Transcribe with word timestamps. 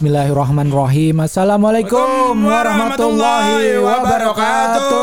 Bismillahirrahmanirrahim. 0.00 1.20
Assalamualaikum 1.20 2.32
warahmatullahi 2.40 3.76
wabarakatuh. 3.84 4.96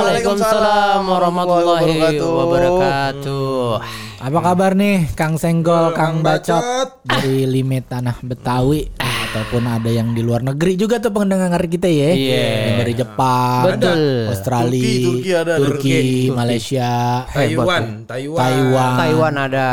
Waalaikumsalam 0.00 1.04
warahmatullahi 1.04 2.16
wabarakatuh. 2.24 3.84
Apa 4.24 4.38
kabar 4.40 4.72
nih 4.80 5.12
Kang 5.12 5.36
Senggol, 5.36 5.92
Kang 5.92 6.24
Bacot 6.24 7.04
dari 7.04 7.44
limit 7.44 7.84
tanah 7.92 8.16
Betawi 8.24 8.88
ataupun 9.34 9.66
ada 9.66 9.90
yang 9.90 10.14
di 10.14 10.22
luar 10.22 10.46
negeri 10.46 10.78
juga 10.78 11.02
tuh 11.02 11.10
pendengar 11.10 11.58
kita 11.66 11.90
ya. 11.90 12.14
Iya. 12.14 12.46
Yang 12.70 12.76
dari 12.86 12.94
Jepang, 12.94 13.62
Betul. 13.66 14.30
Australia, 14.30 14.78
Turki, 14.78 15.02
Turki 15.02 15.30
ada, 15.34 15.42
ada. 15.42 15.58
Turki, 15.58 15.90
Turki. 15.90 16.30
Malaysia, 16.30 16.90
hebat 17.34 17.42
Taiwan, 17.42 17.82
tuh. 17.82 18.06
Taiwan. 18.06 18.38
Taiwan, 18.38 18.92
Taiwan 18.94 19.34
ada. 19.34 19.68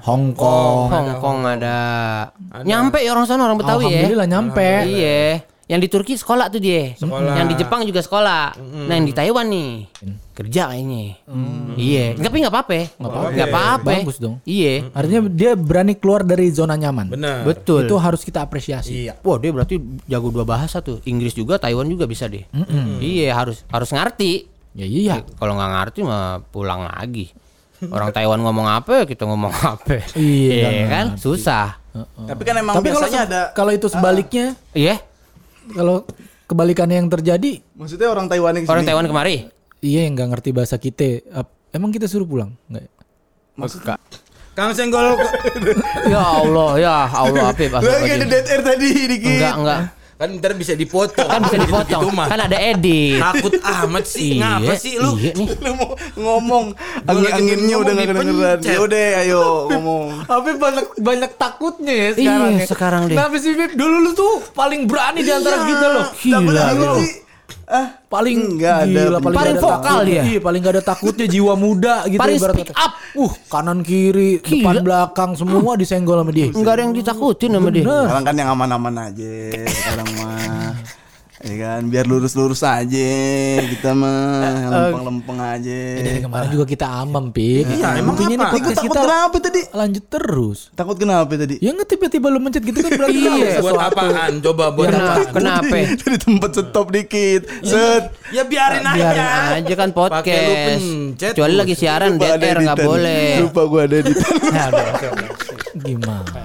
Hong 0.00 0.32
Kong. 0.32 0.88
Hong 0.88 1.10
Kong 1.20 1.38
ada. 1.44 1.78
Nyampe 2.64 3.04
ya 3.04 3.12
orang 3.12 3.28
sana 3.28 3.44
orang 3.44 3.60
Betawi 3.60 3.84
ya. 3.84 3.88
Alhamdulillah 3.92 4.28
nyampe. 4.32 4.70
Iya. 4.88 5.20
Yang 5.66 5.80
di 5.82 5.88
Turki 5.90 6.14
sekolah 6.14 6.46
tuh 6.46 6.62
dia. 6.62 6.94
Sekolah. 6.94 7.34
Yang 7.34 7.46
di 7.50 7.56
Jepang 7.58 7.82
juga 7.82 7.98
sekolah. 7.98 8.54
Nah 8.86 8.94
yang 8.94 9.02
di 9.02 9.10
Taiwan 9.10 9.50
nih 9.50 9.70
kerja 10.30 10.70
kayaknya. 10.70 11.18
Iya. 11.74 12.14
Tapi 12.14 12.36
nggak 12.38 12.54
apa-apa. 12.54 12.74
Nggak 13.34 13.48
apa-apa. 13.50 13.90
Bagus 13.98 14.16
dong. 14.16 14.38
Iya. 14.42 14.86
Artinya 14.94 15.26
dia 15.26 15.58
berani 15.58 15.98
keluar 15.98 16.22
dari 16.22 16.46
zona 16.48 16.78
nyaman. 16.78 17.10
Benar. 17.10 17.42
Betul. 17.42 17.82
Itu 17.82 17.98
harus 17.98 18.22
kita 18.22 18.46
apresiasi. 18.46 19.10
Iya. 19.10 19.18
Wah 19.18 19.42
dia 19.42 19.50
berarti 19.50 19.74
jago 20.06 20.30
dua 20.30 20.46
bahasa 20.46 20.78
tuh. 20.78 21.02
Inggris 21.02 21.34
juga, 21.34 21.58
Taiwan 21.58 21.86
juga 21.86 22.06
bisa 22.06 22.30
deh. 22.30 22.46
Iya 23.02 23.34
harus 23.34 23.66
harus 23.66 23.90
ngerti. 23.90 24.46
Ya 24.70 24.86
iya. 24.86 25.14
Kalau 25.34 25.58
nggak 25.58 25.70
ngerti 25.72 26.00
mah 26.06 26.46
pulang 26.46 26.86
lagi. 26.86 27.34
Orang 27.90 28.08
Taiwan 28.08 28.38
ngomong 28.38 28.70
apa 28.70 29.02
kita 29.02 29.26
ngomong 29.26 29.52
apa. 29.52 29.98
Iya, 30.14 30.54
nggak 30.62 30.88
kan 30.88 31.06
susah. 31.16 31.76
Tapi 31.96 32.42
kan 32.44 32.54
emang 32.56 32.76
Tapi 32.76 32.88
kalau 32.88 33.04
biasanya 33.04 33.18
se- 33.18 33.26
ada 33.26 33.42
kalau 33.52 33.72
itu 33.72 33.88
sebaliknya, 33.88 34.52
Iya. 34.72 35.00
Kalau 35.68 36.06
kebalikannya 36.44 36.96
yang 36.98 37.08
terjadi, 37.08 37.58
maksudnya 37.74 38.06
orang 38.06 38.26
Taiwan 38.26 38.54
yang 38.54 38.64
Orang. 38.64 38.84
Taiwan 38.84 39.06
kemari. 39.06 39.36
iya 39.78 40.04
yang 40.04 40.14
nggak 40.14 40.28
ngerti 40.32 40.50
bahasa 40.50 40.76
kita, 40.76 41.26
ap- 41.30 41.52
emang 41.70 41.90
kita 41.90 42.06
suruh 42.06 42.24
pulang? 42.24 42.54
Nggak. 42.66 42.86
Maksudnya. 43.56 43.96
Kang 44.52 44.72
Senggol 44.72 45.20
ya 46.12 46.22
Allah, 46.22 46.70
ya 46.76 46.94
Allah 47.04 47.52
Apip. 47.52 47.68
Lagi 47.70 48.08
ada 48.10 48.24
dead 48.24 48.46
air 48.46 48.62
tadi 48.62 48.88
dikit. 48.88 49.28
Enggak, 49.28 49.54
enggak. 49.54 49.80
Kan 50.16 50.32
ntar 50.40 50.56
bisa 50.56 50.72
dipotong. 50.72 51.28
Kan 51.28 51.44
bisa 51.44 51.60
dipotong. 51.60 52.00
Gitu 52.00 52.08
mah. 52.16 52.26
Kan 52.32 52.40
ada 52.40 52.56
edit. 52.56 53.20
Takut 53.20 53.52
amat 53.60 54.04
sih. 54.08 54.40
Ngapa 54.40 54.72
sih 54.80 54.96
lu? 54.96 55.12
Iya 55.20 55.32
nih. 55.36 55.48
Lu 55.60 55.72
mau 55.76 55.90
ngomong 56.16 56.64
angin-anginnya 57.04 57.76
ngomong 57.76 57.84
udah 57.84 57.92
nggak 57.92 58.08
kedengeran. 58.08 58.58
Ya 58.64 58.78
udah 58.80 59.04
ayo 59.20 59.42
ngomong. 59.76 60.06
Tapi 60.24 60.50
banyak 60.56 60.86
banyak 61.04 61.30
takutnya 61.36 61.92
ya 61.92 62.08
sekarang 62.16 62.48
Iya, 62.48 62.56
ya. 62.56 62.66
sekarang 62.66 63.02
deh. 63.12 63.16
Kenapa 63.16 63.36
sih? 63.36 63.52
Dulu 63.76 63.96
lu 64.00 64.10
tuh 64.16 64.32
paling 64.56 64.88
berani 64.88 65.20
di 65.20 65.32
antara 65.32 65.68
kita 65.68 65.86
loh. 65.92 66.06
Takut 66.08 66.52
Gila, 66.56 66.64
Ah, 67.66 67.98
Paling 68.06 68.56
Nggak 68.56 68.76
ada. 68.78 69.02
gila, 69.10 69.18
Paling 69.18 69.38
ada 69.42 69.52
vokal 69.58 69.82
takutnya. 69.98 70.06
dia. 70.06 70.22
Iya, 70.22 70.38
paling 70.38 70.60
gak 70.62 70.72
ada 70.72 70.84
takutnya 70.86 71.26
jiwa 71.26 71.54
muda 71.54 71.94
gitu 72.06 72.20
Paling 72.22 72.38
ibarat 72.38 72.54
speak 72.54 72.70
up. 72.72 72.92
Uh, 73.12 73.32
kanan 73.50 73.78
kiri, 73.82 74.38
depan 74.38 74.74
belakang 74.80 75.30
semua 75.34 75.74
disenggol 75.74 76.22
sama 76.22 76.30
dia. 76.30 76.46
Enggak 76.48 76.78
ada 76.78 76.82
yang 76.86 76.94
ditakutin 76.94 77.50
sama 77.50 77.68
dia. 77.68 77.82
Bener. 77.82 78.06
sekarang 78.06 78.24
kan 78.24 78.34
yang 78.36 78.48
aman-aman 78.54 78.94
aja 79.04 79.32
sekarang 79.66 80.08
mah. 80.16 80.65
Ya 81.46 81.54
kan, 81.62 81.86
biar 81.86 82.04
lurus-lurus 82.04 82.58
aja 82.60 83.10
kita 83.62 83.94
mah, 83.94 84.50
yang 84.58 84.72
lempeng-lempeng 84.74 85.38
aja. 85.38 85.78
Dari 85.96 86.18
kemarin 86.18 86.48
juga 86.50 86.66
kita 86.66 86.86
amam, 86.98 87.30
Pik. 87.30 87.70
Iya, 87.70 88.02
emang 88.02 88.18
Buktinya 88.18 88.34
nih 88.34 88.42
apa? 88.42 88.56
Takut 88.58 88.74
kita 88.82 88.98
kenapa 88.98 89.36
tadi? 89.38 89.60
lanjut 89.70 90.04
terus. 90.06 90.58
Takut 90.74 90.96
kenapa 90.96 91.30
tadi? 91.32 91.54
Ya 91.62 91.70
nggak 91.70 91.86
tiba-tiba 91.86 92.26
lu 92.28 92.42
mencet 92.42 92.60
gitu 92.60 92.78
kan 92.80 92.90
berarti 92.92 93.18
Iya, 93.22 93.62
buat 93.62 93.78
apaan? 93.78 94.32
Coba 94.42 94.64
buat 94.74 94.90
Kenapa? 94.90 95.12
apa? 95.22 95.30
Kenapa? 95.32 95.76
Dari 95.94 96.18
tempat 96.18 96.50
stop 96.50 96.86
dikit. 96.90 97.40
Set. 97.62 98.04
Ya 98.34 98.42
biarin 98.42 98.82
aja. 98.82 98.98
Biarin 99.06 99.62
aja 99.62 99.74
kan 99.76 99.88
Pakai 99.94 100.02
lu 100.02 100.50
podcast. 100.50 100.66
pencet. 100.82 101.32
Kecuali 101.32 101.54
lagi 101.54 101.74
siaran 101.78 102.10
air 102.18 102.56
nggak 102.58 102.78
boleh. 102.80 103.26
Lupa 103.38 103.62
gua 103.70 103.86
ada 103.86 103.98
di 104.02 104.12
Gimana? 105.86 106.42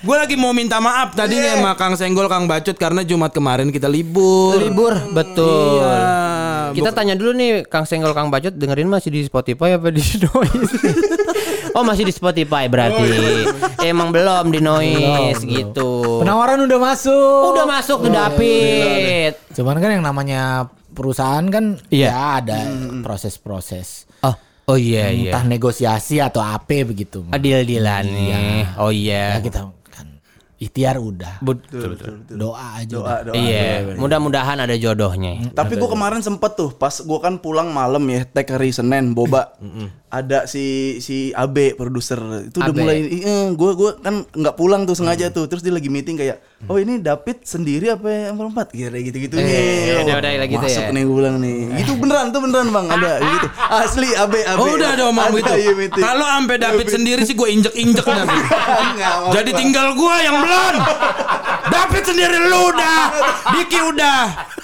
Gue 0.00 0.16
lagi 0.16 0.34
mau 0.34 0.50
minta 0.50 0.76
maaf 0.76 1.12
tadi 1.12 1.34
nih 1.34 1.54
sama 1.54 1.72
Kang 1.74 1.94
Senggol, 1.94 2.26
Kang 2.26 2.44
Bacot 2.44 2.74
karena 2.74 3.00
Jumat 3.00 3.30
kemarin 3.30 3.68
kita 3.68 3.86
libur. 3.86 4.56
Libur, 4.56 4.94
betul. 5.10 5.80
Iya. 5.80 6.70
Kita 6.70 6.90
tanya 6.90 7.14
dulu 7.14 7.32
nih 7.32 7.50
Kang 7.64 7.82
Senggol 7.82 8.10
Kang 8.10 8.28
Bacot 8.28 8.52
dengerin 8.52 8.86
masih 8.86 9.10
di 9.10 9.20
Spotify 9.22 9.74
apa 9.74 9.88
di 9.88 10.02
Noise? 10.22 10.74
oh 11.70 11.82
masih 11.82 12.04
di 12.04 12.12
Spotify 12.12 12.66
berarti. 12.66 13.06
Emang 13.80 14.10
belum 14.10 14.48
di 14.48 14.58
Noise 14.58 15.42
gitu. 15.42 16.20
Penawaran 16.20 16.60
udah 16.60 16.78
masuk. 16.78 17.42
Udah 17.52 17.64
masuk 17.64 17.98
tuh 18.00 18.10
David. 18.10 19.32
Cuman 19.50 19.76
kan 19.76 19.90
yang 19.90 20.02
namanya 20.02 20.42
perusahaan 20.90 21.46
kan 21.46 21.78
Iya. 21.88 22.08
ya 22.08 22.18
ada 22.38 22.58
proses-proses. 23.00 24.04
Oh, 24.04 24.09
oh 24.66 24.78
iya 24.78 25.08
iya. 25.08 25.30
Entah 25.32 25.44
negosiasi 25.46 26.18
atau 26.18 26.42
apa 26.42 26.82
begitu. 26.82 27.24
Adil-adilan 27.30 28.04
nih. 28.04 28.76
Oh 28.76 28.90
Ya 28.92 29.38
iya. 29.38 29.42
kita 29.42 29.70
kan 29.88 30.06
ikhtiar 30.60 31.00
udah. 31.00 31.40
Betul 31.40 31.96
betul. 31.96 32.20
Doa 32.36 32.84
aja. 32.84 32.92
doa 32.92 33.00
udah. 33.00 33.18
doa. 33.30 33.34
Iya, 33.34 33.96
mudah-mudahan 33.96 34.60
ada 34.60 34.76
jodohnya. 34.76 35.50
Tapi 35.50 35.80
gua 35.80 35.88
kemarin 35.88 36.20
sempet 36.20 36.52
tuh 36.52 36.70
pas 36.70 36.92
gua 37.00 37.18
kan 37.24 37.40
pulang 37.40 37.72
malam 37.72 38.04
ya 38.12 38.28
tag 38.28 38.44
hari 38.50 38.68
Senin 38.70 39.16
boba. 39.16 39.56
Ada 40.10 40.50
si 40.50 40.98
si 40.98 41.30
AB 41.30 41.78
produser 41.78 42.18
itu 42.50 42.58
udah 42.58 42.74
Abe. 42.74 42.82
mulai 42.82 42.98
iya 43.06 43.54
gua 43.54 43.78
gua 43.78 43.90
kan 44.02 44.26
nggak 44.26 44.58
pulang 44.58 44.82
tuh 44.82 44.98
sengaja 44.98 45.30
tuh. 45.30 45.46
Terus 45.46 45.62
dia 45.62 45.70
lagi 45.70 45.86
meeting 45.86 46.18
kayak 46.18 46.42
oh 46.62 46.76
ini 46.76 46.98
David 46.98 47.40
sendiri 47.42 47.88
apa 47.88 48.04
yang 48.06 48.34
berempat? 48.34 48.68
Kira 48.70 48.96
gitu-gitu 48.96 49.32
Eh, 49.32 49.42
nih. 49.42 50.04
udah- 50.04 50.18
udah 50.18 50.30
gitu 50.46 50.60
Masuk 50.62 50.82
ya. 50.82 50.90
nih 50.90 51.02
gua 51.02 51.16
bilang 51.16 51.36
nih. 51.38 51.56
Itu 51.78 51.92
beneran 51.94 52.26
tuh 52.28 52.40
beneran 52.40 52.68
Bang 52.68 52.86
ada 52.86 53.12
gitu. 53.18 53.46
Asli 53.56 54.08
AB 54.12 54.34
AB. 54.36 54.58
Oh 54.58 54.68
udah 54.70 54.88
ada 54.90 55.04
omong 55.06 55.30
gitu. 55.34 55.52
iya. 55.52 55.72
Kalau 55.88 56.26
sampai 56.26 56.56
David 56.56 56.86
sendiri 56.86 57.22
sih 57.22 57.32
gue 57.32 57.48
injek-injek 57.48 58.04
nanti. 58.04 58.38
Nggak, 58.96 59.14
mau 59.16 59.30
Jadi 59.32 59.50
tinggal 59.54 59.86
gua 59.94 60.14
yang 60.18 60.36
belum. 60.38 60.74
David 61.66 62.02
sendiri 62.04 62.36
lu 62.42 62.60
udah. 62.68 63.00
Diki 63.52 63.78
udah. 63.86 64.20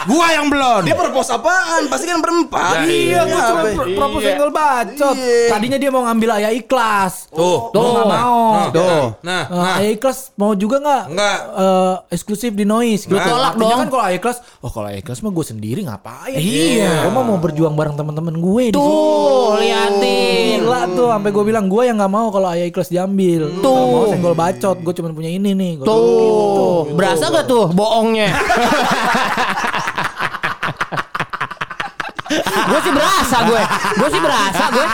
Gua 0.06 0.26
yang 0.30 0.46
belum. 0.46 0.82
dia 0.84 0.94
propose 0.94 1.30
apaan? 1.30 1.86
Pasti 1.86 2.06
kan 2.06 2.18
berempat. 2.18 2.84
Iya, 2.84 3.24
gua 3.24 3.40
cuma 3.42 3.60
Apa? 3.60 3.68
pro- 3.72 3.94
proposal 3.96 4.48
bacot. 4.48 5.14
Iya. 5.16 5.48
Tadinya 5.48 5.78
dia 5.78 5.90
mau 5.90 6.02
ngambil 6.02 6.30
ayah 6.36 6.52
ikhlas. 6.52 7.26
Tuh. 7.28 7.70
Tuh 7.70 7.82
nggak 7.90 8.06
mau. 8.06 8.70
Tuh. 8.70 9.04
Nah, 9.22 9.42
Eh, 9.44 9.54
nah. 9.56 9.74
ayah 9.76 9.92
ikhlas 9.92 10.30
mau 10.34 10.52
juga 10.52 10.78
nggak? 10.78 11.04
Nggak. 11.10 11.38
Eh, 11.86 11.98
eksklusif 12.18 12.50
di 12.52 12.66
noise. 12.66 13.06
Gitu. 13.06 13.14
tolak 13.14 13.54
Artinya 13.54 13.70
dong. 13.70 13.80
kan 13.86 13.88
kalau 13.94 14.04
ayah 14.10 14.18
ikhlas, 14.18 14.38
oh 14.58 14.70
kalau 14.72 14.86
ayah 14.90 14.98
ikhlas 14.98 15.22
mah 15.22 15.30
gue 15.30 15.44
sendiri 15.46 15.80
ngapain? 15.86 16.34
Iya. 16.34 17.06
Gue 17.06 17.12
mah 17.14 17.22
mau 17.22 17.38
berjuang 17.38 17.74
bareng 17.78 17.94
teman-teman 17.94 18.34
gue. 18.34 18.64
Tuh, 18.74 19.54
liatin. 19.60 20.66
Gila 20.66 20.90
tuh 20.90 21.06
sampai 21.14 21.30
gue 21.30 21.44
bilang 21.46 21.70
gue 21.70 21.82
yang 21.86 21.96
nggak 21.96 22.10
mau 22.10 22.28
kalau 22.34 22.50
ayah 22.50 22.66
ikhlas 22.66 22.90
diambil. 22.90 23.46
Tuh. 23.62 23.86
Mau 23.92 24.04
senggol 24.10 24.34
bacot, 24.34 24.76
gue 24.82 24.94
cuma 24.98 25.14
punya 25.14 25.30
ini 25.30 25.54
nih. 25.54 25.72
Gua 25.78 25.86
Tuh, 25.86 26.90
berasa 26.96 27.30
gak 27.30 27.46
tuh 27.46 27.70
bohongnya? 27.70 28.34
gue 32.66 32.80
sih 32.82 32.92
berasa 32.92 33.36
gue, 33.46 33.62
gue 33.94 34.08
sih 34.10 34.20
berasa 34.20 34.64
gue. 34.74 34.86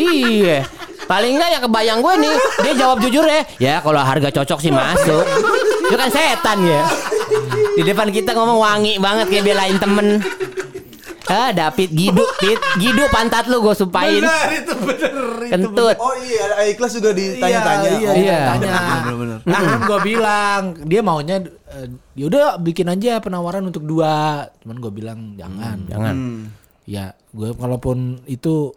Iya. 0.00 0.58
Paling 1.04 1.32
enggak 1.36 1.50
ya 1.50 1.58
kebayang 1.60 1.98
gue 2.00 2.14
nih, 2.22 2.34
dia 2.62 2.72
jawab 2.78 3.02
jujur 3.02 3.26
ya. 3.26 3.42
Ya 3.58 3.74
kalau 3.82 3.98
harga 3.98 4.30
cocok 4.30 4.58
sih 4.62 4.70
masuk. 4.70 5.24
Itu 5.90 5.96
kan 5.96 6.08
setan 6.08 6.58
ya. 6.62 6.86
Di 7.74 7.82
depan 7.82 8.08
kita 8.08 8.30
ngomong 8.30 8.58
wangi 8.58 8.94
banget 8.96 9.26
kayak 9.26 9.44
belain 9.44 9.76
temen. 9.76 10.22
Ah, 11.26 11.50
David 11.50 11.90
Gidu, 11.90 12.26
Pit. 12.38 12.58
Gidu 12.76 13.06
pantat 13.08 13.46
lu 13.46 13.58
gue 13.60 13.70
sumpahin. 13.72 14.18
Benar 14.18 14.50
itu 14.50 14.72
bener 14.76 15.14
itu 15.40 15.50
Kentut. 15.52 15.94
bener. 15.94 16.02
Oh 16.02 16.14
iya 16.16 16.40
ada 16.44 16.54
ikhlas 16.64 16.90
juga 16.92 17.10
ditanya-tanya. 17.10 17.86
Iya, 17.88 18.10
Oh, 18.10 18.14
iya, 18.14 18.14
Iya. 18.18 18.38
tanya. 18.48 18.70
Bener-bener. 19.00 19.38
Nah, 19.42 19.60
kan 19.60 19.78
gue 19.80 19.98
bilang 20.04 20.60
dia 20.82 21.00
maunya 21.00 21.36
eh, 21.70 21.86
ya 22.14 22.24
udah 22.26 22.58
bikin 22.58 22.86
aja 22.88 23.18
penawaran 23.18 23.62
untuk 23.62 23.82
dua. 23.82 24.42
Cuman 24.58 24.76
gue 24.78 24.90
bilang 24.92 25.18
jangan. 25.34 25.78
Jangan. 25.86 26.14
Ya, 26.82 27.14
gue 27.30 27.54
kalaupun 27.54 28.26
itu 28.26 28.74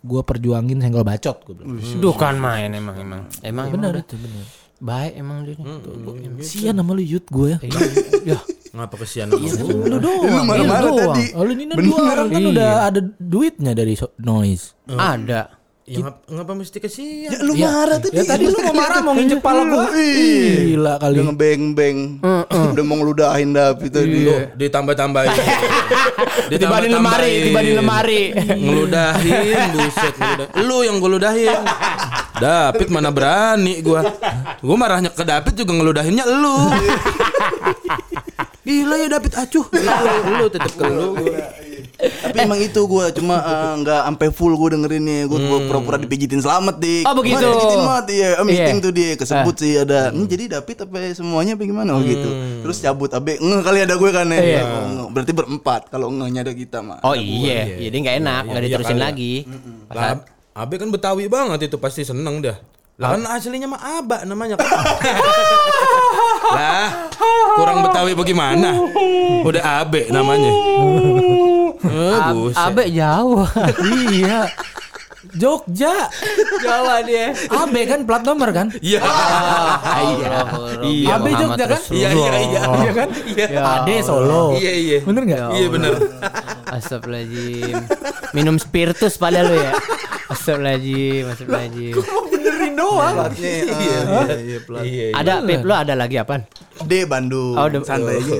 gue 0.00 0.22
perjuangin 0.24 0.80
senggol 0.80 1.04
bacot 1.04 1.36
gue 1.42 1.52
bilang. 1.54 1.76
Duh 2.00 2.16
kan 2.16 2.40
main 2.40 2.72
emang 2.72 2.96
emang. 2.96 3.20
Emang 3.40 3.68
Bener 3.68 3.92
emang 3.92 4.08
itu 4.08 4.16
bener. 4.16 4.44
Baik 4.80 5.12
emang 5.14 5.44
dia. 5.44 5.56
Sian 6.40 6.72
sama 6.72 6.96
lu 6.96 7.04
Yud 7.04 7.28
gue. 7.28 7.60
Ya. 8.24 8.40
Ngapa 8.70 8.96
kesian 8.96 9.28
Lu 9.28 9.36
doang. 9.98 10.24
Lu 10.24 10.40
marah-marah 10.46 10.82
Lu 10.82 10.96
doang. 10.96 11.12
tadi. 11.12 11.24
Oh, 11.34 11.42
lu 11.42 11.52
ini 11.52 11.68
dua 11.68 12.00
orang 12.08 12.28
kan 12.28 12.40
Iya. 12.40 12.50
udah 12.50 12.70
ada 12.88 13.00
duitnya 13.18 13.72
dari 13.74 13.92
noise. 14.18 14.72
Ada. 14.86 15.60
Ya 15.90 16.06
ngapa, 16.06 16.22
ngapa 16.30 16.52
mesti 16.54 16.78
kesian? 16.78 17.34
Ya 17.34 17.38
lu 17.42 17.58
marah 17.58 17.98
tadi. 17.98 18.14
Ya 18.14 18.22
tadi 18.22 18.46
lu 18.46 18.54
mau 18.54 18.72
marah 18.72 19.00
mau 19.02 19.10
nginjek 19.10 19.42
pala 19.42 19.66
gua. 19.66 19.90
Gila 19.90 20.94
kali. 20.96 21.14
Udah 21.18 21.24
ngebeng-beng. 21.28 21.98
Udah 22.46 22.84
mau 22.86 22.96
ngeludahin 22.96 23.50
David 23.50 23.90
tadi. 23.90 24.16
Lu 24.22 24.34
ditambah-tambahin. 24.54 25.34
Tiba 26.50 26.78
di 26.78 26.88
lemari, 26.88 27.32
tiba 27.42 27.60
di 27.60 27.72
lemari. 27.74 28.22
Ngeludahin, 28.34 29.74
buset 29.74 30.14
ngeludahin. 30.14 30.62
Lu 30.62 30.78
yang 30.82 30.96
gue 30.98 31.10
ludahin. 31.10 31.58
David 32.40 32.88
mana 32.88 33.10
berani 33.12 33.78
gua. 33.80 34.00
Gua 34.58 34.76
marahnya 34.76 35.12
ke 35.12 35.22
David 35.22 35.54
juga 35.54 35.72
ngeludahinnya 35.76 36.24
elu. 36.24 36.56
Gila 38.60 38.94
ya 38.96 39.08
David 39.08 39.32
acuh. 39.36 39.66
Lu 40.30 40.46
tetep 40.48 40.72
ke 40.74 40.84
lu. 40.84 41.08
Tapi 42.00 42.36
emang 42.40 42.56
itu 42.56 42.80
gue 42.80 43.04
cuma 43.12 43.36
eh, 43.44 43.72
nggak 43.84 44.00
sampai 44.08 44.28
full 44.32 44.56
gue 44.56 44.72
dengerinnya 44.72 45.28
gue 45.28 45.36
pura-pura 45.68 46.00
dipijitin 46.00 46.40
selamat 46.40 46.80
dik. 46.80 47.04
Oh, 47.04 47.12
begitu. 47.12 47.44
Wah, 47.44 47.52
dipijitin 47.52 47.80
banget 47.84 48.06
iya. 48.08 48.30
Eh, 48.40 48.44
meeting 48.48 48.78
Iya. 48.80 48.84
tuh 48.84 48.92
dia 48.92 49.10
kesebut 49.20 49.54
sih 49.60 49.72
ada. 49.76 50.00
"Hmm, 50.08 50.24
jadi 50.24 50.44
David 50.48 50.76
apa 50.80 50.96
semuanya 51.12 51.52
apa 51.60 51.64
gimana 51.64 51.90
oh 51.92 52.00
gitu. 52.00 52.30
Terus 52.64 52.76
cabut 52.80 53.12
abe 53.12 53.36
nge 53.36 53.58
kali 53.60 53.78
ada 53.84 53.94
gue 54.00 54.10
kan 54.16 54.26
ya. 54.32 54.40
Iya. 54.40 54.62
Oh, 54.64 54.84
nge. 54.88 55.04
Berarti 55.12 55.32
berempat 55.36 55.80
kalau 55.92 56.08
ngehnya 56.08 56.40
ada 56.40 56.52
kita 56.56 56.78
mah. 56.80 57.04
Oh 57.04 57.12
iya, 57.12 57.68
jadi 57.68 57.92
nggak 58.00 58.16
enak, 58.24 58.42
nggak 58.48 58.60
iya, 58.60 58.68
diterusin 58.72 58.96
kali 58.96 59.00
ya. 59.00 59.08
lagi. 59.12 59.34
Abe 60.60 60.76
kan 60.76 60.92
Betawi 60.92 61.24
banget 61.24 61.72
itu 61.72 61.80
pasti 61.80 62.04
seneng 62.04 62.44
dah. 62.44 62.60
Lah 63.00 63.16
kan 63.16 63.24
aslinya 63.32 63.64
mah 63.64 63.80
Aba 63.80 64.28
namanya. 64.28 64.60
lah, 66.52 67.08
kurang 67.56 67.80
Betawi 67.80 68.12
bagaimana? 68.12 68.76
Udah 69.40 69.80
Abe 69.80 70.12
namanya. 70.12 70.52
Eh, 71.80 72.18
buset. 72.36 72.60
Abe 72.60 72.92
jauh. 72.92 73.48
iya. 74.12 74.44
Jogja. 75.36 75.94
Jawa 76.62 77.02
dia. 77.06 77.34
AB 77.50 77.74
kan 77.86 78.00
plat 78.06 78.22
nomor 78.26 78.50
kan? 78.50 78.72
Iya. 78.82 79.00
iya. 80.14 80.30
Iya. 80.82 81.06
AB 81.18 81.26
Jogja 81.34 81.64
kan? 81.66 81.80
Iya 81.90 82.08
iya 82.14 82.32
iya. 82.40 82.60
Iya 82.66 82.92
kan? 82.94 83.08
Iya. 83.26 83.46
AD 83.60 83.88
Solo. 84.02 84.56
Iya 84.58 84.72
iya. 84.74 84.98
Bener 85.04 85.22
nggak? 85.26 85.48
Iya 85.54 85.68
bener. 85.70 85.92
Astagfirullahaladzim. 86.70 87.74
Minum 88.34 88.56
spiritus 88.58 89.14
pada 89.18 89.42
lu 89.46 89.54
ya. 89.54 89.72
Astagfirullahaladzim, 90.30 91.24
astagfirullahaladzim. 91.34 91.94
Benerin 92.30 92.72
doang. 92.78 93.16
Ah, 93.20 93.30
iya, 93.34 93.60
iya, 94.38 94.58
plat. 94.62 94.82
Iya. 94.86 95.04
iya. 95.10 95.16
Ada 95.18 95.32
Pip 95.42 95.60
lu 95.66 95.74
ada 95.74 95.94
lagi 95.98 96.16
apaan? 96.18 96.42
D 96.90 97.06
Bandung. 97.06 97.54
Oh, 97.54 97.64
D- 97.64 97.78
santai 97.80 98.18
aja. 98.18 98.38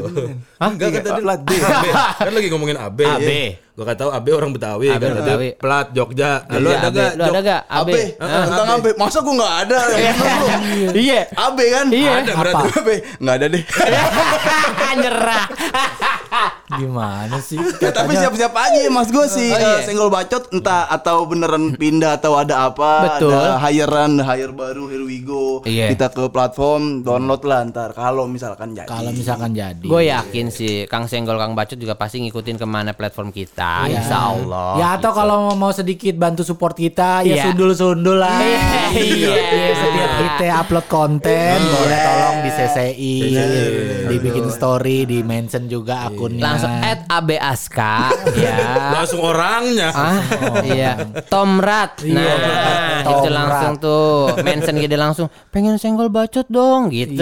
Hah? 0.59 0.69
Enggak 0.69 0.89
kata 0.93 1.09
dia 1.09 1.23
plat 1.23 1.41
D. 1.41 1.51
AB. 1.55 1.87
Kan 2.19 2.33
lagi 2.35 2.49
ngomongin 2.51 2.77
AB. 2.77 3.01
AB. 3.01 3.31
Gua 3.71 3.85
kata 3.87 3.97
tahu 3.97 4.11
AB 4.11 4.27
orang 4.31 4.51
Betawi 4.51 4.87
AB 4.91 5.01
kan. 5.01 5.13
Betawi. 5.17 5.49
Plat 5.55 5.87
Jogja. 5.91 6.33
Nah, 6.45 6.59
lu 6.61 6.69
Iya, 6.69 6.77
ada 6.77 6.85
AB. 6.85 6.97
gak? 6.99 7.13
Lu 7.15 7.23
ada 7.25 7.41
gak? 7.41 7.63
AB. 7.65 7.89
AB. 7.89 7.91
Tentang 8.19 8.69
AB. 8.75 8.87
Masa 8.95 9.19
gue 9.21 9.35
nggak 9.35 9.55
ada? 9.63 9.79
Iya. 10.93 11.21
AB 11.31 11.59
kan? 11.71 11.87
Iya. 11.89 12.11
Ada 12.19 12.33
berarti. 12.35 12.67
AB. 12.75 12.89
Nggak 13.23 13.35
ada 13.37 13.47
deh. 13.49 13.63
Nyerah. 15.01 15.45
Gimana 16.73 17.37
sih? 17.39 17.59
Ya, 17.79 17.91
tapi 17.97 18.15
siap-siap 18.15 18.53
aja 18.53 18.79
mas 18.89 19.09
gue 19.09 19.27
sih 19.27 19.51
Oh, 19.51 19.59
iya. 19.59 19.83
senggol 19.83 20.07
bacot 20.07 20.51
entah 20.51 20.87
atau 20.87 21.25
beneran 21.25 21.73
pindah 21.73 22.15
atau 22.15 22.35
ada 22.35 22.67
apa 22.67 23.17
Betul. 23.17 23.33
ada 23.33 23.59
hirean 23.61 24.19
hire 24.19 24.51
baru 24.51 24.87
here 24.87 25.03
we 25.03 25.19
go 25.19 25.63
Iya. 25.63 25.91
kita 25.91 26.09
ke 26.09 26.29
platform 26.29 27.03
download 27.03 27.43
lah 27.43 27.67
ntar 27.67 27.91
kalau 27.91 28.25
misalkan 28.25 28.73
jadi 28.73 28.87
Kalau 28.87 29.11
misalkan 29.11 29.51
jadi. 29.51 29.83
Gue 29.83 30.07
yakin 30.07 30.47
sih 30.49 30.87
Kang 30.87 31.07
Senggol 31.07 31.37
Kang 31.37 31.53
Bacot 31.53 31.75
juga 31.75 31.95
pasti 31.95 32.21
ngikutin 32.21 32.55
ke 32.55 32.65
mana 32.65 32.93
platform 32.93 33.31
kita. 33.31 33.85
Iya. 33.85 34.01
Insya 34.01 34.19
Allah. 34.29 34.71
Ya 34.77 34.89
atau 34.95 35.11
kalau 35.11 35.37
mau 35.53 35.71
sedikit 35.71 36.15
bantu 36.15 36.43
support 36.43 36.73
kita 36.73 37.23
ya 37.23 37.33
Iya. 37.33 37.43
sundul-sundul 37.47 38.17
lah. 38.17 38.39
Iya. 38.41 38.93
Iya, 38.93 39.35
Setiap 39.81 40.11
kita 40.19 40.45
upload 40.57 40.87
konten 40.87 41.57
boleh 41.61 41.99
tolong 41.99 42.37
di 42.41 42.51
CCI, 42.51 43.15
dibikin 44.07 44.47
story, 44.49 45.05
di 45.05 45.23
mention 45.23 45.67
juga 45.67 46.07
akunnya. 46.07 46.43
Langsung 46.61 46.75
add 46.85 47.01
AB 47.09 47.29
Aska 47.35 47.95
ya. 48.37 48.59
Langsung 48.93 49.21
orangnya. 49.21 49.89
Ah, 49.91 50.21
iya. 50.63 50.93
Tomrat. 51.27 52.05
Nah, 52.05 52.21
Iya, 52.21 52.35
itu 53.09 53.29
langsung 53.29 53.73
tuh 53.77 54.37
mention 54.41 54.77
gede 54.77 54.95
langsung 54.95 55.27
pengen 55.49 55.81
senggol 55.81 56.13
bacot 56.13 56.45
dong 56.47 56.93
gitu. 56.93 57.17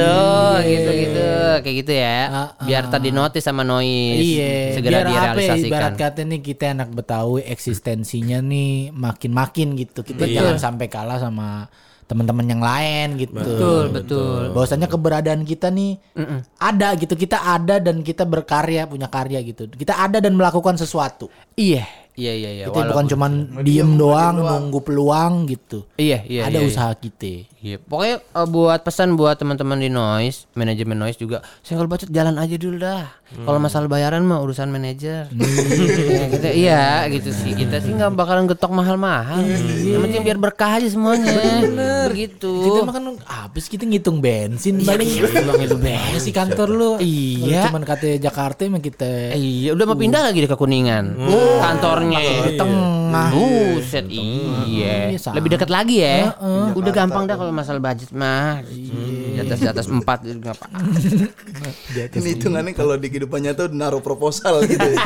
Gitu 0.58 0.90
gitu. 0.90 1.28
Kayak 1.62 1.76
gitu 1.86 1.92
ya. 1.94 2.18
Ah, 2.26 2.36
ah. 2.36 2.46
Biar 2.66 2.90
tadi 2.90 3.08
notice 3.08 3.44
sama 3.44 3.62
noise 3.62 4.18
Iya, 4.18 4.74
segera 4.74 5.06
biar 5.06 5.22
apa 5.32 5.40
ya, 5.40 5.54
ibarat 5.54 5.94
direalisasikan. 5.94 5.94
kata 5.94 6.20
nih 6.26 6.40
kita 6.42 6.64
anak 6.74 6.88
Betawi 6.90 7.40
eksistensinya 7.46 8.42
nih 8.42 8.90
makin-makin 8.90 9.78
gitu. 9.78 10.02
Kita 10.02 10.24
Betul. 10.24 10.34
jangan 10.34 10.56
sampai 10.58 10.86
kalah 10.88 11.18
sama 11.18 11.70
teman-teman 12.08 12.48
yang 12.48 12.64
lain 12.64 13.20
gitu. 13.20 13.36
Betul, 13.36 13.84
betul. 13.92 14.56
Bahwasanya 14.56 14.88
keberadaan 14.88 15.44
kita 15.44 15.68
nih 15.68 16.00
ada 16.56 16.96
gitu. 16.96 17.12
Kita 17.12 17.44
ada 17.44 17.76
dan 17.76 18.00
kita 18.00 18.24
berkarya, 18.24 18.88
punya 18.88 19.12
karya 19.12 19.44
gitu. 19.44 19.68
Kita 19.68 20.00
ada 20.00 20.16
dan 20.18 20.32
melakukan 20.32 20.80
sesuatu. 20.80 21.28
Iya, 21.52 21.84
iya 22.18 22.32
iya 22.34 22.50
iya. 22.50 22.64
Kita 22.66 22.90
bukan 22.90 23.06
cuman 23.06 23.32
diem 23.62 23.90
doang, 23.94 24.42
nunggu 24.42 24.82
peluang 24.82 25.46
gitu. 25.46 25.86
Iya, 25.94 26.26
iya. 26.26 26.50
ada 26.50 26.58
iya, 26.58 26.66
usaha 26.66 26.90
kita. 26.98 27.46
Iya, 27.62 27.78
pokoknya 27.78 28.16
eh, 28.18 28.48
buat 28.50 28.80
pesan 28.82 29.14
buat 29.14 29.38
teman-teman 29.38 29.78
di 29.78 29.90
noise, 29.90 30.50
manajemen 30.58 30.98
noise 30.98 31.18
juga, 31.18 31.46
senggol 31.62 31.86
bacot 31.86 32.10
jalan 32.10 32.34
aja 32.34 32.54
dulu 32.58 32.76
dah. 32.82 33.06
Kalau 33.28 33.60
masalah 33.60 33.92
bayaran 33.92 34.24
mah 34.24 34.40
urusan 34.40 34.72
manajer. 34.72 35.28
Ya, 36.08 36.26
kita, 36.32 36.48
iya, 36.50 36.84
gitu 37.12 37.30
sih. 37.30 37.52
Kita 37.52 37.78
sih 37.84 37.92
nggak 37.92 38.16
bakalan 38.16 38.48
getok 38.48 38.72
mahal-mahal. 38.72 39.44
Yang 39.44 40.00
penting 40.08 40.22
biar 40.24 40.38
berkah 40.40 40.80
aja 40.80 40.88
semuanya. 40.88 41.28
Begitu. 42.08 42.48
Kita 42.48 42.78
mah 42.88 42.94
kan 42.96 43.04
habis 43.28 43.68
kita 43.68 43.84
ngitung 43.84 44.18
bensin 44.24 44.80
paling 44.82 45.08
itu 45.08 45.76
Mana 45.78 46.18
sih 46.18 46.32
kantor 46.32 46.68
lu? 46.72 46.90
Iya. 46.98 47.68
Kalau 47.68 47.70
Cuman 47.70 47.84
kata 47.84 48.06
Jakarta 48.16 48.60
emang 48.64 48.80
kita 48.80 49.36
Iya, 49.36 49.76
udah 49.76 49.84
mau 49.84 49.98
pindah 49.98 50.22
lagi 50.24 50.40
deh 50.42 50.50
ke 50.50 50.56
Kuningan. 50.56 51.04
Kantornya. 51.60 52.07
Di 52.10 52.52
tengah. 52.54 53.28
Buset, 53.30 54.04
iya. 54.08 55.08
Iya, 55.08 55.18
sama. 55.18 55.34
Lebih 55.36 55.50
dekat 55.54 55.68
lagi 55.68 55.96
ya. 56.00 56.32
Udah 56.72 56.92
gampang 56.92 57.24
dah 57.24 57.36
kalau 57.36 57.52
masalah 57.52 57.78
budget 57.78 58.10
mah. 58.10 58.60
Di 58.64 59.40
atas 59.40 59.58
di 59.58 59.68
atas 59.68 59.86
empat 59.86 60.26
itu 60.26 60.36
nggak 60.36 60.54
apa. 60.54 60.66
ini 62.18 62.28
hitungannya 62.34 62.72
kalau 62.72 62.94
di 62.94 63.06
kehidupan 63.06 63.38
nyata 63.40 63.70
naruh 63.70 64.02
proposal 64.02 64.64
gitu 64.64 64.82
ya. 64.82 64.98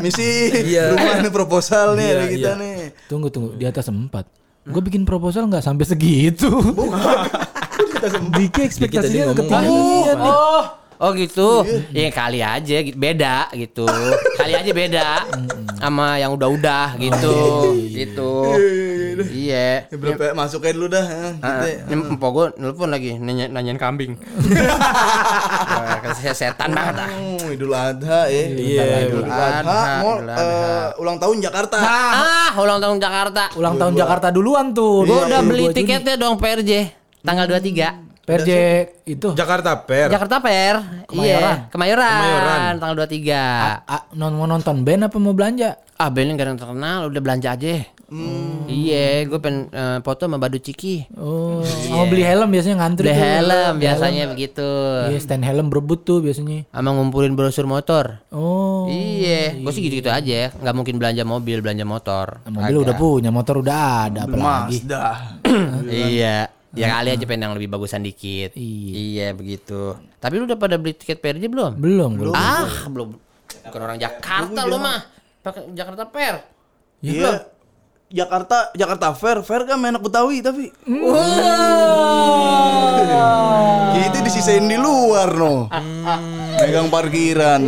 Misi 0.04 0.52
Iya. 0.52 0.92
rumah 0.92 1.16
nih 1.20 1.32
proposal 1.32 1.96
nih 1.96 2.04
Iya, 2.04 2.14
ada 2.14 2.26
kita 2.28 2.50
iya. 2.50 2.60
nih 2.60 2.76
Tunggu 3.08 3.28
tunggu 3.28 3.56
di 3.56 3.64
atas 3.64 3.88
empat. 3.88 4.24
Gue 4.64 4.80
bikin 4.80 5.04
proposal 5.04 5.48
nggak 5.48 5.64
sampai 5.64 5.84
segitu. 5.84 6.48
Diki 8.36 8.60
ekspektasinya 8.64 9.32
ketinggian. 9.32 10.16
Oh, 10.20 10.62
oh 10.98 11.10
gitu. 11.14 11.64
Ya 11.94 12.10
kali 12.10 12.40
aja 12.42 12.76
gitu. 12.82 12.96
beda 12.98 13.48
gitu. 13.54 13.86
Kali 14.38 14.52
aja 14.54 14.70
beda 14.74 15.08
sama 15.78 16.18
yang 16.18 16.34
udah-udah 16.34 16.96
gitu. 16.98 17.36
Gitu. 17.92 18.32
Iya. 19.22 19.86
Ya, 19.90 19.96
berapa 19.96 20.34
masukin 20.34 20.74
dulu 20.74 20.90
dah 20.90 21.06
ya. 21.06 21.28
Ah, 21.38 21.62
Ini 21.66 21.94
empok 22.16 22.30
gue 22.34 22.46
nelfon 22.58 22.90
lagi 22.90 23.14
nanya, 23.18 23.46
nanyain 23.46 23.78
kambing. 23.78 24.18
Wah, 25.74 25.98
kasih 26.02 26.34
setan 26.34 26.74
banget 26.74 27.04
ah. 27.04 27.08
Oh, 27.14 27.48
Idul 27.50 27.74
Adha 27.74 28.26
ya. 28.26 28.42
Iya, 28.50 28.84
Idul 29.06 29.26
Adha. 29.28 29.62
Adha, 29.62 29.80
Mau 30.02 30.18
Idul 30.18 30.30
eh, 30.34 30.86
ulang 30.98 31.16
tahun 31.22 31.36
Jakarta. 31.38 31.78
Ah, 31.78 32.50
ulang 32.58 32.78
tahun 32.82 32.96
Jakarta. 32.98 33.42
Ulang 33.54 33.74
tahun 33.78 33.94
Jakarta 33.94 34.26
duluan 34.34 34.74
tuh. 34.74 35.06
Gue 35.06 35.20
udah 35.30 35.40
22 35.42 35.50
beli 35.50 35.64
tiketnya 35.70 36.14
dong 36.18 36.40
PRJ 36.40 36.72
tanggal 37.22 37.46
23. 37.48 38.13
PRJ 38.24 38.50
itu. 39.04 39.28
Jakarta 39.36 39.84
Per. 39.84 40.08
Jakarta 40.08 40.40
Per. 40.40 40.74
Iya, 40.80 41.06
Kemayoran. 41.06 41.56
Kemayoran. 41.68 42.12
Kemayoran. 42.16 42.72
tanggal 42.80 42.96
23. 43.04 43.84
Ah, 43.84 44.02
non- 44.12 44.32
mau 44.32 44.48
nonton 44.48 44.80
band 44.80 45.06
apa 45.06 45.16
mau 45.20 45.36
belanja? 45.36 45.76
Ah, 45.94 46.08
bandnya 46.08 46.34
gak 46.34 46.58
terkenal, 46.58 47.06
udah 47.06 47.20
belanja 47.22 47.54
aja. 47.54 47.84
Iya, 48.64 49.26
gue 49.26 49.38
pengen 49.38 49.68
eh, 49.70 49.98
foto 50.00 50.26
sama 50.26 50.38
Badu 50.38 50.58
Ciki. 50.58 51.10
Oh, 51.18 51.60
mau 51.90 52.06
beli 52.06 52.22
helm 52.22 52.46
biasanya 52.46 52.76
ngantri 52.78 53.10
Beli 53.10 53.16
tuh. 53.16 53.24
helm 53.24 53.72
biasanya 53.78 54.22
begitu. 54.30 54.70
Iya, 55.10 55.18
stand 55.18 55.42
helm 55.42 55.66
berebut 55.66 56.06
tuh 56.06 56.22
biasanya. 56.22 56.64
Sama 56.70 56.94
ngumpulin 56.94 57.34
brosur 57.34 57.66
motor. 57.66 58.22
Oh. 58.30 58.86
Iya, 58.86 59.58
gue 59.58 59.72
sih 59.72 59.82
gitu-gitu 59.82 60.10
aja. 60.10 60.54
Nggak 60.54 60.74
mungkin 60.74 60.94
belanja 60.98 61.22
mobil, 61.26 61.58
belanja 61.58 61.82
motor. 61.82 62.38
Mobil 62.46 62.76
udah 62.80 62.94
punya, 62.94 63.30
motor 63.34 63.60
udah 63.60 63.80
ada 64.06 64.20
apalagi. 64.26 64.78
Mazda. 64.84 65.04
iya. 65.90 66.53
Ya 66.74 66.98
kali 66.98 67.08
aja 67.14 67.24
pengen 67.24 67.50
yang 67.50 67.54
lebih 67.54 67.70
bagusan 67.70 68.02
dikit. 68.02 68.54
Iya. 68.58 69.30
begitu. 69.34 69.94
Tapi 70.18 70.34
lu 70.38 70.44
udah 70.46 70.58
pada 70.58 70.74
beli 70.74 70.94
tiket 70.94 71.22
PRJ 71.22 71.46
belum? 71.46 71.78
Belum, 71.78 72.10
belum. 72.18 72.34
Ah, 72.34 72.86
belum. 72.90 73.14
Bukan 73.64 73.80
orang 73.80 73.98
Jakarta 73.98 74.60
lu 74.66 74.76
mah. 74.82 75.06
Pakai 75.40 75.70
Jakarta 75.72 76.02
Per. 76.10 76.34
Iya. 77.04 77.54
Jakarta 78.14 78.70
Jakarta 78.78 79.10
Fair, 79.16 79.42
Fair 79.42 79.66
kan 79.66 79.82
enak 79.82 79.98
Betawi 79.98 80.38
tapi 80.38 80.70
kita 83.96 84.18
disisain 84.26 84.62
di 84.62 84.78
luar 84.78 85.34
no. 85.34 85.66
Megang 86.56 86.88
parkiran. 86.88 87.62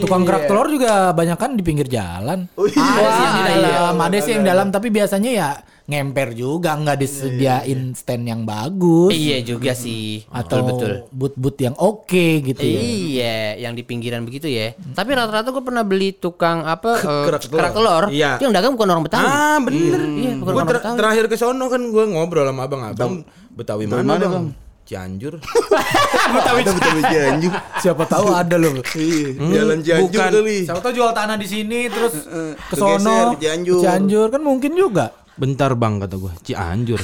Tukang 0.00 0.24
kerak 0.24 0.48
telur 0.48 0.64
juga 0.66 1.12
banyak 1.12 1.36
kan 1.36 1.52
di 1.52 1.60
pinggir 1.60 1.84
jalan. 1.86 2.48
Oh, 2.54 2.64
iya. 2.64 2.80
Ada 2.80 3.10
sih 3.10 3.20
yang 3.20 3.36
di 3.36 3.42
Wah, 3.44 3.60
dalam, 3.60 3.94
ada 4.00 4.18
sih 4.18 4.30
yang 4.32 4.44
dalam 4.46 4.66
tapi 4.70 4.88
biasanya 4.88 5.30
ya 5.30 5.50
ngemper 5.84 6.32
juga 6.32 6.72
nggak 6.72 6.96
disediain 6.96 7.90
stand 7.92 8.22
yang 8.24 8.46
bagus 8.46 9.10
Iya 9.10 9.42
juga 9.42 9.74
sih. 9.74 10.22
atau 10.30 10.62
betul 10.62 10.70
betul. 10.70 10.92
boot-boot 11.10 11.56
yang 11.58 11.74
oke 11.76 12.26
gitu 12.40 12.62
ya. 12.62 12.80
Iya, 12.80 13.36
yang 13.60 13.72
di 13.74 13.82
pinggiran 13.82 14.22
begitu 14.22 14.46
ya. 14.46 14.72
Tapi 14.72 15.10
rata-rata 15.12 15.50
gue 15.50 15.60
pernah 15.60 15.82
beli 15.82 16.14
tukang 16.14 16.62
apa 16.62 16.96
eh, 16.96 17.24
Kerak 17.26 17.42
telur. 17.44 17.58
kerak 17.58 17.72
telur. 17.74 18.04
Iya. 18.08 18.38
Yang 18.38 18.52
dagang 18.54 18.72
bukan 18.72 18.88
orang 18.88 19.04
Betawi. 19.04 19.26
Ah 19.26 19.58
bener. 19.58 20.00
Iya, 20.00 20.32
bukan 20.38 20.46
Gua 20.46 20.56
orang 20.56 20.68
ter- 20.70 20.78
Betawi. 20.78 20.96
terakhir 20.96 21.24
ke 21.26 21.36
sono 21.36 21.66
kan 21.66 21.82
gue 21.82 22.04
ngobrol 22.06 22.46
sama 22.46 22.62
abang-abang 22.64 23.12
Betawi 23.50 23.84
mana, 23.84 24.00
mana, 24.00 24.14
bang? 24.16 24.32
Bang? 24.32 24.46
Cianjur. 24.90 25.38
Betawi 26.34 26.60
Betawi 26.66 27.00
Cianjur. 27.06 27.52
Siapa 27.78 28.02
tahu 28.10 28.26
ada 28.34 28.58
loh. 28.58 28.74
Iya, 28.98 29.38
Jalan 29.38 29.78
Cianjur 29.86 30.18
bukan. 30.18 30.30
kali. 30.34 30.58
Siapa 30.66 30.80
tahu 30.82 30.92
jual 30.98 31.10
tanah 31.14 31.36
di 31.38 31.46
sini 31.46 31.86
terus 31.86 32.26
ke 32.58 32.74
sono 32.74 33.38
Cianjur. 33.38 33.78
Cianjur 33.86 34.26
kan 34.34 34.42
mungkin 34.42 34.74
juga. 34.74 35.14
Bentar 35.38 35.78
bang 35.78 36.02
kata 36.02 36.18
gue 36.18 36.32
Cianjur. 36.42 36.98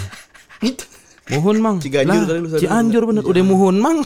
Muhun 1.27 1.59
mang. 1.63 1.77
Ciganjur 1.79 2.23
Lah, 2.23 2.27
kali 2.27 2.39
lu 2.43 2.49
sadar. 2.51 2.63
Cianjur 2.67 3.03
bener. 3.07 3.23
Udah 3.23 3.45
muhun 3.47 3.77
mang. 3.79 3.99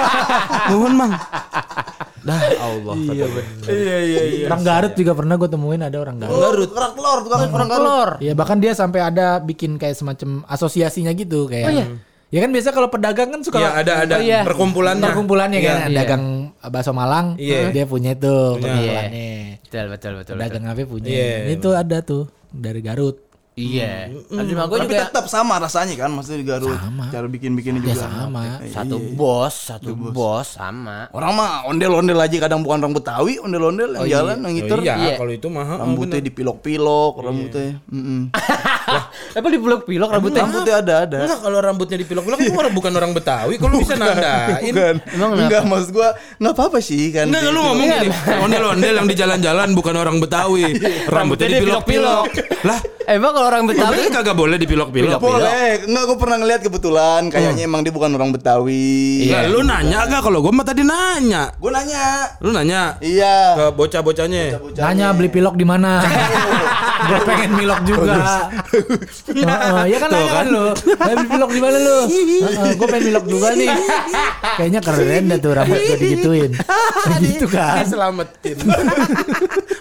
muhun 0.72 0.92
mang. 0.92 1.12
Dah 2.20 2.40
Allah. 2.58 2.94
Iya 3.00 3.26
Iya 3.64 3.96
iya 4.02 4.22
iya. 4.24 4.46
Orang 4.48 4.60
Garut 4.60 4.92
juga 4.92 5.12
pernah 5.16 5.40
gue 5.40 5.48
temuin 5.48 5.80
ada 5.80 5.96
orang 5.96 6.16
Garut. 6.20 6.36
Garut. 6.36 6.70
Kerak 6.72 6.92
telur, 6.96 7.18
tukang 7.24 7.40
orang 7.48 7.68
Garut. 7.72 7.84
telur. 7.88 8.10
Iya 8.20 8.32
bahkan 8.36 8.56
dia 8.60 8.72
sampai 8.76 9.00
ada 9.00 9.40
bikin 9.40 9.80
kayak 9.80 9.96
semacam 9.96 10.44
asosiasinya 10.48 11.16
gitu 11.16 11.48
kayak. 11.48 11.96
Ya 12.26 12.42
kan 12.42 12.50
biasa 12.50 12.74
kalau 12.74 12.90
pedagang 12.90 13.30
kan 13.30 13.40
suka 13.40 13.58
Iya 13.58 13.70
ada 13.76 13.92
ada 14.02 14.14
Oh, 14.18 14.20
iya. 14.20 14.40
perkumpulannya. 14.42 14.98
perkumpulannya 15.04 15.58
kan 15.62 15.76
Iya. 15.86 15.96
dagang 15.96 16.24
bakso 16.60 16.90
Malang 16.90 17.38
Iya. 17.38 17.70
dia 17.70 17.86
punya 17.86 18.12
itu 18.12 18.34
perkumpulannya. 18.58 19.62
Betul 19.62 19.84
betul 19.88 20.12
betul. 20.18 20.34
betul. 20.34 20.42
Dagang 20.42 20.64
apa 20.66 20.82
punya. 20.82 21.06
Iya. 21.06 21.54
Itu 21.54 21.68
ada 21.72 22.02
tuh 22.02 22.26
dari 22.50 22.82
Garut. 22.82 23.25
Iya. 23.56 24.12
Tapi 24.12 24.52
gue 24.52 24.68
Tapi 24.68 24.84
juga 24.84 25.08
tetap 25.08 25.32
sama 25.32 25.56
rasanya 25.56 25.96
kan, 25.96 26.12
maksudnya 26.12 26.44
di 26.44 26.46
Garut. 26.46 26.76
Cara 27.08 27.24
bikin-bikinnya 27.24 27.80
Ya 27.80 27.96
juga. 27.96 28.04
sama. 28.04 28.40
satu 28.68 28.96
bos, 29.16 29.54
satu 29.72 29.96
bos 29.96 30.60
sama. 30.60 31.08
Orang 31.08 31.32
mah 31.32 31.64
ondel-ondel 31.64 32.20
aja 32.20 32.36
kadang 32.36 32.60
bukan 32.60 32.84
orang 32.84 32.92
Betawi, 32.92 33.40
ondel-ondel 33.40 33.96
yang 33.96 34.04
jalan, 34.12 34.36
yang 34.38 34.52
Oh, 34.52 34.56
ngiter. 34.60 34.78
iya, 34.84 34.94
Iya. 35.00 35.14
kalau 35.16 35.32
itu 35.32 35.48
mah. 35.48 35.64
oh, 35.72 35.88
Rambutnya 35.88 36.20
dipilok-pilok, 36.20 37.12
rambutnya. 37.16 37.80
Mm-mm. 37.88 38.20
Apa 39.40 39.48
di 39.48 39.58
pilok 39.58 40.08
rambutnya? 40.12 40.42
Rambutnya 40.44 40.74
ada 40.76 40.94
ada. 41.08 41.18
Enggak 41.24 41.40
kalau 41.40 41.58
rambutnya 41.58 41.96
dipilok-pilok 41.96 42.38
itu 42.38 42.52
orang 42.52 42.74
bukan 42.76 42.92
orang 42.92 43.12
Betawi. 43.16 43.56
Kalau 43.56 43.80
bisa 43.80 43.96
nandain. 43.96 44.68
Bukan. 44.68 44.94
Emang 45.16 45.30
Enggak 45.32 45.62
maksud 45.64 45.90
gua 45.96 46.12
enggak 46.36 46.52
apa-apa 46.52 46.78
sih 46.84 47.08
kan. 47.08 47.32
Enggak 47.32 47.48
lu 47.48 47.60
ngomong 47.64 47.88
gini, 47.88 48.08
ondel-ondel 48.36 48.94
yang 48.94 49.08
di 49.08 49.16
jalan-jalan 49.16 49.72
bukan 49.72 49.96
orang 49.96 50.20
Betawi. 50.20 50.76
Rambutnya 51.08 51.56
dipilok-pilok. 51.56 52.24
Lah, 52.68 52.80
Emang 53.06 53.30
kalau 53.32 53.46
orang 53.46 53.62
Betawi 53.64 54.02
Betawi 54.02 54.10
kagak 54.10 54.34
boleh 54.34 54.58
dipilok-pilok. 54.58 55.22
Boleh. 55.22 55.86
Enggak 55.86 56.04
gua 56.04 56.16
pernah 56.18 56.36
ngeliat 56.42 56.60
kebetulan 56.60 57.30
kayaknya 57.30 57.62
emang 57.62 57.86
dia 57.86 57.94
bukan 57.94 58.10
orang 58.12 58.34
Betawi. 58.34 59.30
Lah, 59.30 59.46
lu 59.46 59.62
nanya 59.62 60.10
gak 60.10 60.22
kalau 60.22 60.42
gua 60.42 60.50
mah 60.50 60.66
tadi 60.66 60.82
nanya. 60.82 61.54
Gua 61.56 61.70
nanya. 61.72 62.34
Lu 62.42 62.50
nanya 62.50 62.98
Iya. 62.98 63.54
ke 63.54 63.64
bocah-bocahnya. 63.72 64.58
Nanya 64.74 65.14
beli 65.14 65.30
pilok 65.30 65.54
di 65.54 65.62
mana? 65.62 66.02
gue 67.06 67.18
pengen 67.22 67.50
milok 67.54 67.80
juga. 67.86 68.50
Heeh, 69.28 69.82
ya 69.92 69.96
kan 70.00 70.08
nanya 70.10 70.32
kan 70.32 70.46
lu. 70.48 70.64
"Eh, 70.74 71.14
beli 71.14 71.28
pilok 71.28 71.50
di 71.52 71.60
mana 71.62 71.76
lu? 71.78 71.98
gue 72.74 72.86
pengen 72.90 73.04
milok 73.06 73.24
juga 73.30 73.48
nih. 73.54 73.70
Kayaknya 74.58 74.80
keren 74.82 75.22
dah 75.30 75.38
tuh 75.38 75.52
rambut 75.54 75.78
gue 75.78 75.96
digituin. 75.96 76.50
gitu 77.22 77.46
kan. 77.46 77.86
Selamatin. 77.86 78.56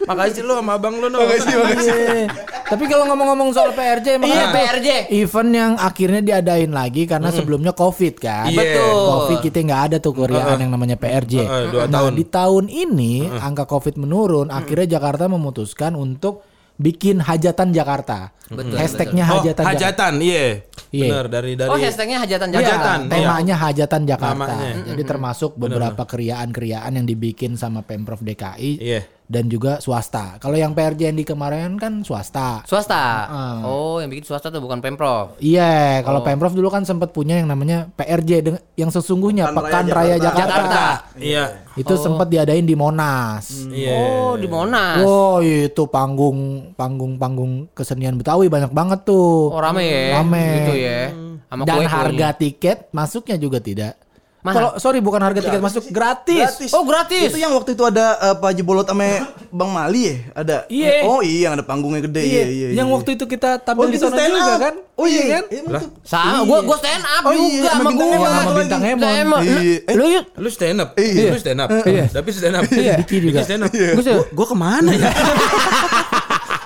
Makasih 0.05 0.46
lu 0.46 0.53
sama 0.53 0.77
abang 0.77 0.94
lu 0.94 1.10
no. 1.10 1.17
Iya. 1.25 2.29
Tapi 2.65 2.84
kalau 2.86 3.10
ngomong-ngomong 3.15 3.50
soal 3.50 3.72
PRJ 3.72 4.19
emang 4.19 4.27
Iya, 4.27 4.45
PRJ. 4.51 4.88
event 5.15 5.50
yang 5.50 5.72
akhirnya 5.79 6.19
diadain 6.19 6.67
lagi 6.67 7.07
karena 7.07 7.31
sebelumnya 7.31 7.72
Covid 7.72 8.19
kan. 8.19 8.51
Iya. 8.51 8.60
Betul. 8.60 8.91
Covid 9.07 9.38
kita 9.39 9.57
nggak 9.63 9.81
ada 9.88 9.98
tuh 9.98 10.12
Koreaan 10.12 10.60
yang 10.60 10.69
namanya 10.69 11.00
PRJ. 11.00 11.34
Heeh, 11.39 11.63
dua 11.72 11.88
nah, 11.88 12.03
tahun. 12.03 12.12
di 12.13 12.25
tahun 12.27 12.65
ini 12.67 13.13
angka 13.31 13.63
Covid 13.63 13.95
menurun, 13.95 14.51
akhirnya 14.51 15.00
Jakarta 15.00 15.25
memutuskan 15.25 15.95
untuk 15.95 16.43
bikin 16.75 17.24
hajatan 17.24 17.72
Jakarta. 17.72 18.36
Hashtagnya 18.51 19.24
Oh, 19.25 19.39
hajatan, 19.39 19.63
Jakarta. 19.63 19.72
hajatan, 19.72 20.13
iya. 20.19 20.45
Iya. 20.91 21.07
Benar 21.07 21.25
dari 21.27 21.51
dari 21.55 21.69
Oh 21.72 21.79
hashtagnya 21.79 22.19
hajatan 22.19 22.48
Iya, 22.48 22.55
Jakarta. 22.62 22.75
Hajatan, 22.77 23.00
temanya 23.10 23.55
hajatan 23.57 24.01
Jakarta. 24.05 24.43
Namanya. 24.53 24.84
Jadi 24.86 25.03
termasuk 25.03 25.51
beberapa 25.55 26.03
keriaan-keriaan 26.05 26.91
yang 26.93 27.07
dibikin 27.07 27.55
sama 27.55 27.81
Pemprov 27.81 28.19
DKI 28.19 28.72
Iya. 28.77 29.01
Dan 29.25 29.50
juga 29.50 29.82
swasta. 29.82 30.38
Kalau 30.38 30.53
yang 30.53 30.77
PRJ 30.77 31.10
yang 31.10 31.17
di 31.17 31.25
kemarin 31.25 31.82
kan 31.82 32.05
swasta. 32.05 32.62
Swasta. 32.70 33.03
Ah. 33.25 33.58
Oh, 33.65 33.98
yang 33.98 34.13
bikin 34.13 34.25
swasta 34.25 34.53
tuh 34.53 34.62
bukan 34.62 34.79
Pemprov. 34.79 35.38
Iya, 35.41 36.05
kalau 36.05 36.22
Pemprov 36.22 36.53
dulu 36.53 36.70
kan 36.70 36.86
sempat 36.86 37.10
punya 37.10 37.41
yang 37.41 37.50
namanya 37.50 37.89
PRJ 37.98 38.53
yang 38.77 38.94
sesungguhnya 38.94 39.50
Pekan 39.50 39.89
Raya 39.89 40.22
Jakarta. 40.22 40.46
Jakarta. 40.46 40.84
Iya. 41.17 41.65
Itu 41.74 41.98
sempat 41.98 42.29
diadain 42.29 42.63
di 42.63 42.77
Monas. 42.77 43.65
Iya. 43.67 43.98
Oh, 43.98 44.34
di 44.38 44.46
Monas. 44.46 45.01
Oh, 45.01 45.41
itu 45.41 45.84
panggung 45.89 46.72
panggung 46.77 47.17
panggung 47.17 47.67
kesenian 47.74 48.15
Betawi 48.15 48.48
banyak 48.48 48.72
banget 48.72 49.10
tuh. 49.10 49.50
Oh, 49.50 49.60
rame 49.60 49.84
ya. 49.84 50.22
Rame. 50.22 50.46
Gitu 50.62 50.74
ya. 50.77 51.01
Sama 51.50 51.62
Dan 51.65 51.86
harga 51.89 52.27
tiket 52.38 52.89
masuknya 52.94 53.38
juga 53.41 53.58
tidak. 53.58 54.04
Kalau 54.48 54.72
sorry 54.78 55.00
bukan 55.00 55.18
harga 55.18 55.40
tiket 55.40 55.58
masuk 55.58 55.90
gratis. 55.90 56.62
Gratis. 56.62 56.72
Oh, 56.72 56.84
gratis. 56.84 57.30
Itu 57.30 57.40
yang 57.40 57.50
waktu 57.50 57.74
itu 57.74 57.82
ada 57.82 58.06
eh, 58.22 58.36
Pak 58.36 58.48
Haji 58.48 58.62
Bolot 58.62 58.86
sama 58.86 59.08
Bang 59.50 59.72
Mali 59.72 60.02
ya? 60.06 60.16
Ada. 60.36 60.58
Iya. 60.68 60.92
Oh 61.04 61.20
iya 61.20 61.48
yang 61.48 61.54
ada 61.56 61.64
panggungnya 61.64 62.04
gede. 62.04 62.22
Iya, 62.22 62.30
Iya, 62.36 62.46
iya, 62.46 62.68
yang 62.78 62.88
iya. 62.88 62.94
waktu 62.94 63.10
itu 63.14 63.25
kita 63.25 63.58
tampil 63.58 63.82
Oh, 63.82 63.90
di 63.90 63.96
kita 63.96 64.08
sana 64.08 64.28
juga 64.28 64.54
up. 64.54 64.60
kan? 64.62 64.74
Oh 64.96 65.06
iya 65.06 65.24
kan? 65.28 65.44
Iya. 65.50 65.62
Sama, 66.04 66.44
gua 66.44 66.60
gua 66.62 66.78
stand 66.78 67.04
up 67.04 67.24
Oh, 67.24 67.32
iya, 67.32 67.48
juga 67.58 67.70
sama 67.70 67.82
sama 67.82 67.92
gua. 67.92 68.28
Sama 68.30 68.52
bintang 68.54 68.80
lagi. 68.80 68.94
Emon. 68.94 69.12
Emon. 69.18 69.40
Lu- 69.42 69.54
Iya. 69.58 69.78
Eh. 69.82 69.96
Lu 69.96 70.06
yuk. 70.06 70.25
Lu 70.36 70.50
stand 70.50 70.78
up. 70.78 70.90
Iya. 70.96 71.30
Lu 71.32 71.40
stand 71.40 71.60
up. 71.60 71.70
Iya. 71.82 72.04
Tapi 72.08 72.30
stand 72.30 72.56
up. 72.56 72.64
Iya. 72.70 72.94
Diki 73.00 73.18
juga. 73.20 73.40
stand 73.42 73.64
up. 73.64 73.72
Gua 73.74 74.04
gua 74.30 74.46
ke 74.46 74.56
mana 74.56 74.92
ya? 74.92 75.10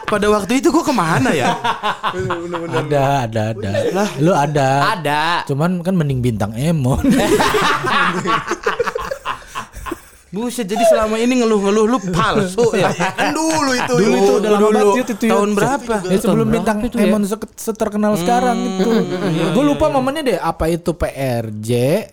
Pada 0.10 0.28
waktu 0.34 0.58
itu 0.58 0.74
gua 0.74 0.84
ke 0.84 0.94
mana 0.94 1.30
ya? 1.32 1.54
Ada, 2.70 3.30
ada, 3.30 3.42
ada. 3.54 3.72
Lu 4.20 4.34
ada. 4.34 4.70
Ada. 4.98 5.22
Cuman 5.46 5.86
kan 5.86 5.94
mending 5.94 6.20
bintang 6.20 6.51
Emon. 6.58 7.00
Buset, 10.30 10.66
jadi 10.66 10.86
selama 10.86 11.18
ini 11.18 11.42
ngeluh-ngeluh 11.42 11.86
lu 11.86 11.98
palsu 12.08 12.70
ya. 12.72 12.94
Kan 13.18 13.34
dulu 13.34 13.72
itu. 13.72 13.94
Dulu 13.96 14.06
Yud. 14.06 14.20
itu 14.20 14.32
udah 14.36 14.50
lama 14.50 14.62
Dulu. 14.62 14.78
banget 14.94 15.08
itu. 15.10 15.26
Tahun 15.26 15.50
berapa? 15.52 15.96
Ya 16.06 16.18
sebelum 16.18 16.48
bintang 16.48 16.78
Emon 16.94 17.22
se- 17.24 17.54
seterkenal 17.56 18.14
sekarang 18.14 18.58
itu. 18.78 18.92
Gue 19.52 19.64
lupa 19.64 19.90
momennya 19.90 20.22
deh 20.24 20.38
apa 20.38 20.68
itu 20.68 20.94
PRJ 20.94 21.70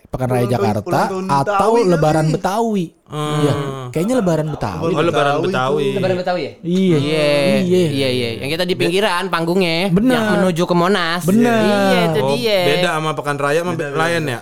Pekan 0.06 0.28
Raya 0.28 0.46
Jakarta 0.48 1.12
atau 1.12 1.76
Betawi 1.76 1.80
Lebaran 1.84 2.24
kali. 2.24 2.34
Betawi. 2.34 2.86
Iya, 3.06 3.52
kayaknya 3.92 4.14
Lebaran 4.18 4.48
Betawi. 4.48 4.82
Oh, 4.88 4.98
lebaran 4.98 5.34
Betawi. 5.38 5.86
Lebaran 5.94 6.16
Betawi 6.16 6.40
ya? 6.40 6.52
Iya. 6.58 6.96
Iya, 6.98 7.26
Iya. 7.60 7.86
iya, 7.86 8.08
iya. 8.10 8.28
Yang 8.40 8.50
kita 8.50 8.64
di 8.64 8.74
pinggiran 8.74 9.28
panggungnya, 9.28 9.92
Bener. 9.92 10.16
yang 10.16 10.26
menuju 10.40 10.62
ke 10.64 10.74
Monas. 10.74 11.22
Bener. 11.22 11.54
Iya, 11.54 12.00
itu 12.08 12.18
Oh, 12.18 12.28
dia. 12.32 12.60
beda 12.66 12.88
sama 12.96 13.10
Pekan 13.12 13.36
Raya 13.36 13.60
sama 13.60 13.72
Lion 13.76 14.24
ya? 14.26 14.40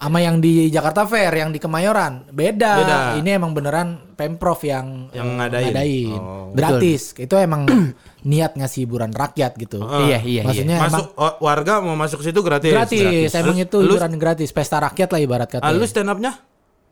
Sama 0.00 0.18
yang 0.18 0.40
di 0.40 0.72
Jakarta 0.72 1.04
Fair, 1.04 1.28
yang 1.30 1.52
di 1.52 1.60
Kemayoran. 1.60 2.24
Beda. 2.32 2.72
Beda. 2.80 2.96
Ini 3.20 3.36
emang 3.36 3.52
beneran 3.52 4.16
Pemprov 4.16 4.56
yang 4.64 5.12
Yang 5.12 5.28
ngadain. 5.36 5.64
ngadain. 5.68 6.16
Oh. 6.16 6.48
Gratis. 6.56 7.12
Itu 7.14 7.36
emang 7.36 7.68
niat 8.24 8.56
ngasih 8.56 8.88
hiburan 8.88 9.12
rakyat 9.12 9.52
gitu. 9.56 9.84
Iya, 9.84 10.24
iya, 10.24 10.40
iya. 10.40 10.42
Maksudnya 10.42 10.76
emang 10.80 10.92
Masuk 10.92 11.06
oh, 11.14 11.34
warga 11.44 11.72
mau 11.84 11.96
masuk 11.96 12.20
situ 12.24 12.40
gratis. 12.40 12.72
gratis. 12.72 13.28
Emang 13.32 13.56
Lu- 13.56 13.64
itu 13.64 13.76
lu, 13.76 13.92
hiburan 13.92 14.12
gratis. 14.16 14.48
Pesta 14.50 14.80
rakyat 14.80 15.08
lah 15.12 15.20
ibarat 15.20 15.48
kata. 15.52 15.64
ah, 15.64 15.72
lu 15.72 15.84
stand 15.84 16.08
up-nya? 16.08 16.32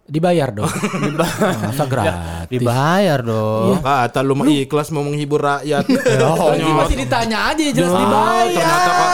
Dibayar 0.09 0.49
dong. 0.51 0.73
Masa 1.63 1.85
gratis. 1.85 2.49
Dibayar 2.49 3.21
dong. 3.21 3.77
Kata 3.79 4.25
lu 4.25 4.33
mah 4.33 4.49
ikhlas 4.49 4.89
mau 4.89 5.05
menghibur 5.05 5.37
rakyat. 5.39 5.85
Oh, 6.19 6.51
ini 6.51 6.71
masih 6.71 6.97
ditanya 6.97 7.53
aja 7.53 7.61
jelas 7.69 7.91
Oh, 7.91 7.99
dibayar. 7.99 8.49
ternyata 8.49 8.91
kok 8.91 9.11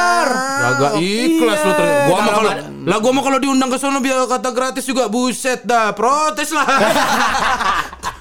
Agak 0.64 0.92
ikhlas 0.96 1.58
lu 1.58 1.72
ternyata. 1.72 1.98
Iya, 1.98 2.06
Gua 2.06 2.16
mah 2.16 2.32
kalau 2.32 2.50
lah 2.84 2.96
gua 3.00 3.10
mah 3.10 3.22
kalau 3.22 3.38
diundang 3.38 3.68
ke 3.68 3.76
sono 3.76 3.98
biar 3.98 4.22
kata 4.24 4.50
gratis 4.50 4.84
juga 4.84 5.08
buset 5.08 5.60
dah. 5.62 5.90
Protes 5.90 6.50
lah. 6.50 6.66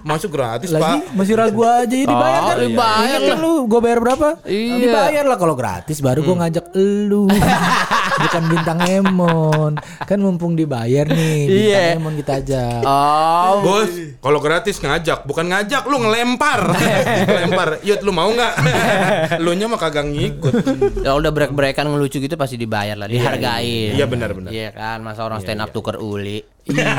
Masuk 0.03 0.35
gratis, 0.35 0.67
Lagi 0.67 0.83
Pak. 0.83 1.15
masih 1.15 1.31
ragu 1.33 1.63
aja 1.63 1.87
ya 1.87 2.03
dibayar 2.03 2.41
Oh, 2.43 2.47
kan? 2.49 2.57
dibayar 2.59 3.07
Ingat 3.07 3.21
kan 3.23 3.37
lu 3.39 3.53
gue 3.63 3.79
bayar 3.79 3.99
berapa? 4.01 4.27
Iya. 4.43 4.75
Dibayar 4.77 5.23
lah 5.23 5.37
kalau 5.39 5.55
gratis 5.55 5.97
baru 5.99 6.19
gue 6.21 6.35
ngajak 6.35 6.65
elu. 6.75 7.31
Bukan 8.19 8.43
bintang 8.45 8.79
Emon. 8.83 9.79
Kan 10.03 10.19
mumpung 10.19 10.53
dibayar 10.53 11.07
nih 11.07 11.39
bintang 11.47 11.63
Iya. 11.71 11.83
Emon 11.95 12.19
kita 12.19 12.43
ajak. 12.63 12.83
Oh, 12.87 13.53
Bos, 13.63 13.91
kalau 14.19 14.39
gratis 14.39 14.75
ngajak, 14.79 15.27
bukan 15.27 15.45
ngajak 15.51 15.83
lu 15.87 15.97
ngelempar. 16.03 16.61
ngelempar. 17.27 17.69
Yud 17.83 18.01
lu 18.01 18.11
mau 18.15 18.29
nggak? 18.29 18.53
lu 19.43 19.51
nya 19.55 19.67
mah 19.67 19.79
kagak 19.79 20.07
ngikut. 20.07 20.53
ya 21.03 21.11
udah 21.15 21.31
break-breakan 21.31 21.93
ngelucu 21.93 22.17
gitu 22.23 22.35
pasti 22.39 22.55
dibayar 22.55 22.95
lah, 22.95 23.07
dihargain. 23.07 23.95
Iya, 23.95 24.05
benar, 24.07 24.29
benar. 24.35 24.49
Iya 24.51 24.69
kan, 24.71 25.03
masa 25.03 25.25
orang 25.27 25.43
stand 25.43 25.61
up 25.63 25.71
tuker 25.75 25.99
uli. 25.99 26.41
Iya. 26.63 26.95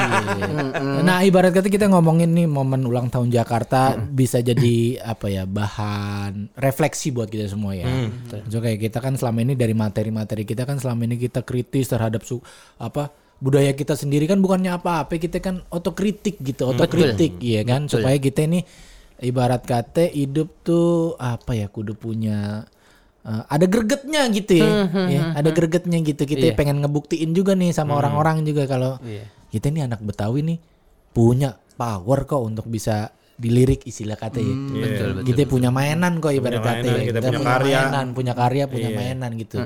nah 1.01 1.25
ibarat 1.25 1.57
kata 1.57 1.73
kita 1.73 1.89
ngomongin 1.89 2.37
nih 2.37 2.45
momen 2.45 2.85
ulang 2.85 3.09
tahun 3.09 3.33
Jakarta 3.33 3.97
bisa 3.97 4.45
jadi 4.45 5.01
apa 5.01 5.33
ya 5.33 5.49
bahan 5.49 6.53
refleksi 6.53 7.09
buat 7.09 7.33
kita 7.33 7.49
semua 7.49 7.73
ya. 7.73 7.89
So 8.53 8.61
kayak 8.61 8.85
kita 8.85 9.01
kan 9.01 9.17
selama 9.17 9.41
ini 9.41 9.57
dari 9.57 9.73
materi-materi 9.73 10.45
kita 10.45 10.69
kan 10.69 10.77
selama 10.77 11.09
ini 11.09 11.17
kita 11.17 11.41
kritis 11.49 11.89
terhadap 11.89 12.29
su 12.29 12.45
apa 12.77 13.24
budaya 13.43 13.75
kita 13.75 13.99
sendiri 13.99 14.31
kan 14.31 14.39
bukannya 14.39 14.73
apa-apa 14.75 15.19
kita 15.19 15.43
kan 15.43 15.63
otokritik 15.69 16.41
gitu 16.41 16.71
otokritik 16.71 17.39
iya 17.43 17.67
kan? 17.67 17.87
Supaya 17.91 18.17
kita 18.19 18.47
ini 18.47 18.63
ibarat 19.23 19.63
kata 19.65 20.11
hidup 20.11 20.65
tuh 20.67 21.15
apa 21.19 21.55
ya 21.55 21.71
kudu 21.71 21.95
punya 21.95 22.67
eh, 23.25 23.43
ada 23.49 23.67
gregetnya 23.67 24.27
gitu 24.33 24.61
ya, 24.61 24.89
ya 25.11 25.21
ada 25.39 25.51
gregetnya 25.55 25.99
gitu. 26.03 26.23
Kita 26.27 26.55
pengen 26.59 26.83
ngebuktiin 26.85 27.31
juga 27.35 27.55
nih 27.57 27.75
sama 27.75 27.97
orang-orang 27.99 28.43
juga 28.47 28.67
kalau 28.67 28.99
kita 29.55 29.71
ini 29.71 29.87
anak 29.87 30.03
Betawi 30.03 30.43
nih 30.43 30.59
punya 31.15 31.55
power 31.79 32.27
kok 32.27 32.43
untuk 32.43 32.67
bisa 32.67 33.15
dilirik 33.35 33.83
istilah 33.87 34.15
kata 34.15 34.39
ya. 34.39 34.55
Betul, 34.55 35.11
betul, 35.19 35.27
kita 35.27 35.43
punya 35.51 35.71
mainan 35.75 36.23
kok 36.23 36.31
ibarat 36.31 36.63
Punya 36.63 36.71
kata 36.71 36.87
mainan, 36.87 36.95
ya. 36.95 37.05
kita 37.07 37.19
punya 37.19 37.39
punya 37.39 37.51
karya. 37.51 37.79
mainan, 37.83 38.07
punya 38.15 38.33
karya, 38.35 38.65
punya 38.71 38.89
mainan 38.95 39.31
gitu. 39.35 39.59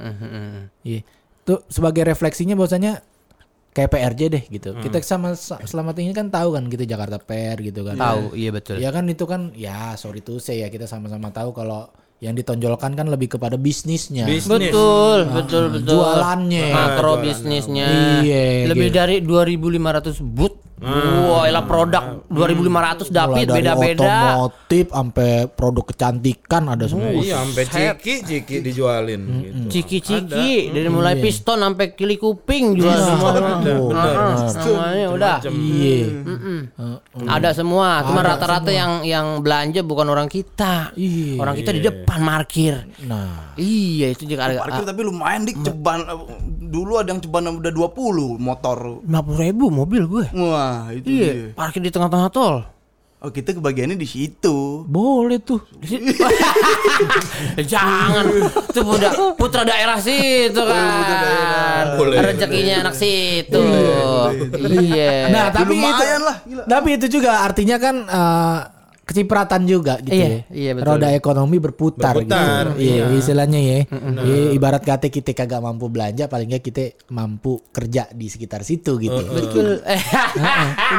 Iya. 0.85 1.01
Tuh 1.45 1.59
sebagai 1.69 2.03
refleksinya 2.05 2.57
bahwasanya 2.57 3.05
kayak 3.79 3.95
PRJ 3.95 4.21
deh 4.27 4.45
gitu. 4.51 4.75
Kita 4.83 4.99
sama 5.07 5.39
selama 5.39 5.95
ini 6.03 6.11
kan 6.11 6.35
tahu 6.35 6.59
kan 6.59 6.67
gitu 6.67 6.83
Jakarta 6.83 7.23
Fair 7.23 7.63
gitu 7.63 7.87
kan. 7.87 7.95
Tahu, 7.95 8.35
iya 8.35 8.51
betul. 8.51 8.83
Ya 8.83 8.91
kan 8.91 9.07
itu 9.07 9.23
kan 9.23 9.55
ya 9.55 9.95
sorry 9.95 10.19
to 10.19 10.43
say 10.43 10.67
ya 10.67 10.67
kita 10.67 10.91
sama-sama 10.91 11.31
tahu 11.31 11.55
kalau 11.55 11.87
yang 12.19 12.35
ditonjolkan 12.35 12.99
kan 12.99 13.07
lebih 13.07 13.39
kepada 13.39 13.55
bisnisnya. 13.55 14.27
Bisnis. 14.27 14.75
Betul, 14.75 15.31
betul, 15.31 15.65
betul. 15.71 16.03
Jualannya. 16.03 16.75
Makro 16.75 17.23
bisnisnya. 17.23 17.87
Iya, 18.27 18.67
Lebih 18.75 18.91
gitu. 18.91 18.99
dari 18.99 19.17
2500 19.23 20.19
boot. 20.27 20.68
Wah, 20.79 21.43
elah 21.45 21.65
produk 21.65 22.23
2500 22.27 22.71
Mulai 22.71 23.11
David 23.11 23.47
beda-beda. 23.51 23.99
otomotif 23.99 24.87
sampai 24.89 25.31
produk 25.49 25.85
kecantikan 25.85 26.63
ada 26.69 26.85
semua. 26.87 27.11
Iya, 27.11 27.43
sampai 27.43 27.65
ciki 27.67 28.15
ciki 28.23 28.57
dijualin 28.63 29.21
gitu. 29.43 29.59
Ciki-ciki 29.69 30.71
dari 30.71 30.89
mulai 30.89 31.19
piston 31.19 31.59
sampai 31.59 31.93
kili 31.93 32.15
kuping 32.15 32.79
jual 32.79 32.89
Iya, 32.89 33.05
semua. 33.05 33.31
betul, 33.35 33.91
Heeh, 33.91 34.35
Semuanya 34.55 35.07
udah. 35.11 35.37
Iya. 35.43 36.07
Ada 37.27 37.51
semua, 37.55 38.07
cuma 38.07 38.21
Ada 38.23 38.39
rata-rata 38.39 38.71
yang 38.71 39.03
yang 39.03 39.43
belanja 39.43 39.83
bukan 39.83 40.07
orang 40.07 40.31
kita. 40.31 40.95
Iya. 40.95 41.43
Orang 41.43 41.55
kita 41.55 41.71
di 41.73 41.83
depan 41.83 42.21
parkir. 42.21 42.75
Nah, 43.03 43.51
Iya, 43.59 44.15
itu 44.15 44.23
juga 44.25 44.47
ada 44.47 44.63
Parkir 44.63 44.85
tapi 44.85 45.03
lumayan 45.03 45.43
dik 45.43 45.65
ceban 45.65 46.05
dulu 46.69 47.01
ada 47.01 47.11
yang 47.11 47.19
ceban 47.19 47.49
udah 47.49 47.73
20 47.73 48.37
motor. 48.37 49.03
50 49.03 49.43
ribu 49.43 49.67
mobil 49.69 50.03
gue. 50.05 50.25
Wah, 50.37 50.68
itu 50.95 51.07
Iya, 51.09 51.31
dia. 51.33 51.47
parkir 51.53 51.81
di 51.83 51.91
tengah-tengah 51.91 52.31
tol. 52.31 52.57
Oh, 53.19 53.35
kita 53.35 53.51
kebagiannya 53.51 53.99
di 53.99 54.07
situ. 54.07 54.87
boleh 54.87 55.43
tuh. 55.43 55.59
Jangan, 57.73 58.25
itu 58.31 58.81
putra, 58.87 59.11
putra 59.35 59.63
daerah 59.67 59.99
situ 59.99 60.63
kan. 60.63 61.99
Boleh. 61.99 62.15
Rezekinya 62.23 62.87
anak 62.87 62.95
situ. 62.95 63.59
Iya. 64.55 65.35
Nah, 65.35 65.51
tapi 65.51 65.83
itu, 65.83 66.05
lah, 66.23 66.37
gila. 66.47 66.63
tapi 66.71 66.89
itu 66.95 67.07
juga 67.11 67.43
artinya 67.43 67.77
kan 67.83 67.97
eh, 68.07 68.59
kecipratan 69.09 69.65
juga 69.65 69.97
gitu 69.99 70.13
Iya, 70.13 70.29
ya. 70.29 70.41
iya, 70.53 70.71
betul. 70.77 70.87
Roda 70.93 71.09
ekonomi 71.11 71.57
berputar, 71.57 72.13
Berputar, 72.13 72.77
gitu. 72.77 72.85
Iya, 72.85 73.05
istilahnya 73.11 73.57
ya. 73.57 73.79
Iya, 74.21 74.53
ibarat 74.53 74.85
kata 74.85 75.09
kita 75.09 75.33
kagak 75.33 75.59
mampu 75.59 75.89
belanja, 75.89 76.29
paling 76.29 76.45
nggak 76.47 76.61
kita 76.63 76.83
mampu 77.09 77.57
kerja 77.73 78.05
di 78.11 78.29
sekitar 78.29 78.61
situ 78.61 79.01
gitu. 79.01 79.17
betul. 79.25 79.81
Eh, 79.89 79.97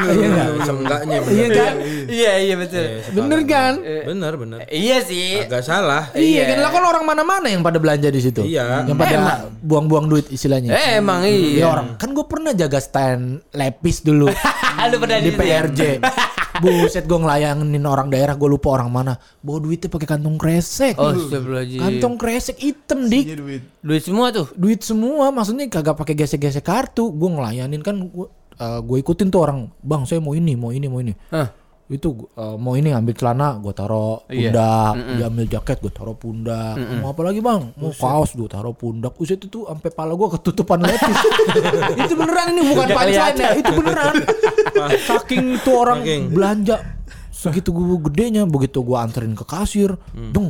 Iya 0.10 0.26
enggak? 0.26 0.48
Seenggaknya 0.64 1.18
Iya 1.20 1.24
bener. 1.24 1.54
kan? 1.56 1.74
Iya, 2.10 2.32
iya 2.40 2.56
betul. 2.58 2.86
Bener 3.14 3.40
kan? 3.46 3.74
Bener 3.80 4.34
bener. 4.36 4.60
Iya 4.68 4.98
sih. 5.02 5.40
Agak 5.40 5.62
salah. 5.62 6.10
Iya, 6.12 6.50
kan 6.50 6.58
lah 6.60 6.72
kan 6.72 6.84
orang 6.84 7.04
mana-mana 7.06 7.46
yang 7.46 7.62
pada 7.62 7.78
belanja 7.78 8.10
di 8.10 8.18
situ. 8.18 8.42
Iya. 8.42 8.84
Yang 8.84 8.98
pada 8.98 9.18
buang-buang 9.62 10.10
duit 10.10 10.26
istilahnya. 10.28 10.74
Eh, 10.74 10.98
emang 10.98 11.22
Ya 11.22 11.30
iya. 11.30 11.66
orang 11.68 11.94
kan 11.96 12.10
gue 12.10 12.26
pernah 12.26 12.52
jaga 12.52 12.80
stand 12.80 13.46
lepis 13.52 14.02
dulu 14.02 14.32
Lu 14.90 14.96
pernah 14.98 15.20
di? 15.20 15.30
PRJ. 15.30 15.80
Buset 16.60 17.04
gue 17.08 17.20
ngelayangin 17.20 17.84
orang 17.88 18.08
daerah 18.08 18.36
gue 18.36 18.50
lupa 18.50 18.76
orang 18.76 18.90
mana. 18.92 19.14
Bawa 19.44 19.60
duitnya 19.64 19.88
pakai 19.92 20.08
kantong 20.08 20.38
kresek. 20.40 20.96
Oh. 21.00 21.12
Kantong 21.80 22.16
kresek 22.16 22.60
hitam 22.60 23.08
dik. 23.08 23.36
Duit. 23.36 23.64
Duit 23.84 24.04
semua 24.04 24.32
tuh. 24.32 24.48
Duit 24.56 24.80
semua 24.84 25.32
maksudnya 25.32 25.68
kagak 25.68 25.96
pakai 26.00 26.16
gesek-gesek 26.16 26.64
kartu. 26.64 27.12
Gue 27.12 27.30
ngelayanin 27.32 27.82
kan 27.84 27.96
gue 28.00 28.28
gue 28.60 28.98
ikutin 29.00 29.32
tuh 29.32 29.42
orang. 29.44 29.72
Bang 29.80 30.04
saya 30.04 30.20
mau 30.20 30.36
ini, 30.36 30.56
mau 30.56 30.72
ini, 30.72 30.88
mau 30.92 31.00
ini. 31.00 31.16
Hah. 31.32 31.59
Itu 31.90 32.30
uh, 32.32 32.54
mau 32.54 32.74
ini 32.74 32.94
ambil 32.94 33.12
celana 33.12 33.58
gue 33.58 33.74
taro 33.74 34.22
Iya. 34.30 34.54
pundak, 34.54 34.94
dia 35.10 35.26
ambil 35.26 35.46
jaket 35.50 35.78
gue 35.80 35.90
taro 35.90 36.14
pundak. 36.14 36.78
Mau 37.02 37.10
apa 37.10 37.22
lagi 37.24 37.42
bang? 37.42 37.74
Mau 37.74 37.90
kaos 37.92 38.32
gue 38.32 38.46
taro 38.46 38.72
pundak. 38.72 39.18
Uset 39.18 39.42
itu 39.42 39.66
sampai 39.66 39.90
pala 39.90 40.14
gue 40.14 40.30
ketutupan 40.32 40.80
lepis. 40.80 41.18
itu 42.06 42.14
beneran 42.14 42.46
ini 42.54 42.62
bukan 42.70 42.88
punchline 42.88 43.38
ya, 43.38 43.50
itu 43.58 43.72
beneran. 43.74 44.16
Saking 45.02 45.44
itu 45.56 45.70
orang 45.72 46.00
Saking. 46.00 46.22
belanja 46.30 46.76
segitu 47.30 47.72
gue 47.72 47.98
gedenya 48.06 48.44
begitu 48.44 48.80
gue 48.80 48.94
anterin 48.94 49.32
ke 49.32 49.44
kasir, 49.44 49.96
Hmm. 50.12 50.30
dong 50.30 50.50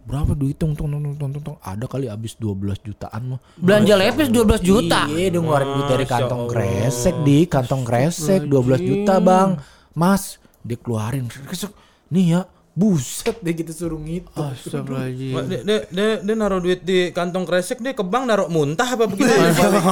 berapa 0.00 0.34
duit 0.34 0.54
tong 0.54 0.74
tong 0.74 0.86
tong 0.86 1.02
tong 1.14 1.30
tong 1.30 1.42
tong 1.44 1.58
ada 1.60 1.86
kali 1.86 2.06
habis 2.06 2.34
12 2.34 2.82
jutaan 2.82 3.30
mah 3.30 3.40
Belanja 3.54 3.94
lepis 3.94 4.26
12 4.26 4.58
juta. 4.60 5.06
Iya, 5.06 5.30
dia 5.30 5.38
ngeluarin 5.38 5.70
duit 5.72 5.86
dari 5.88 6.02
kantong 6.04 6.44
kresek 6.46 7.14
di 7.22 7.46
kantong 7.46 7.82
kresek 7.82 8.42
12 8.42 8.50
juta 8.80 9.18
bang. 9.18 9.54
Mas, 9.92 10.38
dia 10.64 10.78
keluarin 10.78 11.26
kresek. 11.28 11.72
Nih 12.10 12.36
ya, 12.36 12.40
buset 12.70 13.36
dia 13.36 13.52
kita 13.52 13.70
suruh 13.70 13.98
ngitung. 13.98 14.30
Astagfirullahaladzim. 14.32 15.34
Wah, 15.34 15.44
Dia, 15.44 15.60
dia, 15.60 15.78
dia, 15.86 16.06
dia 16.18 16.34
naruh 16.34 16.58
duit 16.58 16.80
di 16.80 17.10
kantong 17.10 17.42
kresek 17.42 17.78
dia 17.78 17.92
ke 17.92 18.00
bank 18.00 18.24
naruh 18.24 18.46
muntah 18.46 18.86
apa 18.86 19.04
bagaimana? 19.10 19.50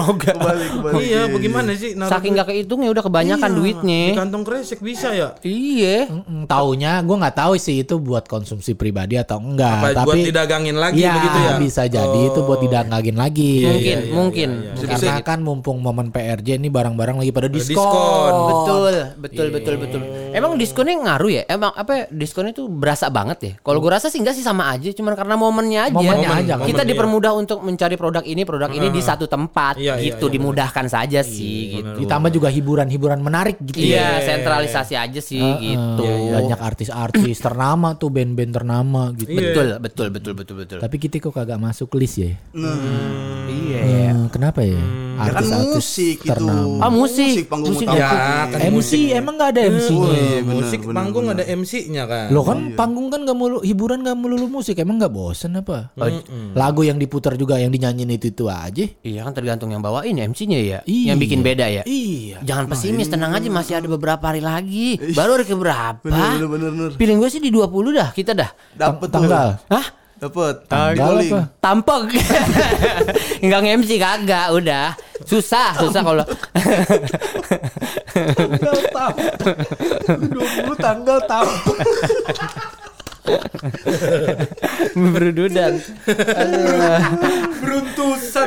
Kembali 0.08 0.64
kembali. 0.70 0.94
iya, 1.02 1.26
bagaimana 1.26 1.70
sih 1.74 1.92
naruh 1.92 2.08
Saking 2.08 2.32
gak 2.34 2.48
kehitung 2.48 2.80
ya 2.80 2.90
udah 2.90 3.02
kebanyakan 3.02 3.50
Iya, 3.50 3.58
duitnya. 3.58 4.02
Di 4.06 4.16
kantong 4.16 4.42
kresek 4.42 4.78
bisa 4.78 5.10
ya? 5.10 5.34
Iya. 5.40 6.06
Mm, 6.08 6.46
taunya 6.46 7.02
gue 7.02 7.16
nggak 7.18 7.36
tahu 7.36 7.52
sih 7.58 7.82
itu 7.82 7.98
buat 7.98 8.24
konsumsi 8.24 8.72
pribadi 8.72 9.14
atau 9.14 9.36
enggak, 9.36 9.74
Apa 9.74 9.88
tapi 9.94 10.06
buat 10.06 10.18
didagangin 10.22 10.76
lagi 10.76 11.02
ya, 11.02 11.12
begitu 11.14 11.38
ya? 11.40 11.52
bisa 11.58 11.82
jadi 11.84 12.18
itu 12.24 12.40
buat 12.40 12.60
didagangin 12.60 13.16
lagi. 13.18 13.52
Mungkin, 13.66 13.98
mungkin. 14.12 14.48
Karena 14.78 15.20
kan 15.20 15.42
mumpung 15.42 15.78
momen 15.78 16.08
PRJ 16.08 16.56
ini 16.56 16.70
barang-barang 16.70 17.18
lagi 17.18 17.30
pada 17.30 17.48
diskon. 17.50 17.74
diskon. 17.74 18.32
Betul, 18.48 18.92
betul, 19.18 19.46
betul, 19.50 19.74
betul. 19.76 20.00
Emang 20.30 20.54
diskonnya 20.54 20.94
ngaruh 20.96 21.30
ya? 21.32 21.42
Emang 21.44 21.74
apa 21.74 21.92
ya, 21.92 22.04
diskonnya 22.08 22.54
tuh 22.54 22.67
berasa 22.68 23.08
banget 23.08 23.38
ya? 23.40 23.52
Kalau 23.64 23.80
gue 23.80 23.90
rasa 23.90 24.12
sih 24.12 24.20
enggak 24.20 24.36
sih 24.36 24.44
sama 24.44 24.68
aja, 24.68 24.92
cuman 24.92 25.16
karena 25.16 25.34
momennya 25.34 25.80
aja. 25.88 25.96
Momennya 25.96 26.28
aja, 26.30 26.54
kan. 26.60 26.68
Kita 26.68 26.84
Momen, 26.84 26.90
dipermudah 26.92 27.32
untuk 27.32 27.58
mencari 27.64 27.96
produk 27.96 28.22
ini, 28.22 28.42
produk 28.44 28.70
ini 28.70 28.92
di 28.92 29.00
satu 29.00 29.24
tempat 29.24 29.80
Iya, 29.80 29.96
iya, 29.96 30.04
gitu, 30.12 30.28
iya, 30.28 30.34
dimudahkan 30.36 30.86
saja 30.86 31.20
sih 31.24 31.80
gitu. 31.80 32.04
Ditambah 32.04 32.30
juga 32.30 32.52
hiburan-hiburan 32.52 33.18
menarik 33.24 33.56
gitu. 33.64 33.80
Iya, 33.80 34.20
sentralisasi 34.20 34.94
aja 34.94 35.20
sih 35.24 35.40
gitu. 35.64 36.04
Banyak 36.36 36.60
artis-artis 36.60 37.40
ternama 37.40 37.96
tuh 37.96 38.12
band-band 38.12 38.52
ternama 38.52 39.02
gitu. 39.16 39.32
Betul, 39.32 39.80
betul, 39.80 40.06
betul, 40.12 40.32
betul, 40.36 40.54
betul. 40.60 40.78
Tapi 40.84 40.96
kita 41.00 41.24
kok 41.24 41.32
kagak 41.32 41.56
masuk 41.56 41.96
list 41.96 42.20
ya? 42.20 42.36
Iya. 43.48 43.78
Eh, 43.80 44.12
kenapa 44.28 44.60
ya? 44.60 45.07
Ya 45.18 45.32
kan 45.34 45.44
musik 45.44 46.16
itu. 46.22 46.30
ternama. 46.30 46.78
Ah, 46.78 46.90
musik. 46.90 47.50
panggung 47.50 47.74
Musik. 47.74 47.86
utama. 47.90 47.98
Ya, 47.98 48.10
kan 48.46 48.60
MC 48.70 48.92
emang 49.10 49.34
nggak 49.34 49.50
ada 49.50 49.62
MC-nya? 49.66 50.08
iya, 50.14 50.38
benar, 50.40 50.54
musik 50.54 50.80
benar, 50.86 50.94
panggung 50.94 51.24
benar. 51.26 51.36
ada 51.36 51.44
MC-nya 51.50 52.02
kan. 52.06 52.26
Lo 52.30 52.40
kan 52.46 52.58
panggung 52.78 53.06
kan 53.10 53.20
gak 53.26 53.36
mulu 53.36 53.58
hiburan 53.60 53.98
gak 54.06 54.16
melulu 54.16 54.46
musik 54.48 54.78
emang 54.78 54.96
nggak 55.02 55.10
bosen 55.10 55.58
apa? 55.58 55.90
Lagu 56.54 56.82
yang 56.86 56.96
diputar 56.96 57.34
juga 57.34 57.58
yang 57.58 57.74
dinyanyiin 57.74 58.14
itu 58.14 58.30
itu 58.30 58.46
aja. 58.46 58.84
Iya 59.02 59.20
kan 59.26 59.32
tergantung 59.34 59.74
yang 59.74 59.82
bawain 59.82 60.14
MC-nya 60.14 60.58
ya. 60.62 60.78
Iya. 60.86 61.14
Yang 61.14 61.18
bikin 61.26 61.40
beda 61.42 61.66
ya. 61.66 61.82
Iya. 61.82 62.38
Jangan 62.46 62.64
pesimis, 62.70 63.10
tenang 63.10 63.34
aja 63.34 63.48
masih 63.50 63.74
ada 63.82 63.88
beberapa 63.90 64.22
hari 64.22 64.40
lagi. 64.40 65.00
Baru 65.12 65.34
hari 65.34 65.46
keberapa? 65.48 65.98
Bener, 66.04 66.46
bener, 66.46 66.48
bener, 66.48 66.70
bener. 66.70 66.90
Pilih 66.94 67.14
gue 67.18 67.28
sih 67.28 67.42
di 67.42 67.50
20 67.50 67.66
dah, 67.90 68.08
kita 68.14 68.32
dah. 68.36 68.50
Dapet 68.76 69.08
tuh. 69.10 69.14
Tanggal. 69.18 69.48
Hah? 69.66 69.86
Dapet. 70.18 70.54
Tanggal 70.66 70.98
Calling. 70.98 71.30
apa? 71.30 71.40
Tampok. 71.62 72.00
Enggak 73.42 73.60
nge-MC 73.62 73.90
kagak, 74.02 74.46
udah. 74.50 74.86
Susah, 75.22 75.78
susah 75.78 76.02
kalau 76.02 76.24
Tanggal 78.14 78.78
tampuk. 78.90 79.46
20 80.10 80.74
tanggal 80.86 81.18
tampuk. 81.30 81.78
berududan. 84.96 85.72
Beruntusan 87.62 88.46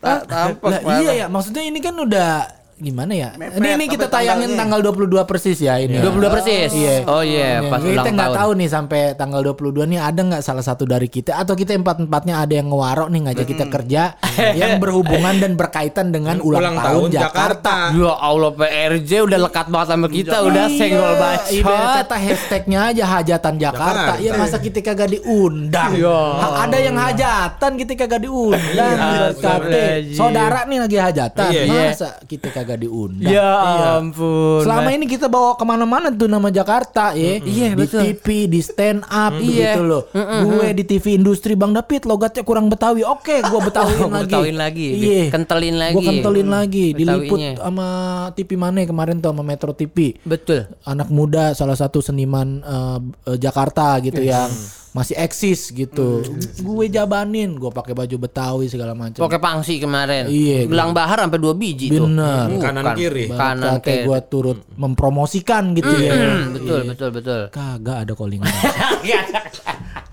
Tak 0.00 0.20
tampok. 0.24 0.70
Lah 0.72 1.00
iya 1.04 1.12
ya, 1.24 1.26
maksudnya 1.28 1.62
ini 1.68 1.84
kan 1.84 1.92
udah 2.00 2.61
gimana 2.82 3.12
ya? 3.12 3.30
Mepet 3.32 3.56
ini 3.56 3.68
ini 3.72 3.86
kita 3.86 4.06
tayangin 4.06 4.52
tanggal 4.52 4.82
22 4.82 5.22
persis 5.22 5.56
ya 5.56 5.78
ini. 5.78 5.96
22 5.96 6.26
persis. 6.28 6.70
Iya. 6.72 7.06
Oh 7.06 7.22
iya, 7.22 7.62
pas 7.64 7.78
kita 7.78 8.02
nggak 8.04 8.28
tahun. 8.28 8.38
tahu 8.38 8.50
nih 8.54 8.68
sampai 8.68 9.00
tanggal 9.14 9.40
22 9.46 9.86
nih 9.86 9.98
ada 9.98 10.20
nggak 10.20 10.42
salah 10.42 10.60
satu 10.60 10.82
dari 10.82 11.06
kita 11.06 11.34
atau 11.34 11.54
kita 11.54 11.72
empat 11.72 12.02
empatnya 12.02 12.38
ada 12.38 12.52
yang 12.52 12.66
ngewarok 12.66 13.08
nih 13.08 13.20
ngajak 13.22 13.46
kita 13.46 13.64
kerja 13.68 14.02
yang 14.60 14.76
berhubungan 14.76 15.38
dan 15.38 15.54
berkaitan 15.54 16.10
dengan 16.10 16.38
ulang, 16.38 16.60
Ulang 16.60 16.76
tahun, 16.76 16.90
tahun 16.90 17.08
Jakarta. 17.14 17.76
Ya 17.92 18.12
Allah 18.12 18.50
PRJ 18.52 19.10
udah 19.22 19.38
lekat 19.40 19.66
banget 19.68 19.88
sama 19.88 20.06
kita, 20.08 20.36
udah 20.42 20.64
Iya, 20.64 20.76
senggol 20.76 21.12
ibarat 21.52 21.78
bacot. 21.78 21.96
kata 22.02 22.16
hashtagnya 22.18 22.80
aja 22.84 23.04
hajatan 23.06 23.54
Jakarta. 23.56 23.80
Jakarta. 23.92 24.12
Ya 24.18 24.32
masa 24.34 24.56
kita 24.58 24.78
kagak 24.80 25.10
diundang. 25.12 25.92
Ha- 26.02 26.60
Ada 26.62 26.78
yang 26.80 26.96
hajatan 26.96 27.70
kita 27.76 27.92
kagak 27.96 28.20
diundang. 28.20 28.96
Astagfirullahaladzim. 29.32 30.16
Saudara 30.16 30.60
nih 30.64 30.78
lagi 30.78 30.96
hajatan. 30.98 31.50
Iya. 31.52 31.64
Masa 31.92 32.08
kita 32.24 32.48
kagak 32.48 32.71
diundang. 32.76 33.32
Ya 33.32 33.98
ampun. 33.98 34.62
Selama 34.62 34.88
ini 34.92 35.06
kita 35.08 35.26
bawa 35.26 35.56
ke 35.56 35.64
mana-mana 35.64 36.08
tuh 36.12 36.28
nama 36.28 36.48
Jakarta 36.48 37.16
ya. 37.16 37.40
Iya, 37.42 37.74
di 37.74 37.86
betul. 37.86 38.00
TV, 38.04 38.26
di 38.46 38.60
stand 38.62 39.02
up 39.08 39.34
Iya. 39.36 39.74
gitu 39.74 39.80
loh. 39.84 40.02
Gue 40.46 40.72
di 40.76 40.84
TV 40.84 41.16
industri 41.16 41.56
Bang 41.56 41.72
David 41.72 42.04
logatnya 42.04 42.42
kurang 42.44 42.68
Betawi. 42.68 43.02
Oke, 43.02 43.40
gue 43.40 43.60
Betawiin 43.68 44.10
lagi. 44.12 44.26
Betawiin 44.28 44.58
lagi. 44.58 44.88
Iya. 44.94 45.22
Kentelin 45.32 45.76
lagi. 45.80 45.94
Gue 45.96 46.02
kentelin 46.04 46.48
lagi. 46.48 46.86
Diliput 46.92 47.38
sama 47.58 47.88
TV 48.34 48.50
mana 48.54 48.84
kemarin 48.84 49.18
tuh 49.18 49.30
sama 49.32 49.42
Metro 49.42 49.72
TV 49.72 50.16
Betul. 50.22 50.68
anak 50.84 51.08
muda 51.08 51.52
salah 51.56 51.76
satu 51.76 52.04
seniman 52.04 52.60
eh, 52.62 52.98
eh, 53.32 53.38
Jakarta 53.38 53.96
gitu 54.00 54.20
yang 54.20 54.48
masih 54.92 55.16
eksis 55.16 55.72
gitu. 55.72 56.20
Gue 56.60 56.92
jabanin, 56.92 57.56
gue 57.56 57.72
pakai 57.72 57.96
baju 57.96 58.16
Betawi 58.20 58.68
segala 58.68 58.92
macam. 58.92 59.24
Pakai 59.24 59.40
pangsi 59.40 59.80
kemarin. 59.80 60.28
Iya, 60.28 60.68
Gelang 60.68 60.92
bahar 60.92 61.24
sampai 61.24 61.40
dua 61.40 61.56
biji 61.56 61.88
tuh. 61.88 62.04
Bener. 62.04 62.60
Kanan 62.60 62.84
Bukan. 62.84 62.96
kiri. 63.00 63.24
Kanan 63.32 63.80
Kayak 63.80 63.84
kiri. 63.84 64.04
gue 64.04 64.18
turut 64.28 64.58
mempromosikan 64.76 65.72
gitu 65.72 65.92
ya. 65.96 66.12
Hmm, 66.12 66.44
betul, 66.54 66.80
betul, 66.92 67.08
betul. 67.10 67.40
Kagak 67.48 68.04
ada 68.04 68.12
callingan. 68.12 68.52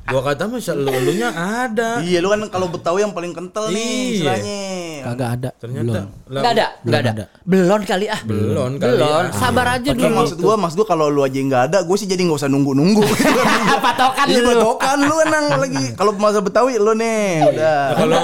Gua 0.09 0.21
kata 0.23 0.43
masa 0.45 0.73
lu 0.73 0.89
elunya 0.89 1.29
ada. 1.29 2.01
Iya 2.01 2.17
lu 2.19 2.27
kan 2.27 2.41
kalau 2.49 2.67
Betawi 2.67 3.01
yang 3.01 3.13
paling 3.13 3.29
kental 3.29 3.69
nih 3.69 3.77
Iya. 3.77 4.09
istilahnya. 4.11 4.59
Kagak 4.99 5.29
ada. 5.31 5.49
Ternyata 5.55 5.85
Belum. 5.85 5.95
lah, 5.95 6.05
Enggak 6.35 6.51
ada, 6.51 6.65
enggak 6.81 6.99
ada. 6.99 7.11
ada. 7.11 7.25
Belum 7.41 7.79
kali 7.83 8.05
ah. 8.05 8.21
Belum 8.21 8.71
kali 8.75 8.91
Belum. 8.91 9.23
ya. 9.23 9.31
Sabar 9.31 9.67
aja 9.71 9.89
dulu. 9.91 10.13
maksud 10.15 10.37
gua, 10.37 10.55
maksud 10.55 10.75
gua 10.75 10.87
kalau 10.87 11.05
lu 11.07 11.21
aja 11.21 11.39
nggak 11.39 11.63
ada, 11.69 11.77
gue 11.81 11.95
sih 11.95 12.05
jadi 12.05 12.21
nggak 12.21 12.35
usah 12.35 12.49
nunggu-nunggu. 12.49 13.03
Patokan 13.85 14.25
Iya 14.27 14.39
dulu. 14.41 14.49
patokan 14.75 14.97
lu 14.99 15.15
enang 15.21 15.45
lagi. 15.55 15.85
Kalau 15.93 16.11
masa 16.13 16.39
Betawi 16.39 16.75
lu 16.75 16.91
nih 16.93 17.45
udah. 17.47 17.79
Nah, 17.79 17.95
kalau 17.95 18.19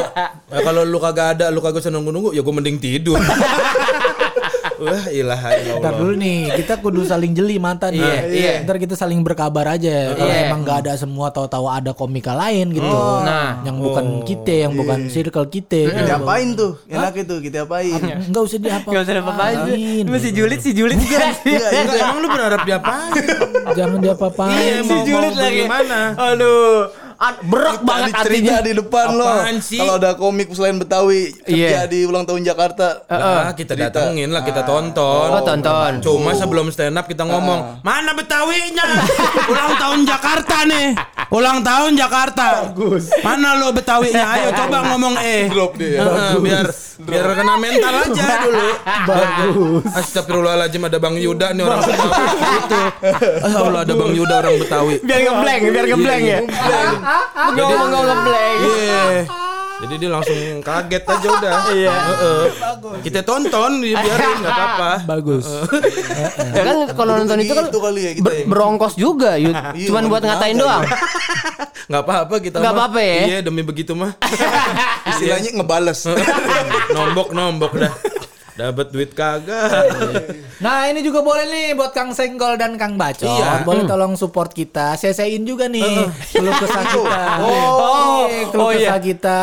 nah, 0.50 0.62
kalau 0.62 0.82
lu 0.84 0.98
kagak 0.98 1.28
ada, 1.38 1.46
lu 1.48 1.60
kagak 1.60 1.80
usah 1.80 1.94
nunggu-nunggu, 1.94 2.34
ya 2.34 2.42
gua 2.42 2.54
mending 2.54 2.78
tidur. 2.78 3.16
Wah, 4.80 5.06
ilaha 5.08 5.50
Ntar 5.80 5.94
dulu 5.96 6.14
nih, 6.20 6.52
kita 6.60 6.80
kudu 6.80 7.08
saling 7.08 7.32
jeli 7.32 7.58
mata 7.58 7.88
nih. 7.90 8.02
Iya, 8.02 8.20
iya. 8.30 8.54
Ntar 8.64 8.78
kita 8.80 8.96
saling 8.98 9.24
berkabar 9.24 9.76
aja. 9.76 10.14
Kalau 10.16 10.32
Iya. 10.32 10.52
emang 10.52 10.62
nggak 10.68 10.78
ada 10.86 10.94
semua, 11.00 11.32
tahu-tahu 11.32 11.66
ada 11.72 11.92
komika 11.96 12.36
lain 12.36 12.76
gitu. 12.76 13.00
Nah. 13.24 13.64
yang 13.64 13.78
bukan 13.80 14.22
kita, 14.28 14.68
yang 14.68 14.74
bukan 14.76 15.08
circle 15.08 15.48
kita. 15.48 15.90
Kita 15.92 16.20
apain 16.20 16.54
tuh? 16.54 16.78
Enak 16.86 17.14
itu, 17.16 17.36
kita 17.40 17.64
apain? 17.66 18.00
Enggak 18.00 18.44
usah 18.46 18.60
diapa. 18.60 18.88
Enggak 18.92 19.04
usah 19.08 19.14
apa-apain. 19.22 20.04
Masih 20.06 20.32
julid 20.36 20.60
sih 20.60 20.74
julid. 20.76 20.98
Enggak, 21.00 21.40
emang 21.96 22.18
lu 22.20 22.28
berharap 22.30 22.62
dia 22.68 22.78
apa? 22.78 23.12
Jangan 23.74 24.00
diapa-apain. 24.04 24.56
Iya, 24.56 24.84
mau, 24.84 25.04
mau 25.04 25.32
bagaimana? 25.34 26.00
Aduh. 26.20 27.05
Ad- 27.16 27.42
Berat 27.46 27.80
banget 27.82 28.12
hatinya. 28.14 28.58
di 28.60 28.72
depan 28.74 29.08
lo. 29.12 29.28
Kalau 29.56 29.96
ada 29.96 30.12
komik 30.14 30.52
selain 30.52 30.76
Betawi 30.76 31.32
Iya. 31.46 31.46
kerja 31.46 31.82
di 31.88 32.00
ulang 32.04 32.24
tahun 32.24 32.42
Jakarta. 32.42 33.04
Lah, 33.06 33.52
kita 33.52 33.74
datengin 33.74 34.30
lah, 34.30 34.42
kita 34.42 34.62
tonton. 34.62 35.28
Oh, 35.30 35.42
tonton. 35.42 35.92
Cuma 36.00 36.32
sebelum 36.32 36.68
stand 36.70 36.94
up 36.94 37.06
kita 37.06 37.24
ngomong, 37.24 37.80
mana 37.82 38.12
Betawinya? 38.12 38.86
Ulang 39.52 39.74
tahun 39.76 40.00
Jakarta 40.04 40.56
nih. 40.64 40.88
Ulang 41.28 41.60
tahun 41.62 41.92
Jakarta. 41.94 42.46
Bagus. 42.68 43.10
Mana 43.22 43.56
lo 43.56 43.72
Betawinya? 43.72 44.24
Ayo 44.32 44.50
coba 44.60 44.78
ngomong 44.86 45.16
eh. 45.18 45.48
Drop 45.48 45.74
dia. 45.76 46.02
Heeh, 46.02 46.34
biar 46.40 46.68
biar 46.98 47.26
kena 47.34 47.56
mental 47.56 47.94
aja 48.02 48.28
dulu. 48.42 48.68
Bagus. 49.06 49.84
Astagfirullahaladzim 49.94 50.82
ada 50.82 50.98
Bang 50.98 51.16
Yuda 51.16 51.52
nih 51.52 51.64
orang 51.64 51.80
Betawi 51.82 52.20
gitu. 52.56 52.80
Allah 53.46 53.82
ada 53.82 53.94
Bang 53.94 54.12
Yuda 54.12 54.36
orang 54.38 54.56
Betawi. 54.58 54.96
Biar 55.02 55.20
ngeblank, 55.22 55.62
biar 55.66 55.86
ngeblank 55.88 56.24
ya. 56.24 56.40
Ngomong 57.06 57.90
ngeblank. 57.92 58.60
Iya. 58.62 59.04
Jadi 59.76 59.94
dia 60.00 60.10
langsung 60.10 60.40
kaget 60.64 61.04
aja 61.04 61.28
udah. 61.30 61.54
Iya. 61.76 61.94
Kita 63.04 63.20
tonton 63.22 63.84
biarin 63.84 64.38
nggak 64.40 64.56
apa-apa. 64.56 64.92
Bagus. 65.12 65.46
Ya 66.56 66.64
kan 66.64 66.78
kalau 66.96 67.14
nonton 67.20 67.38
itu 67.44 67.54
kan 67.54 67.68
Gitu 67.68 67.80
kali 67.84 68.02
ya 68.02 68.12
ya. 68.16 68.46
berongkos 68.48 68.96
juga. 68.96 69.36
Iya, 69.36 69.76
Cuman 69.76 70.08
buat 70.08 70.24
nggak 70.24 70.38
ngatain 70.40 70.56
ada, 70.56 70.64
doang. 70.64 70.84
Nggak 71.86 72.02
apa-apa 72.02 72.36
kita. 72.42 72.58
Nggak 72.58 72.74
apa-apa 72.74 73.00
ya? 73.00 73.18
Iya 73.30 73.38
demi 73.46 73.62
begitu 73.62 73.94
mah. 73.94 74.18
Istilahnya 75.06 75.54
ngebales. 75.54 76.10
nombok 76.90 77.30
nombok 77.30 77.78
dah. 77.78 77.94
Dapat 78.56 78.88
duit 78.90 79.12
kagak. 79.12 79.72
Nah 80.56 80.88
ini 80.88 81.04
juga 81.04 81.20
boleh 81.20 81.44
nih 81.46 81.68
buat 81.76 81.92
Kang 81.92 82.16
Senggol 82.16 82.56
dan 82.56 82.80
Kang 82.80 82.96
Bacot. 82.96 83.28
Iya. 83.28 83.68
Boleh 83.68 83.84
tolong 83.84 84.16
support 84.16 84.56
kita. 84.56 84.96
Sesein 84.96 85.44
juga 85.44 85.68
nih 85.68 85.84
keluh 86.32 86.56
kesah 86.56 86.84
kita. 86.88 87.20
Oh, 87.44 88.24
Iya, 88.26 88.44
keluh 88.50 88.64
oh 88.64 88.72
iya. 88.72 88.80
kesah 88.88 89.00
kita. 89.04 89.40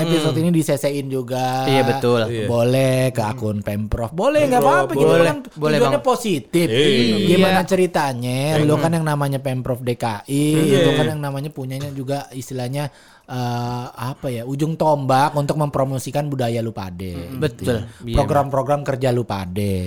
Episode 0.00 0.36
ini 0.40 0.48
disesein 0.50 1.06
juga. 1.06 1.68
Iya, 1.68 1.84
betul. 1.84 2.24
Boleh 2.48 3.12
ke 3.12 3.20
akun 3.20 3.60
Pemprov. 3.60 4.08
Boleh 4.10 4.48
nggak 4.48 4.58
apa-apa. 4.58 4.92
Kita 4.96 5.04
boleh. 5.04 5.26
kan 5.28 5.38
Boleh, 5.52 5.76
tujuannya 5.76 6.00
Bang. 6.00 6.08
positif. 6.08 6.66
Iya. 6.66 7.28
Gimana 7.28 7.60
ceritanya? 7.62 8.40
Lu 8.64 8.80
kan 8.80 8.90
yang 8.90 9.04
namanya 9.04 9.38
Pemprov 9.38 9.84
DKI. 9.84 10.44
Iya. 10.64 10.78
Itu 10.80 10.90
kan 10.96 11.12
yang 11.12 11.20
namanya 11.20 11.52
punyanya 11.52 11.92
juga 11.92 12.24
istilahnya 12.32 12.88
eh, 13.28 13.86
apa 13.92 14.26
ya 14.32 14.42
ujung 14.48 14.74
tombak 14.80 15.36
untuk 15.36 15.60
mempromosikan 15.60 16.26
budaya 16.32 16.64
lu 16.64 16.72
pade. 16.72 17.28
Betul. 17.36 17.60
Gitu 17.60 17.70
ya. 17.70 17.80
Iya, 18.08 18.16
Program-program 18.16 18.80
kerja 18.82 19.12
lu 19.12 19.28
pade. 19.28 19.84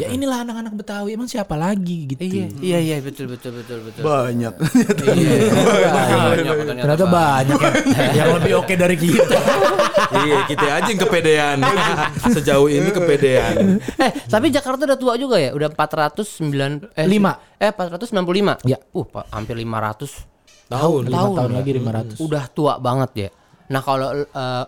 Ya 0.00 0.08
inilah 0.08 0.42
anak-anak 0.48 0.72
Betawi. 0.72 1.14
Emang 1.14 1.28
siapa 1.28 1.54
lagi 1.54 2.08
gitu? 2.08 2.24
Iya, 2.24 2.46
iya, 2.64 2.78
iya, 2.80 2.96
betul, 3.04 3.28
betul, 3.28 3.60
betul, 3.60 3.78
betul. 3.84 4.02
Banyak. 4.02 4.54
Banyak, 6.32 6.54
Ternyata 6.82 7.06
banyak 7.06 7.60
ya. 7.60 8.24
yang 8.24 8.30
lebih 8.40 8.52
oke 8.64 8.74
dari 8.74 8.96
kita. 8.96 9.38
iya, 10.24 10.38
kita 10.48 10.66
aja 10.80 10.88
yang 10.88 11.00
kepedean. 11.00 11.58
Sejauh 12.34 12.68
ini 12.68 12.88
kepedean. 12.90 13.78
Eh, 14.00 14.10
tapi 14.26 14.48
Jakarta 14.48 14.88
udah 14.88 14.98
tua 14.98 15.14
juga 15.20 15.36
ya? 15.36 15.52
Udah 15.52 15.68
409 15.70 16.96
eh 16.96 17.06
Lima. 17.06 17.36
Eh, 17.60 17.70
465. 17.70 18.64
Ya. 18.66 18.78
Uh, 18.92 19.06
hampir 19.30 19.54
500 19.54 20.31
Tahun. 20.74 21.02
Lima 21.04 21.28
tahun 21.32 21.52
lagi 21.54 21.70
500. 21.76 22.18
Udah 22.18 22.44
tua 22.48 22.72
banget 22.76 23.10
ya. 23.14 23.28
Nah, 23.68 23.80
kalau 23.80 24.08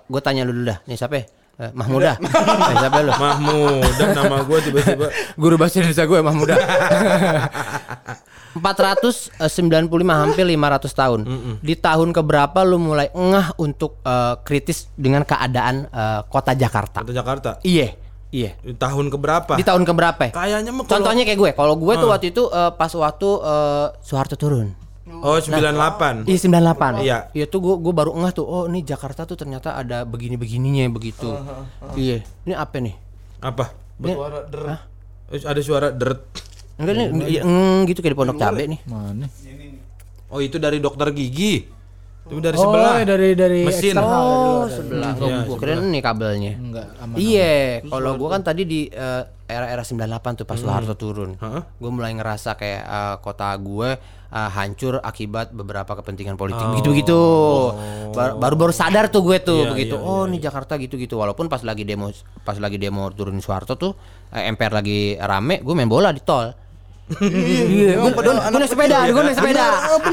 gue 0.02 0.20
tanya 0.20 0.42
lu 0.42 0.52
dulu 0.52 0.68
dah. 0.68 0.78
Nih 0.84 0.94
siapa 0.94 1.16
ya? 1.16 1.24
Eh, 1.54 1.70
Mahmuda. 1.70 2.18
eh, 2.18 2.76
siapa 2.82 2.98
lu? 3.00 3.12
Mahmud 3.14 3.86
dan 3.94 4.10
nama 4.12 4.42
gue 4.42 4.58
tiba-tiba 4.60 5.06
Guru 5.38 5.54
bahasa 5.54 5.78
Indonesia 5.78 6.02
gue 6.02 6.18
Mahmuda. 6.18 6.54
495 8.54 9.42
hampir 10.10 10.44
500 10.44 10.90
tahun. 10.92 11.20
Di 11.60 11.74
tahun 11.74 12.10
keberapa 12.10 12.62
lu 12.62 12.78
mulai 12.78 13.10
ngeh 13.10 13.54
untuk 13.56 13.98
eh, 14.00 14.34
kritis 14.40 14.90
dengan 14.94 15.22
keadaan 15.22 15.86
eh, 15.86 16.20
kota 16.24 16.54
Jakarta? 16.54 17.02
kota 17.02 17.12
Jakarta. 17.12 17.50
Iya. 17.62 17.94
Iya. 18.30 18.58
Di 18.58 18.74
tahun 18.74 19.10
keberapa? 19.10 19.54
Di 19.54 19.62
tahun 19.62 19.82
keberapa? 19.84 20.34
Kayaknya 20.34 20.70
mah 20.70 20.82
kalau- 20.82 21.06
Contohnya 21.06 21.22
kayak 21.22 21.38
gue. 21.38 21.50
Kalau 21.54 21.74
gue 21.76 21.94
tuh 21.94 22.08
waktu 22.10 22.26
itu 22.30 22.42
eh, 22.48 22.70
pas 22.72 22.90
waktu 22.90 23.28
eh, 23.30 23.86
Soeharto 24.00 24.34
turun. 24.34 24.74
Oh, 25.04 25.36
98. 25.36 26.24
Iya 26.24 26.38
98 26.40 27.04
Iya. 27.04 27.18
Iya 27.30 27.44
tuh 27.44 27.60
gue 27.60 27.74
gue 27.76 27.92
baru 27.92 28.16
ngeh 28.16 28.32
tuh 28.32 28.44
Oh 28.44 28.64
ini 28.64 28.80
Jakarta 28.80 29.28
tuh 29.28 29.36
ternyata 29.36 29.76
ada 29.76 30.02
begini-begininya 30.02 30.88
begitu 30.88 31.28
Iya 31.92 32.24
Ini 32.44 32.52
apa 32.56 32.76
nih 32.80 32.94
Apa? 33.40 33.64
Ini- 34.00 34.16
Eh, 35.24 35.40
Ada 35.40 35.60
suara 35.60 35.88
deret. 35.88 36.20
Enggak 36.76 36.94
nih 36.94 37.06
iya, 37.30 37.40
mm, 37.42 37.84
gitu 37.86 38.00
kayak 38.00 38.12
di 38.12 38.18
pondok 38.18 38.36
cabe 38.36 38.64
nih 38.66 38.80
Mana? 38.84 39.26
Oh, 40.26 40.42
itu 40.42 40.58
dari 40.58 40.82
dokter 40.82 41.14
gigi. 41.14 41.62
Itu 42.24 42.40
dari 42.40 42.56
Oh, 42.56 42.64
sebelah. 42.66 43.04
dari 43.04 43.28
dari 43.32 43.60
Mesin. 43.62 43.92
eksternal. 43.92 44.08
Oh 44.16 44.64
sebelah. 44.64 45.12
Gue 45.14 45.56
kira 45.56 45.76
ini 45.76 46.00
kabelnya. 46.00 46.52
Enggak 46.54 46.86
aman. 46.98 47.14
Iya 47.14 47.84
Kalau 47.84 48.10
gue 48.14 48.28
kan 48.28 48.40
tadi 48.40 48.62
di 48.64 48.80
eh, 48.86 49.22
era-era 49.44 49.82
98 49.82 50.40
tuh 50.40 50.46
pas 50.46 50.56
Soeharto 50.56 50.94
turun. 50.94 51.36
Gue 51.74 51.90
mulai 51.90 52.12
ngerasa 52.12 52.54
kayak 52.54 52.82
eh, 52.82 53.16
kota 53.20 53.52
gue 53.54 54.00
eh, 54.30 54.50
hancur 54.50 54.98
akibat 54.98 55.52
beberapa 55.52 55.92
kepentingan 55.94 56.34
politik 56.34 56.64
Begitu-begitu 56.66 57.20
Bar- 58.10 58.36
Baru-baru 58.36 58.72
sadar 58.72 59.06
tuh 59.06 59.20
gue 59.22 59.38
tuh 59.38 59.68
begitu. 59.68 59.94
Oh 59.94 60.24
ini 60.24 60.38
Jakarta 60.38 60.74
gitu-gitu. 60.74 61.14
Walaupun 61.14 61.46
pas 61.46 61.60
lagi 61.60 61.84
demo 61.84 62.08
Pas 62.40 62.56
lagi 62.56 62.76
demo 62.76 63.10
turunin 63.10 63.38
Soeharto 63.38 63.76
tuh 63.76 63.92
eh, 64.30 64.48
MPR 64.48 64.72
lagi 64.74 64.98
rame 65.14 65.60
Gue 65.60 65.74
main 65.74 65.86
bola 65.86 66.08
di 66.08 66.18
tol 66.18 66.63
Iya, 67.04 68.00
gue 68.00 68.10
gue 68.16 68.58
naik 68.64 68.72
sepeda, 68.72 68.98
gue 69.12 69.22
naik 69.28 69.36
sepeda, 69.36 69.66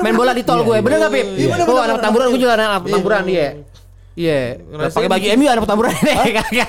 main 0.03 0.11
bola 0.11 0.35
di 0.35 0.43
tol 0.43 0.59
gue, 0.67 0.77
bener 0.83 1.07
gak 1.07 1.11
Pip? 1.15 1.27
Oh 1.71 1.79
anak 1.79 2.03
tamburan, 2.03 2.27
gue 2.35 2.39
juga 2.43 2.59
anak 2.59 2.83
tamburan 2.83 3.23
dia. 3.23 3.63
Iya, 4.11 4.59
pakai 4.91 5.07
baju 5.07 5.23
MU 5.39 5.47
ada 5.47 5.63
petamburan. 5.63 5.95
Iya. 6.03 6.67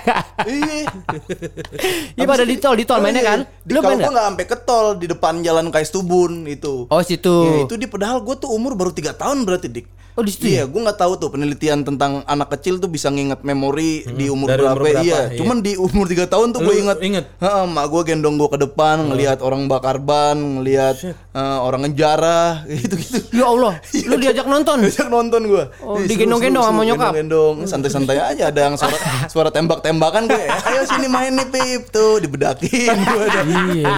Iya 2.15 2.23
pada 2.23 2.47
di 2.47 2.55
tol, 2.55 2.79
di 2.79 2.87
tol 2.87 3.03
mainnya 3.03 3.19
kan. 3.27 3.43
Di 3.67 3.75
kalau 3.75 3.99
gua 3.99 4.15
nggak? 4.15 4.27
sampai 4.31 4.47
ke 4.47 4.57
tol 4.63 4.95
di 4.95 5.11
depan 5.11 5.43
jalan 5.43 5.67
Kais 5.75 5.91
Tubun 5.91 6.47
itu. 6.47 6.87
Oh 6.87 7.03
situ. 7.03 7.37
Ya, 7.43 7.67
itu 7.67 7.75
di 7.75 7.91
padahal 7.91 8.23
gue 8.23 8.39
tuh 8.39 8.47
umur 8.47 8.79
baru 8.79 8.95
tiga 8.95 9.11
tahun 9.19 9.43
berarti 9.43 9.67
dik. 9.67 9.91
Oh, 10.13 10.21
di 10.21 10.29
situ 10.29 10.45
Iya, 10.47 10.65
gue 10.65 10.77
nggak 10.79 10.99
tahu 10.99 11.17
tuh 11.17 11.29
penelitian 11.29 11.81
tentang 11.83 12.21
anak 12.25 12.53
kecil 12.53 12.77
tuh 12.77 12.87
bisa 12.87 13.09
nginget 13.09 13.41
memori 13.41 14.05
di 14.07 14.29
umur 14.29 14.45
dari 14.47 14.61
berapa. 14.61 14.75
umur 14.75 14.85
berapa, 14.87 15.01
Iya, 15.01 15.21
iya. 15.27 15.39
cuman 15.41 15.57
di 15.59 15.73
umur 15.75 16.05
tiga 16.05 16.27
tahun 16.27 16.53
tuh 16.53 16.61
gue 16.61 16.75
inget. 16.77 16.99
inget? 17.01 17.25
Heeh, 17.35 17.65
mak 17.65 17.89
gue 17.89 18.03
gendong 18.05 18.37
gue 18.37 18.45
ke 18.47 18.59
depan, 18.59 19.09
ngelihat 19.09 19.41
orang 19.41 19.65
bakar 19.67 19.97
ban, 19.97 20.37
ngelihat 20.37 21.01
eh, 21.03 21.59
orang 21.59 21.81
ngejarah, 21.83 22.61
gitu-gitu. 22.69 23.25
Ya 23.33 23.49
Allah, 23.49 23.81
lu 23.81 24.17
diajak 24.17 24.45
nonton. 24.45 24.77
Diajak 24.85 25.09
nonton 25.09 25.41
gue. 25.47 25.65
Oh, 25.81 25.97
digendong-gendong 25.99 26.61
sama 26.63 26.83
nyokap? 26.85 27.13
Gendong, 27.15 27.57
santai-santai 27.65 28.19
aja. 28.19 28.53
Ada 28.53 28.61
yang 28.63 28.75
suara 28.77 28.97
suara 29.27 29.49
tembak-tembakan 29.49 30.29
gue. 30.29 30.45
Ayo 30.69 30.85
sini 30.85 31.09
main 31.09 31.33
nih 31.33 31.49
Pip 31.49 31.89
tuh 31.89 32.21
dibedakin 32.21 32.69
gue. 33.01 33.25
Ada. 33.25 33.41
Iya. 33.49 33.95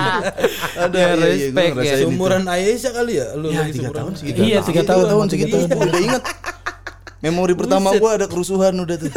Ada 0.77 0.94
Ya, 0.94 1.03
iya, 1.03 1.11
iya, 1.11 1.11
gua 1.11 1.27
respect 1.27 1.74
ya. 1.81 1.94
Seumuran 1.98 2.42
Aisyah 2.46 2.92
kali 2.92 3.12
ya? 3.16 3.27
Lu 3.35 3.46
Ya, 3.48 3.61
lagi 3.61 3.72
tiga 3.72 3.83
seumuran. 3.83 3.98
tahun 3.98 4.12
segitu. 4.14 4.38
Iya, 4.40 4.59
tiga 4.62 4.83
tahun, 4.85 5.05
tahun 5.05 5.27
tiga 5.27 5.44
segitu. 5.44 5.59
Inget. 6.04 6.24
Memori 7.24 7.56
pertama 7.56 7.88
gue 7.90 8.10
ada 8.10 8.28
kerusuhan 8.28 8.76
udah 8.76 9.00
tuh. 9.00 9.08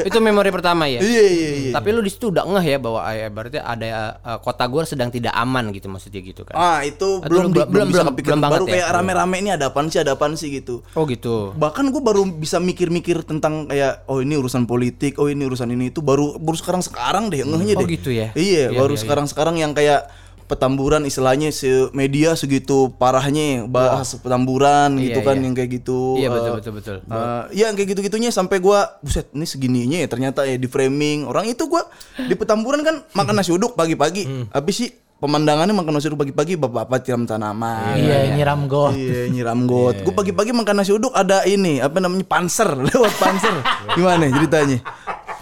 Itu 0.00 0.18
memori 0.18 0.48
pertama 0.48 0.88
ya. 0.88 1.04
Iya 1.04 1.24
iya 1.26 1.50
iya. 1.58 1.70
Tapi 1.70 1.92
lu 1.92 2.00
di 2.00 2.08
situ 2.08 2.32
udah 2.32 2.48
ngeh 2.48 2.64
ya 2.66 2.78
bahwa 2.80 3.04
eh, 3.06 3.28
berarti 3.28 3.60
ada 3.60 3.84
eh, 4.16 4.38
kota 4.40 4.64
gue 4.64 4.80
sedang 4.84 5.12
tidak 5.12 5.36
aman 5.36 5.68
gitu 5.68 5.84
maksudnya 5.86 6.24
gitu 6.24 6.48
kan. 6.48 6.56
Ah 6.56 6.80
itu 6.80 7.20
Atau 7.20 7.28
belum 7.28 7.42
lu 7.44 7.52
di- 7.52 7.68
belum- 7.68 7.88
bisa 7.92 8.08
kepikiran 8.08 8.40
belum 8.40 8.48
baru 8.50 8.64
ya? 8.64 8.72
kayak 8.72 8.88
rame-rame 8.90 9.36
ini 9.36 9.50
ada 9.52 9.68
apaan 9.68 9.92
sih 9.92 10.00
ada 10.00 10.16
apaan 10.16 10.32
sih 10.32 10.48
gitu. 10.50 10.80
Oh 10.96 11.04
gitu. 11.04 11.52
Bahkan 11.52 11.92
gue 11.92 12.00
baru 12.00 12.24
bisa 12.24 12.56
mikir-mikir 12.56 13.20
tentang 13.22 13.68
kayak 13.68 14.08
oh 14.08 14.24
ini 14.24 14.32
urusan 14.34 14.64
politik, 14.64 15.20
oh 15.20 15.28
ini 15.28 15.44
urusan 15.44 15.68
ini 15.68 15.92
itu 15.92 16.00
baru 16.00 16.40
baru 16.40 16.56
sekarang 16.56 16.80
sekarang 16.80 17.28
deh 17.28 17.44
ngehnya 17.44 17.76
Oh, 17.76 17.84
deh. 17.84 17.88
gitu 17.90 18.16
ya? 18.16 18.32
Iya, 18.32 18.72
Iya, 18.72 18.80
baru 18.80 18.96
iya, 18.96 19.02
sekarang 19.04 19.28
sekarang 19.28 19.60
yang 19.60 19.76
kayak 19.76 20.08
petamburan 20.46 21.02
istilahnya 21.02 21.50
se 21.50 21.68
media 21.90 22.32
segitu 22.32 22.88
parahnya 22.92 23.66
bahas 23.66 24.14
petamburan 24.14 24.94
gitu 24.96 25.18
Iya, 25.18 25.26
kan 25.26 25.34
iya. 25.34 25.44
yang 25.44 25.54
kayak 25.54 25.70
gitu. 25.74 26.00
Iya 26.16 26.28
betul 26.28 26.48
Eh, 26.48 26.54
betul 26.54 26.72
betul. 26.72 26.96
Eh, 27.02 27.42
ya 27.52 27.64
yang 27.66 27.74
kayak 27.74 27.88
gitu-gitunya 27.92 28.30
sampai 28.30 28.58
gua 28.58 28.98
buset 28.98 29.26
ini 29.30 29.44
segininya 29.44 29.98
ya 29.98 30.06
ternyata 30.06 30.42
ya 30.42 30.54
di 30.54 30.64
framing 30.64 31.24
orang 31.24 31.46
itu 31.46 31.66
gua 31.66 31.84
di 32.16 32.32
petamburan 32.32 32.80
kan 32.80 33.02
makan 33.18 33.34
nasi 33.34 33.50
uduk 33.50 33.74
pagi-pagi 33.74 34.24
habis 34.50 34.74
sih 34.76 34.88
pemandangannya 35.16 35.72
makan 35.72 35.92
nasi 35.92 36.06
uduk 36.06 36.22
pagi-pagi 36.22 36.54
bapak-bapak 36.54 36.98
tiram 37.02 37.24
tanaman 37.24 37.96
Iya, 37.96 38.32
nyiram 38.32 38.64
got. 38.66 38.92
Iya 38.92 39.26
nyiram 39.26 39.64
got. 39.64 39.98
Gue 39.98 40.12
pagi-pagi 40.12 40.52
makan 40.52 40.74
nasi 40.76 40.92
uduk 40.92 41.10
ada 41.10 41.42
ini 41.42 41.78
apa 41.78 41.98
namanya 41.98 42.22
panser 42.22 42.68
lewat 42.86 43.12
panser. 43.16 43.54
Gimana 43.96 44.28
ceritanya? 44.28 44.78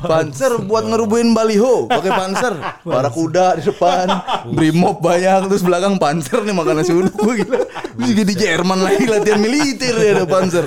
Panser 0.11 0.53
buat 0.61 0.83
ngerubuhin 0.83 1.31
baliho 1.31 1.87
pakai 1.87 2.11
panser. 2.11 2.55
Para 2.81 3.09
kuda 3.09 3.57
di 3.57 3.63
depan, 3.65 4.07
brimob 4.49 4.99
banyak 4.99 5.49
terus 5.49 5.61
belakang 5.61 5.97
panser 5.97 6.41
nih 6.41 6.53
makan 6.53 6.75
nasi 6.77 6.93
uduk 6.93 7.15
gue 7.15 7.35
gila. 7.41 7.61
Gue 7.95 8.07
juga 8.11 8.23
di 8.25 8.35
Jerman 8.35 8.79
lagi 8.81 9.05
latihan 9.05 9.39
militer 9.39 9.95
ya 9.95 10.11
ada 10.15 10.27
panser. 10.27 10.67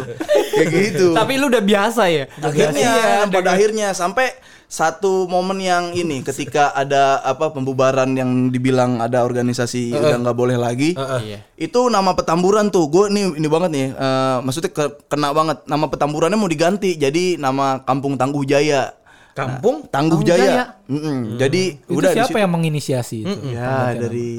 Kayak 0.52 0.69
gitu. 0.71 1.08
Tapi 1.13 1.34
lu 1.36 1.47
udah 1.47 1.62
biasa 1.62 2.04
ya. 2.08 2.26
akhirnya 2.39 2.91
pada 3.28 3.50
akhirnya 3.50 3.88
sampai 3.91 4.34
satu 4.67 5.26
momen 5.26 5.58
yang 5.58 5.95
ini 5.95 6.19
ketika 6.21 6.76
ada 6.76 7.23
apa 7.23 7.50
pembubaran 7.50 8.12
yang 8.12 8.52
dibilang 8.52 9.00
ada 9.00 9.23
organisasi 9.23 9.95
udah 9.95 10.19
nggak 10.19 10.36
boleh 10.36 10.60
lagi 10.60 10.91
Iya. 11.23 11.39
itu 11.58 11.88
nama 11.88 12.12
petamburan 12.12 12.67
tuh 12.67 12.84
gue 12.86 13.08
ini 13.08 13.32
ini 13.34 13.47
banget 13.47 13.69
nih 13.71 13.88
eh, 13.89 14.38
maksudnya 14.41 14.67
ke- 14.69 15.08
kena 15.08 15.32
banget 15.32 15.63
nama 15.63 15.88
petamburannya 15.88 16.36
mau 16.36 16.52
diganti 16.52 17.00
jadi 17.00 17.39
nama 17.39 17.80
Kampung 17.80 18.19
Tangguh 18.19 18.43
Jaya 18.43 18.91
Kampung 19.38 19.76
Tangguh 19.86 20.17
Tangguh 20.17 20.21
Jaya, 20.26 20.41
Jaya. 20.41 20.63
Mm-mm. 20.89 21.38
jadi 21.38 21.63
Itu 21.78 21.93
udah 22.02 22.12
di 22.12 22.17
siapa 22.17 22.38
yang 22.41 22.52
menginisiasi 22.58 23.17
itu? 23.21 23.36
ya 23.54 23.93
dari 23.93 24.30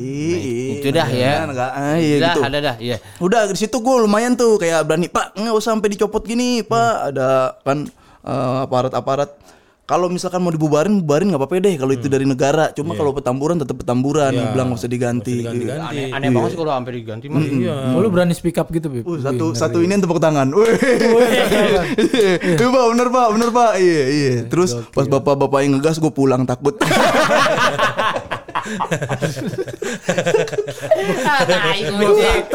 Itu 0.83 0.89
dah 0.91 1.07
ya. 1.07 1.47
Enggak, 1.47 1.71
ah, 1.71 1.97
iya 1.97 2.17
Udah, 2.19 2.35
gitu. 2.35 2.41
ada 2.43 2.59
dah, 2.59 2.77
iya. 2.83 2.97
Udah 3.23 3.41
di 3.47 3.59
situ 3.59 3.77
gue 3.79 3.97
lumayan 4.03 4.35
tuh 4.35 4.59
kayak 4.59 4.83
berani 4.83 5.07
Pak 5.07 5.39
nggak 5.39 5.55
usah 5.55 5.79
sampai 5.79 5.95
dicopot 5.95 6.27
gini 6.27 6.67
Pak 6.67 7.15
ada 7.15 7.55
kan 7.63 7.87
eh, 8.27 8.57
aparat-aparat 8.67 9.31
kalau 9.89 10.13
misalkan 10.13 10.45
mau 10.45 10.53
dibubarin 10.53 11.01
bubarin 11.01 11.33
nggak 11.33 11.41
apa-apa 11.41 11.65
deh 11.65 11.81
kalau 11.81 11.97
itu 11.97 12.13
dari 12.13 12.29
negara 12.29 12.69
cuma 12.77 12.93
kalau 12.93 13.17
petamburan 13.17 13.57
tetap 13.57 13.81
petamburan 13.81 14.37
Iya. 14.37 14.53
bilang 14.53 14.69
nggak 14.69 14.85
usah 14.85 14.93
diganti, 14.93 15.41
Ganti-ganti. 15.41 15.81
Aneh, 15.81 16.13
aneh 16.13 16.29
banget 16.29 16.51
sih 16.53 16.59
kalau 16.61 16.73
sampai 16.77 16.93
diganti 16.93 17.27
mah. 17.33 17.41
Iya. 17.41 17.97
Oh, 17.97 18.05
lu 18.05 18.13
berani 18.13 18.37
speak 18.37 18.61
up 18.61 18.69
gitu, 18.69 18.93
Bib? 18.93 19.09
Uh, 19.09 19.17
satu 19.17 19.57
satu 19.57 19.81
ini 19.81 19.97
tepuk 19.97 20.21
tangan. 20.21 20.53
Wih. 20.53 20.77
Iya 22.53 22.69
pak, 22.69 22.85
bener 22.93 23.09
pak, 23.09 23.27
bener 23.33 23.49
pak. 23.49 23.73
Iya 23.81 24.05
iya. 24.13 24.33
Terus 24.45 24.77
pas 24.93 25.09
bapak-bapak 25.09 25.65
yang 25.65 25.81
ngegas 25.81 25.97
gue 25.97 26.13
pulang 26.13 26.45
takut. 26.45 26.77
Tai 31.49 31.81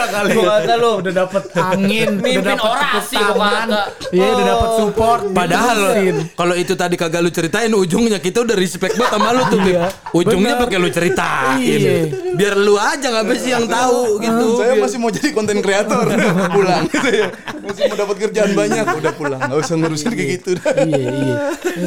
kali. 0.03 0.33
Gua 0.33 0.53
kata 0.59 0.73
lu 0.75 0.91
udah 0.99 1.13
dapet 1.15 1.43
angin, 1.55 2.09
Mimpin 2.13 2.35
udah 2.39 2.53
dapet 2.53 2.69
orasi 2.69 3.15
tangan. 3.15 3.67
Iya, 4.09 4.27
udah 4.29 4.45
dapet 4.45 4.69
support. 4.75 5.21
Padahal 5.31 5.77
diterusin. 5.83 6.15
kalau 6.33 6.55
itu 6.55 6.73
tadi 6.73 6.95
kagak 6.95 7.21
lu 7.21 7.29
ceritain 7.29 7.71
ujungnya 7.71 8.17
kita 8.19 8.43
udah 8.43 8.55
respect 8.55 8.95
banget 8.95 9.11
sama 9.11 9.29
lu 9.31 9.43
tuh. 9.47 9.59
Iya. 9.63 9.85
Ujungnya 10.11 10.53
pakai 10.57 10.77
lu 10.77 10.89
ceritain. 10.89 11.57
Iya. 11.59 11.93
Biar 12.33 12.53
lu 12.55 12.75
aja 12.75 13.07
nggak 13.09 13.37
sih 13.37 13.51
yang 13.51 13.65
tahu 13.65 14.19
gitu. 14.19 14.45
Saya 14.57 14.73
Biar- 14.73 14.83
masih 14.83 14.97
mau 14.97 15.09
jadi 15.09 15.29
konten 15.31 15.57
kreator 15.59 16.05
pulang 16.55 16.83
gitu 16.87 17.09
ya. 17.09 17.27
Masih 17.63 17.81
mau 17.87 17.97
dapat 17.97 18.15
kerjaan 18.19 18.51
banyak 18.53 18.85
udah 18.85 19.13
pulang. 19.13 19.39
Gak 19.39 19.59
usah 19.59 19.75
ngurusin 19.77 20.11
kayak 20.11 20.29
gitu. 20.37 20.51
iya 20.83 21.09
iya. 21.09 21.35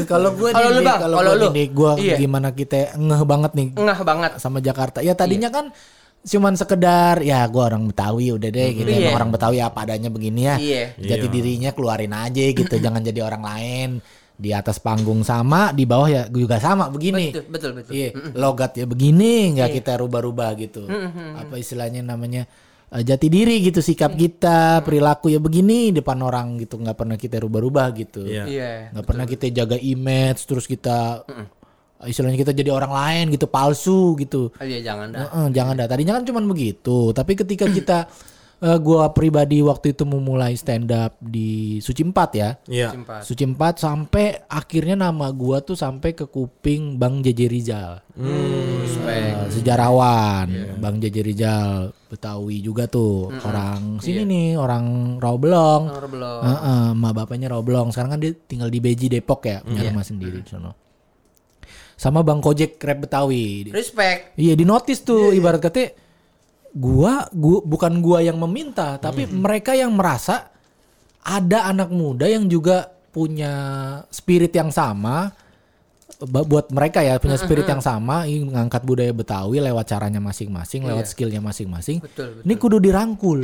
Kalau 0.05 0.31
gue 0.33 0.51
Kalau 0.51 0.71
lu, 0.73 0.81
kalau 0.83 1.33
lu. 1.35 1.49
gue 1.53 1.93
Iya. 1.99 2.17
gimana 2.19 2.49
kita 2.51 2.97
ngeh 2.97 3.23
banget 3.25 3.53
nih 3.53 3.67
ngah 3.77 4.01
banget. 4.01 4.16
Sama 4.37 4.59
Jakarta. 4.59 5.01
Ya 5.01 5.13
tadinya 5.13 5.49
kan 5.49 5.71
cuman 6.27 6.59
sekedar 6.59 7.23
ya 7.23 7.47
gue 7.47 7.63
orang 7.63 7.87
Betawi 7.87 8.35
udah 8.35 8.51
deh 8.51 8.71
gitu 8.75 8.91
Iya. 8.91 8.99
emang 8.99 9.15
orang 9.15 9.31
Betawi 9.31 9.59
apa 9.63 9.87
adanya 9.87 10.11
begini 10.11 10.41
ya. 10.43 10.57
Iya. 10.59 10.83
Jati 10.99 11.27
dirinya 11.31 11.71
keluarin 11.71 12.11
aja 12.11 12.43
gitu, 12.43 12.75
jangan 12.85 12.99
jadi 13.01 13.21
orang 13.23 13.43
lain. 13.47 13.91
Di 14.37 14.53
atas 14.53 14.77
panggung 14.77 15.25
sama, 15.25 15.73
di 15.73 15.89
bawah 15.89 16.09
ya 16.13 16.23
juga 16.29 16.61
sama 16.61 16.93
begini. 16.93 17.33
Betul, 17.33 17.49
betul, 17.49 17.71
betul. 17.81 17.93
Iya, 17.97 18.09
logat 18.37 18.77
ya 18.77 18.85
begini 18.85 19.57
nggak 19.57 19.81
kita 19.81 19.97
rubah-rubah 19.97 20.51
gitu. 20.61 20.85
Apa 21.41 21.57
istilahnya 21.57 22.05
namanya 22.05 22.45
eh, 22.93 23.01
jati 23.01 23.33
diri 23.33 23.65
gitu 23.65 23.81
sikap 23.81 24.13
kita, 24.13 24.85
perilaku 24.85 25.33
ya 25.33 25.41
begini 25.41 25.89
depan 25.89 26.21
orang 26.21 26.61
gitu 26.61 26.77
nggak 26.77 26.99
pernah 27.01 27.17
kita 27.17 27.41
rubah-rubah 27.41 27.87
gitu. 27.97 28.29
Iya. 28.29 28.45
Iya. 28.45 28.73
nggak 28.93 29.07
pernah 29.09 29.25
kita 29.25 29.47
jaga 29.49 29.77
image 29.81 30.45
terus 30.45 30.69
kita 30.69 31.25
istilahnya 32.05 32.37
kita 32.37 32.53
jadi 32.53 32.69
orang 32.69 32.93
lain 32.93 33.25
gitu 33.33 33.49
palsu 33.49 34.13
gitu. 34.21 34.53
Oh, 34.53 34.65
Iya 34.65 34.85
jangan 34.93 35.17
dah. 35.17 35.21
Heeh, 35.25 35.47
jangan 35.57 35.75
dah. 35.81 35.87
Tadinya 35.89 36.13
kan 36.21 36.25
cuman 36.29 36.45
begitu. 36.45 37.17
Tapi 37.17 37.33
ketika 37.33 37.65
kita 37.65 37.99
eh, 38.67 38.79
gua 38.81 39.09
pribadi 39.17 39.65
waktu 39.65 39.97
itu 39.97 40.05
memulai 40.05 40.53
stand 40.57 40.93
up 40.93 41.17
di 41.21 41.81
Suci 41.81 42.05
4 42.05 42.13
ya. 42.37 42.51
Iya. 42.69 42.89
Simpan. 42.93 43.21
Suci 43.25 43.45
4 43.49 43.57
sampai 43.81 44.45
akhirnya 44.45 44.97
nama 45.09 45.33
gua 45.33 45.65
tuh 45.65 45.77
sampai 45.77 46.13
ke 46.13 46.29
kuping 46.29 47.01
Bang 47.01 47.25
JJ 47.25 47.41
Rizal. 47.49 48.05
Respect. 48.17 49.33
Eh, 49.37 49.49
sejarawan 49.53 50.47
Bang 50.81 50.97
JJ 51.01 51.17
Rizal 51.21 51.93
Betawi 52.07 52.63
juga 52.63 52.87
tuh 52.87 53.29
orang 53.45 53.99
sini 53.99 54.23
nih 54.25 54.49
orang 54.57 55.17
Rawabelong. 55.19 55.83
Nomor 55.91 56.07
belum. 56.07 56.41
Heeh, 56.45 56.85
emak 56.95 57.13
bapaknya 57.13 57.51
Rawabelong. 57.51 57.89
Sekarang 57.91 58.15
kan 58.15 58.21
dia 58.23 58.33
tinggal 58.37 58.71
di 58.71 58.79
Beji 58.79 59.11
Depok 59.11 59.43
ya, 59.45 59.59
punya 59.61 59.91
rumah 59.91 60.07
sendiri 60.07 60.39
di 60.39 60.49
sono. 60.49 60.86
Sama 61.97 62.21
Bang 62.21 62.45
Kojek 62.45 62.77
rap 62.85 63.09
Betawi. 63.09 63.73
Respect. 63.73 64.37
Iya 64.37 64.53
di 64.53 64.69
notice 64.69 65.01
tuh 65.01 65.33
ibarat 65.33 65.65
kata 65.65 65.97
gua, 66.77 67.25
gua 67.33 67.65
bukan 67.65 68.05
gua 68.05 68.21
yang 68.21 68.37
meminta, 68.37 69.01
tapi 69.01 69.25
mereka 69.25 69.73
yang 69.73 69.97
merasa 69.97 70.53
ada 71.25 71.73
anak 71.73 71.89
muda 71.89 72.29
yang 72.29 72.47
juga 72.47 72.93
punya 73.11 73.53
spirit 74.13 74.53
yang 74.53 74.69
sama 74.69 75.33
buat 76.23 76.73
mereka 76.73 77.05
ya 77.05 77.21
punya 77.21 77.37
spirit 77.37 77.69
yang 77.69 77.83
sama 77.85 78.25
ingin 78.25 78.49
mengangkat 78.49 78.81
budaya 78.85 79.13
Betawi 79.13 79.61
lewat 79.61 79.85
caranya 79.89 80.21
masing-masing, 80.21 80.85
lewat 80.85 81.13
skillnya 81.13 81.45
masing-masing. 81.45 82.01
Betul, 82.01 82.41
betul. 82.41 82.45
Ini 82.45 82.55
kudu 82.57 82.77
dirangkul. 82.81 83.41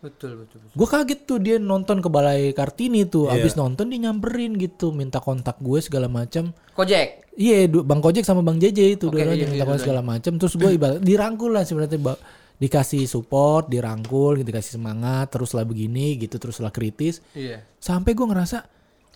Betul, 0.00 0.44
betul, 0.44 0.58
betul. 0.60 0.76
Gue 0.76 0.88
kaget 0.88 1.20
tuh 1.24 1.38
dia 1.40 1.56
nonton 1.56 1.98
ke 2.04 2.08
Balai 2.12 2.52
Kartini 2.52 3.08
tuh, 3.08 3.32
abis 3.32 3.56
nonton 3.56 3.88
dia 3.88 3.98
nyamperin 4.08 4.54
gitu, 4.54 4.92
minta 4.92 5.18
kontak 5.18 5.56
gue 5.58 5.78
segala 5.80 6.06
macam. 6.06 6.52
Kojek. 6.76 7.32
Iya, 7.36 7.68
du- 7.68 7.84
Bang 7.84 8.00
Kojek 8.00 8.24
sama 8.24 8.40
Bang 8.40 8.56
JJ 8.60 9.00
itu 9.00 9.08
Oke, 9.08 9.20
dua-duanya 9.20 9.44
iya, 9.44 9.48
minta 9.48 9.64
iya, 9.64 9.68
kontak 9.68 9.84
segala 9.84 10.02
macam. 10.04 10.32
Terus 10.36 10.54
gue 10.56 10.70
ibarat 10.78 11.00
dirangkul 11.00 11.50
lah 11.52 11.64
sebenarnya 11.64 12.16
dikasih 12.56 13.04
support, 13.04 13.68
dirangkul, 13.68 14.40
gitu, 14.40 14.48
dikasih 14.48 14.80
semangat, 14.80 15.28
teruslah 15.28 15.64
begini 15.68 16.16
gitu, 16.16 16.40
teruslah 16.40 16.72
kritis. 16.72 17.20
Iya. 17.36 17.64
Sampai 17.76 18.16
gue 18.16 18.24
ngerasa 18.24 18.64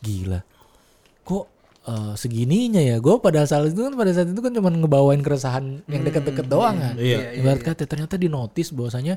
gila, 0.00 0.40
kok 1.24 1.44
eh, 1.88 2.12
segininya 2.16 2.80
ya? 2.80 3.00
Gue 3.00 3.20
pada 3.20 3.44
saat 3.48 3.72
itu 3.72 3.80
kan 3.80 3.96
pada 3.96 4.12
saat 4.12 4.28
itu 4.28 4.40
kan 4.40 4.52
cuma 4.52 4.68
ngebawain 4.68 5.20
keresahan 5.24 5.84
yang 5.88 6.02
deket-deket 6.04 6.48
doang 6.48 6.76
kan. 6.76 6.94
Iya. 7.00 7.36
Ibarat 7.40 7.60
kata 7.64 7.88
ternyata 7.88 8.20
di 8.20 8.28
notice 8.28 8.72
bahwasanya 8.76 9.16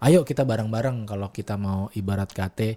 ayo 0.00 0.24
kita 0.24 0.48
bareng-bareng 0.48 1.04
kalau 1.04 1.28
kita 1.28 1.60
mau 1.60 1.92
ibarat 1.92 2.32
kata 2.32 2.70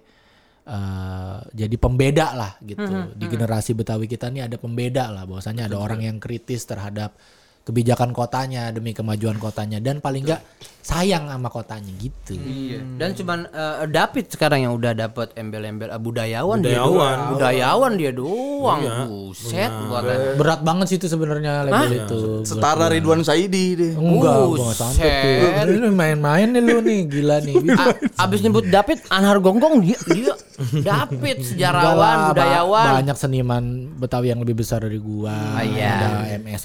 eh, 0.64 1.38
jadi 1.52 1.76
pembeda 1.76 2.36
lah 2.36 2.52
gitu. 2.64 2.84
Di 3.16 3.26
generasi 3.28 3.72
Betawi 3.76 4.08
kita 4.08 4.28
nih 4.28 4.48
ada 4.48 4.56
pembeda 4.56 5.12
lah 5.12 5.24
bahwasanya 5.28 5.68
ada 5.68 5.76
orang 5.80 6.04
yang 6.04 6.16
kritis 6.20 6.64
terhadap 6.68 7.16
kebijakan 7.64 8.12
kotanya 8.12 8.68
demi 8.68 8.92
kemajuan 8.92 9.36
kotanya 9.36 9.80
dan 9.80 9.98
paling 9.98 10.20
enggak 10.22 10.44
sayang 10.84 11.32
sama 11.32 11.48
kotanya 11.48 11.88
gitu. 11.96 12.36
Iya. 12.36 12.84
Dan 13.00 13.16
cuman 13.16 13.48
eh, 13.48 13.88
David 13.88 14.28
sekarang 14.28 14.60
yang 14.60 14.76
udah 14.76 14.92
dapat 14.92 15.32
embel-embel 15.32 15.88
eh, 15.88 15.96
budayawan, 15.96 16.60
dia 16.60 16.76
Budayawan. 16.76 16.92
doang. 16.92 17.20
Budayawan 17.32 17.92
dia 17.96 18.12
doang. 18.12 18.80
Buset 19.08 19.72
buatan. 19.88 20.16
Berat 20.36 20.60
banget 20.60 20.86
sih 20.92 20.96
itu 21.00 21.08
sebenarnya 21.08 21.64
label 21.64 22.04
itu. 22.04 22.20
Setara 22.44 22.92
Ridwan 22.92 23.24
Saidi 23.24 23.72
deh. 23.72 23.92
Enggak, 23.96 24.36
sampai 24.76 25.08
tuh. 25.64 25.72
Lu 25.72 25.88
main-main 25.90 26.52
nih 26.52 26.60
lu 26.60 26.84
nih, 26.84 27.00
gila 27.08 27.40
nih. 27.40 27.54
A- 27.72 27.96
abis 28.20 28.44
nyebut 28.44 28.68
David 28.68 29.00
Anhar 29.08 29.40
Gonggong 29.40 29.80
dia 29.80 29.96
dia 30.04 30.36
David 30.76 31.40
sejarawan 31.42 31.96
lah, 31.96 32.12
ba- 32.20 32.28
budayawan. 32.30 32.86
Banyak 33.00 33.16
seniman 33.16 33.64
Betawi 33.96 34.36
yang 34.36 34.44
lebih 34.44 34.60
besar 34.60 34.84
dari 34.84 35.00
gua. 35.00 35.32
Ah, 35.32 35.64
iya. 35.64 35.96
Ada 35.96 36.10
MS 36.44 36.64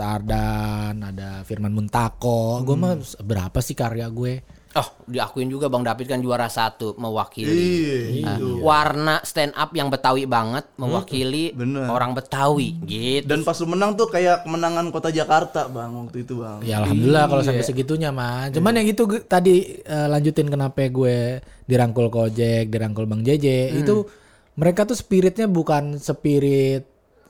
Ardan, 0.90 1.06
ada 1.06 1.46
Firman 1.46 1.70
Muntako. 1.72 2.66
Gua 2.66 2.76
mah 2.76 2.94
berapa 3.22 3.62
sih 3.62 3.78
karya 3.78 4.10
gue? 4.10 4.42
Oh, 4.70 4.86
diakuin 5.10 5.50
juga 5.50 5.66
Bang 5.66 5.82
David 5.82 6.06
kan 6.06 6.22
juara 6.22 6.46
satu 6.46 6.94
mewakili 6.94 8.22
Iya, 8.22 8.38
eh, 8.38 8.62
warna 8.62 9.18
stand 9.26 9.58
up 9.58 9.74
yang 9.74 9.90
Betawi 9.90 10.30
banget 10.30 10.62
mewakili 10.78 11.58
Bener. 11.58 11.90
orang 11.90 12.14
Betawi 12.14 12.78
gitu. 12.86 13.26
Dan 13.26 13.42
pas 13.42 13.58
lu 13.58 13.66
menang 13.66 13.98
tuh 13.98 14.06
kayak 14.06 14.46
kemenangan 14.46 14.94
kota 14.94 15.10
Jakarta 15.10 15.66
bang 15.66 15.90
waktu 15.90 16.22
itu 16.22 16.38
bang. 16.38 16.62
Ya 16.62 16.86
alhamdulillah 16.86 17.26
kalau 17.26 17.42
sampai 17.42 17.66
segitunya 17.66 18.14
mah. 18.14 18.54
Cuman 18.54 18.78
yang 18.78 18.86
itu 18.86 19.10
gue- 19.10 19.26
tadi 19.26 19.82
eh, 19.82 20.08
lanjutin 20.08 20.46
kenapa 20.46 20.86
gue 20.86 21.42
dirangkul 21.66 22.14
Kojek, 22.14 22.70
dirangkul 22.70 23.10
Bang 23.10 23.26
JJ 23.26 23.74
itu 23.74 24.06
mereka 24.54 24.86
tuh 24.86 24.94
spiritnya 24.94 25.50
bukan 25.50 25.98
spirit 25.98 26.86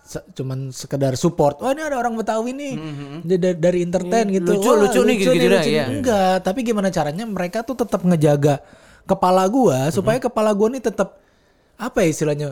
cuman 0.10 0.74
sekedar 0.74 1.13
support. 1.13 1.62
Wah 1.62 1.69
ini 1.69 1.86
ada 1.86 2.02
orang 2.02 2.17
Betawi 2.17 2.52
nih 2.58 2.74
Dia 3.22 3.38
da- 3.38 3.60
dari 3.69 3.86
entertain 3.86 4.26
gitu. 4.34 4.58
Lucu, 4.58 4.69
Wah, 4.74 4.78
lucu 4.89 5.00
nih 5.06 5.15
gitu-gitu 5.22 5.48
dah, 5.54 5.63
iya. 5.63 5.86
Enggak, 5.86 6.36
tapi 6.41 6.65
gimana 6.65 6.89
caranya 6.89 7.30
mereka 7.30 7.62
tuh 7.62 7.78
tetap 7.78 8.02
ngejaga 8.02 8.65
kepala 9.06 9.45
gua 9.45 9.89
supaya 9.93 10.17
kepala 10.17 10.50
gua 10.54 10.69
nih 10.74 10.82
tetap 10.82 11.22
apa 11.78 12.02
ya 12.02 12.10
istilahnya 12.10 12.50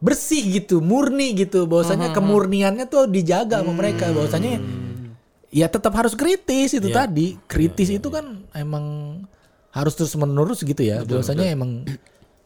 bersih 0.00 0.42
gitu, 0.60 0.80
murni 0.80 1.32
gitu. 1.36 1.64
Bahwasanya 1.64 2.12
kemurniannya 2.16 2.84
tuh 2.88 3.08
dijaga 3.08 3.60
sama 3.60 3.72
mereka. 3.76 4.08
Bahwasanya 4.12 4.60
ya 5.52 5.66
tetap 5.68 5.92
harus 5.96 6.16
kritis 6.16 6.76
itu 6.76 6.88
tadi. 6.92 7.36
Kritis 7.48 7.88
itu 7.88 8.08
kan 8.08 8.44
emang 8.52 8.84
harus 9.72 9.92
terus 9.92 10.12
menerus 10.16 10.64
gitu 10.64 10.80
ya. 10.80 11.04
Bahwasanya 11.04 11.52
emang 11.52 11.84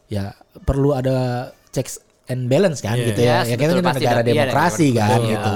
ya 0.09 0.33
perlu 0.64 0.97
ada 0.97 1.51
checks 1.68 2.01
and 2.28 2.46
balance 2.46 2.78
kan 2.78 2.94
gitu 2.94 3.18
ya. 3.18 3.42
Yes, 3.42 3.46
Ya 3.46 3.56
kita 3.56 3.72
betul, 3.72 3.82
kan 3.82 3.94
negara 3.94 4.20
iya, 4.20 4.26
demokrasi 4.26 4.86
betul. 4.88 5.00
kan 5.00 5.18
Iya. 5.18 5.30
gitu. 5.30 5.54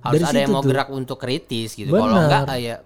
Harus 0.00 0.20
Dari 0.20 0.30
ada 0.30 0.38
yang 0.40 0.50
mau 0.50 0.62
tuh. 0.62 0.70
gerak 0.70 0.88
untuk 0.90 1.18
kritis 1.18 1.70
gitu. 1.74 1.90
Kalau 1.90 2.06
enggak 2.16 2.42
eh, 2.48 2.60
ya 2.62 2.76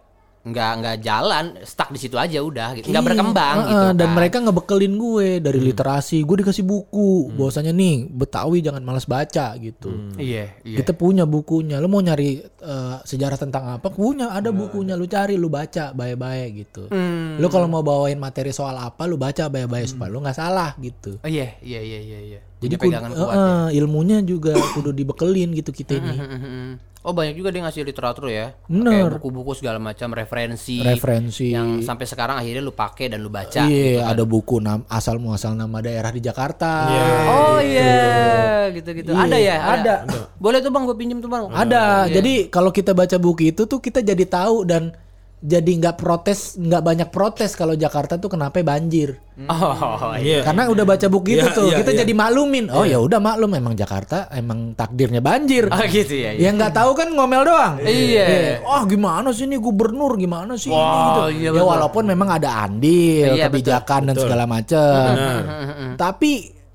enggak 0.41 0.71
enggak 0.73 0.97
jalan, 1.05 1.45
stuck 1.61 1.93
di 1.93 2.01
situ 2.01 2.17
aja 2.17 2.41
udah 2.41 2.73
gitu. 2.73 2.89
Enggak 2.89 2.97
Iya, 2.97 3.09
berkembang 3.13 3.57
heeh, 3.59 3.69
gitu. 3.69 3.87
Dan 3.93 4.01
kan. 4.03 4.17
mereka 4.17 4.37
ngebekelin 4.41 4.95
gue 4.97 5.29
dari 5.39 5.61
literasi. 5.61 6.25
Gue 6.25 6.41
dikasih 6.41 6.65
buku. 6.65 7.29
Bahwasanya 7.31 7.77
nih 7.77 8.09
Betawi 8.09 8.59
jangan 8.59 8.81
malas 8.81 9.05
baca 9.05 9.53
gitu. 9.55 9.93
Iya, 10.17 10.49
iya. 10.65 10.77
Kita 10.81 10.97
punya 10.97 11.29
bukunya. 11.29 11.77
Lu 11.77 11.87
mau 11.87 12.01
nyari 12.01 12.41
eh, 12.41 12.97
sejarah 13.05 13.37
tentang 13.37 13.69
apa? 13.71 13.93
Punya, 13.93 14.33
ada 14.33 14.49
bukunya. 14.49 14.97
Lu 14.97 15.05
cari, 15.05 15.37
lu 15.37 15.53
baca 15.53 15.93
baik-baik 15.93 16.49
gitu. 16.59 16.89
Lu 17.37 17.47
kalau 17.47 17.69
mau 17.69 17.85
bawain 17.85 18.17
materi 18.17 18.49
soal 18.51 18.81
apa, 18.81 19.05
lu 19.05 19.21
baca 19.21 19.45
baik-baik 19.47 19.93
supaya 19.93 20.09
lu 20.09 20.25
nggak 20.25 20.41
salah 20.41 20.73
gitu. 20.79 21.21
Oh, 21.21 21.29
iya, 21.29 21.53
iya, 21.61 21.85
iya, 21.85 22.01
iya, 22.01 22.21
iya. 22.27 22.41
Jadi 22.61 22.75
Punya 22.77 22.79
kud- 22.79 22.93
pegangan 22.93 23.11
kuat. 23.11 23.33
eh, 23.33 23.41
ya. 23.41 23.79
ilmunya 23.79 24.19
juga 24.21 24.53
kudu 24.75 24.93
dibekelin 24.93 25.49
gitu 25.53 25.71
kita 25.71 25.97
ini. 25.97 26.13
Mhm. 26.15 26.69
Oh 27.01 27.17
banyak 27.17 27.33
juga 27.33 27.49
dia 27.49 27.65
ngasih 27.65 27.81
literatur 27.83 28.29
ya. 28.29 28.53
Bener. 28.69 29.09
Kayak 29.09 29.17
buku-buku 29.17 29.57
segala 29.57 29.81
macam 29.81 30.13
referensi. 30.13 30.85
Referensi. 30.85 31.49
Yang 31.49 31.81
sampai 31.81 32.05
sekarang 32.05 32.37
akhirnya 32.37 32.61
lu 32.61 32.77
pakai 32.77 33.09
dan 33.09 33.25
lu 33.25 33.33
baca. 33.33 33.65
Iya, 33.65 34.05
ada 34.05 34.21
buku 34.23 34.61
nam 34.61 34.85
asal 34.87 35.17
muasal 35.17 35.57
nama 35.57 35.81
daerah 35.81 36.13
di 36.13 36.21
Jakarta. 36.21 36.93
Oh 37.27 37.57
iya, 37.57 38.69
gitu-gitu. 38.71 39.17
Ada 39.17 39.33
ya? 39.33 39.57
ada. 39.81 39.95
Boleh 40.37 40.61
tuh 40.61 40.69
bang, 40.69 40.85
gue 40.85 40.93
pinjem 40.95 41.19
tuh 41.19 41.33
bang. 41.33 41.49
Ada. 41.49 42.13
Jadi 42.13 42.53
kalau 42.53 42.69
kita 42.69 42.93
baca 42.93 43.17
buku 43.17 43.49
itu 43.49 43.65
tuh 43.65 43.81
kita 43.81 44.05
jadi 44.05 44.25
tahu 44.27 44.69
dan 44.69 44.93
jadi 45.41 45.73
nggak 45.73 45.97
protes, 45.97 46.61
nggak 46.61 46.83
banyak 46.85 47.09
protes 47.09 47.57
kalau 47.57 47.73
Jakarta 47.73 48.21
tuh 48.21 48.29
kenapa 48.29 48.61
banjir. 48.61 49.17
Oh 49.49 50.13
Iya. 50.13 50.21
iya. 50.21 50.39
Karena 50.45 50.69
udah 50.69 50.85
baca 50.85 51.07
buku 51.09 51.33
itu 51.33 51.41
Iya, 51.41 51.57
tuh, 51.57 51.73
iya, 51.73 51.81
kita 51.81 51.97
iya. 51.97 51.99
jadi 52.05 52.13
maklumin. 52.13 52.69
Oh 52.69 52.85
ya 52.85 53.01
udah 53.01 53.17
maklum 53.17 53.57
emang 53.57 53.73
Jakarta 53.73 54.29
emang 54.31 54.77
takdirnya 54.77 55.25
banjir. 55.25 55.73
Oh 55.73 55.81
gitu 55.89 56.13
ya. 56.13 56.37
Yang 56.37 56.55
nggak 56.61 56.75
tahu 56.77 56.91
kan 56.93 57.09
ngomel 57.09 57.49
doang. 57.49 57.81
Iya. 57.81 58.61
Oh 58.61 58.85
gimana 58.85 59.33
sih 59.33 59.49
ini 59.49 59.57
gubernur 59.57 60.13
gimana 60.15 60.55
sih 60.55 60.69
ini 60.69 60.77
Wah, 60.77 61.33
gitu. 61.33 61.41
iya, 61.41 61.49
ya 61.49 61.51
betul. 61.57 61.69
walaupun 61.73 62.05
memang 62.05 62.29
ada 62.31 62.51
andil, 62.61 63.33
Iya, 63.33 63.49
kebijakan 63.49 64.13
dan 64.13 64.17
segala 64.21 64.45
macam. 64.45 65.05
Tapi 65.97 66.33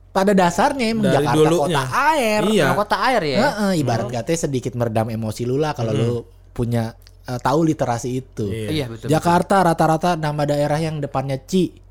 pada 0.09 0.31
dasarnya 0.31 0.85
emang 0.89 1.05
Dari 1.05 1.15
Jakarta 1.21 1.37
dulunya. 1.37 1.61
kota 1.77 1.83
air. 2.09 2.41
Iya. 2.47 2.65
Kota 2.73 2.97
air 3.03 3.21
ya. 3.27 3.37
Heeh, 3.45 3.71
ibarat 3.77 4.07
katanya 4.09 4.39
sedikit 4.41 4.73
meredam 4.73 5.07
emosi 5.07 5.45
lu 5.45 5.61
lah 5.61 5.77
kalau 5.77 5.93
lu 5.93 6.11
punya 6.49 6.95
eh, 7.25 7.39
tahu 7.39 7.59
literasi 7.63 8.09
itu. 8.15 8.45
Iya 8.47 8.85
betul. 8.87 9.07
Jakarta 9.09 9.61
rata-rata 9.61 10.13
nama 10.15 10.45
daerah 10.45 10.77
yang 10.77 10.97
depannya 10.97 11.41
Ci. 11.41 11.85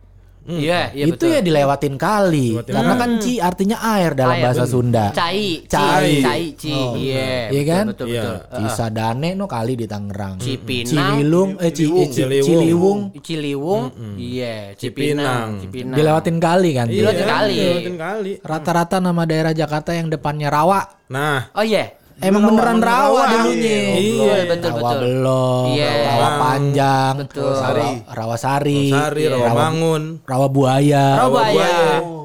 Iya, 0.45 0.93
iya 0.93 1.09
itu 1.09 1.25
betul. 1.25 1.33
ya 1.33 1.41
dilewatin 1.41 1.97
kali. 1.97 2.53
Karena 2.61 3.01
kan 3.01 3.17
Ci 3.17 3.41
artinya 3.41 3.81
air 3.97 4.13
dalam 4.13 4.37
Air, 4.37 4.45
bahasa 4.45 4.69
Sunda. 4.69 5.09
Cai, 5.09 5.65
Cai. 5.65 5.89
cai, 5.89 6.13
cai, 6.21 6.45
ci. 6.53 6.69
Iya, 6.69 7.49
Iya 7.49 7.49
betul, 7.49 7.65
kan? 7.65 7.85
Betul, 7.89 8.07
Iya. 8.13 8.23
betul. 8.23 8.57
Cisadane 8.61 9.31
no 9.33 9.49
kali 9.49 9.73
di 9.73 9.87
Tangerang. 9.89 10.37
Cipinang. 10.37 11.17
Ciliwung, 11.17 11.51
eh 11.57 11.73
Ci, 11.73 11.85
Ci- 11.89 12.13
Ciliwung. 12.13 12.45
Ciliwung. 12.45 13.01
Ciliwung, 13.25 13.85
iya, 14.21 14.77
Cipinang, 14.77 15.65
Cipinang. 15.65 15.97
Dilewatin 15.97 16.37
kali 16.37 16.71
kan. 16.77 16.87
Iya. 16.87 16.97
Dilewatin 17.01 17.25
kali. 17.27 17.57
Dilewatin 17.57 17.97
kali. 17.97 18.33
Rata-rata 18.45 18.97
nama 19.01 19.23
daerah 19.25 19.57
Jakarta 19.57 19.97
yang 19.97 20.13
depannya 20.13 20.53
Rawa. 20.53 21.09
Nah, 21.09 21.49
Oh 21.57 21.65
iya. 21.65 21.89
Emang 22.17 22.43
beneran 22.45 22.79
rawa, 22.79 23.23
dulunya. 23.29 23.79
Iya, 23.95 24.35
betul 24.47 24.71
rawa 24.71 24.81
betul. 24.81 25.01
belum, 25.03 25.65
Iya. 25.69 25.91
rawa 26.07 26.29
panjang, 26.39 27.15
Betul. 27.21 27.53
rawa, 27.53 27.89
rawa 28.09 28.37
sari, 28.37 28.87
Sari, 28.89 29.23
Rawa 29.27 29.51
Bangun. 29.51 30.03
rawa 30.23 30.47
buaya. 30.47 31.05
Rawa 31.19 31.31
buaya. 31.45 31.75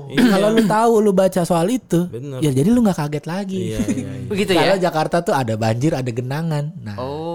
Kalau 0.09 0.49
lu 0.51 0.65
tahu 0.65 0.93
lu 0.99 1.11
baca 1.11 1.41
soal 1.43 1.69
itu, 1.69 2.05
Bener. 2.07 2.41
ya 2.41 2.49
jadi 2.49 2.65
lu 2.65 2.81
nggak 2.81 2.97
kaget 2.97 3.25
lagi. 3.25 3.61
Iya, 3.67 3.79
iya, 3.87 4.09
iya. 4.15 4.25
Begitu 4.25 4.51
Kalau 4.51 4.75
ya. 4.75 4.81
Jakarta 4.81 5.21
tuh 5.21 5.33
ada 5.33 5.53
banjir, 5.53 5.93
ada 5.93 6.09
genangan. 6.09 6.73
Nah, 6.79 6.97
Oh. 6.97 7.28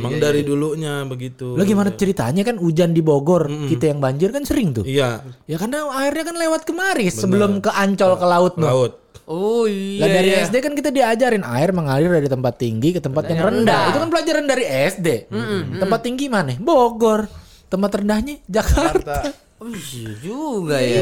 Emang 0.00 0.16
dari 0.16 0.40
dulunya 0.40 1.04
begitu. 1.04 1.54
lu 1.54 1.62
gimana 1.62 1.92
ceritanya 1.92 2.42
kan 2.42 2.56
hujan 2.56 2.96
di 2.96 3.04
Bogor, 3.04 3.46
kita 3.68 3.92
yang 3.92 4.00
banjir 4.00 4.32
kan 4.32 4.48
sering 4.48 4.72
tuh. 4.72 4.84
Iya, 4.88 5.20
Ya 5.44 5.56
karena 5.60 5.86
airnya 6.00 6.24
kan 6.24 6.36
lewat 6.40 6.64
kemari 6.64 7.12
sebelum 7.12 7.60
ke 7.60 7.70
Ancol 7.70 8.16
ke 8.16 8.26
laut 8.26 8.54
no. 8.56 8.66
laut. 8.66 8.92
Oh 9.30 9.62
iya. 9.70 10.02
Lah 10.02 10.08
dari 10.10 10.30
iya. 10.34 10.42
SD 10.48 10.58
kan 10.58 10.74
kita 10.74 10.90
diajarin 10.90 11.46
air 11.46 11.70
mengalir 11.70 12.10
dari 12.10 12.26
tempat 12.26 12.58
tinggi 12.58 12.90
ke 12.90 12.98
tempat 12.98 13.30
yang 13.30 13.46
rendah. 13.46 13.94
Itu 13.94 13.98
kan 14.02 14.10
pelajaran 14.10 14.44
dari 14.50 14.64
SD. 14.66 15.30
Tempat 15.78 16.00
tinggi 16.02 16.26
mana? 16.26 16.58
Bogor. 16.58 17.30
Tempat 17.70 18.02
rendahnya 18.02 18.42
Jakarta. 18.50 19.30
Oh 19.60 19.68
iya 19.68 20.10
juga 20.18 20.80
ya. 20.80 21.00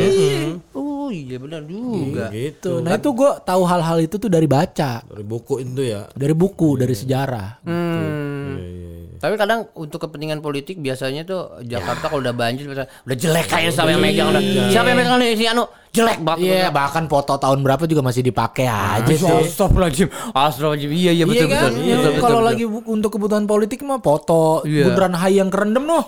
Oh 0.75 1.09
iya 1.09 1.39
benar 1.39 1.63
juga. 1.63 2.27
Gitu. 2.35 2.83
Nah 2.83 2.99
itu 2.99 3.11
gue 3.15 3.31
tahu 3.47 3.63
hal-hal 3.63 3.99
itu 4.03 4.19
tuh 4.19 4.27
dari 4.27 4.51
baca, 4.51 4.99
Dari 5.01 5.23
buku 5.23 5.63
itu 5.63 5.83
ya. 5.87 6.11
dari 6.13 6.35
buku, 6.35 6.75
dari 6.75 6.91
sejarah. 6.93 7.63
Hmm. 7.63 8.59
Iya, 8.59 9.08
Tapi 9.19 9.35
kadang 9.35 9.67
untuk 9.75 9.99
kepentingan 10.01 10.39
politik 10.39 10.79
biasanya 10.79 11.23
tuh 11.23 11.41
Jakarta 11.61 12.07
kalau 12.07 12.21
udah 12.21 12.33
banjir 12.33 12.67
udah 12.67 12.87
jelek 13.09 13.47
kayak 13.47 13.71
sama 13.71 13.91
yang 13.91 14.01
megang 14.01 14.29
udah. 14.29 14.43
Siapa 14.69 14.87
yang 14.87 14.99
megang 14.99 15.19
nih 15.19 15.35
si 15.35 15.45
Anu 15.45 15.65
jelek 15.89 16.21
banget. 16.21 16.45
Iya, 16.45 16.69
bahkan 16.69 17.05
foto 17.05 17.35
tahun 17.35 17.59
berapa 17.59 17.83
juga 17.83 18.01
masih 18.01 18.23
dipakai 18.23 18.65
aja 18.65 19.09
sih. 19.09 19.25
Astagfirullahaladzim. 19.25 20.09
Astagfirullahaladzim. 20.29 20.91
Iya 20.93 21.11
iya 21.13 21.25
betul 21.25 21.37
Iya 21.41 21.49
kan? 21.49 21.59
betul. 21.65 21.73
Ya, 21.81 21.97
Betul, 21.97 22.05
betul, 22.09 22.23
kalau 22.23 22.39
betul. 22.39 22.47
lagi 22.47 22.65
bu- 22.65 22.87
untuk 22.87 23.11
kebutuhan 23.11 23.45
politik 23.45 23.79
mah 23.83 23.99
foto 23.99 24.63
Iya. 24.63 24.85
Bundaran 24.85 25.15
Hai 25.15 25.33
yang 25.35 25.49
kerendam 25.49 25.83
noh. 25.83 26.05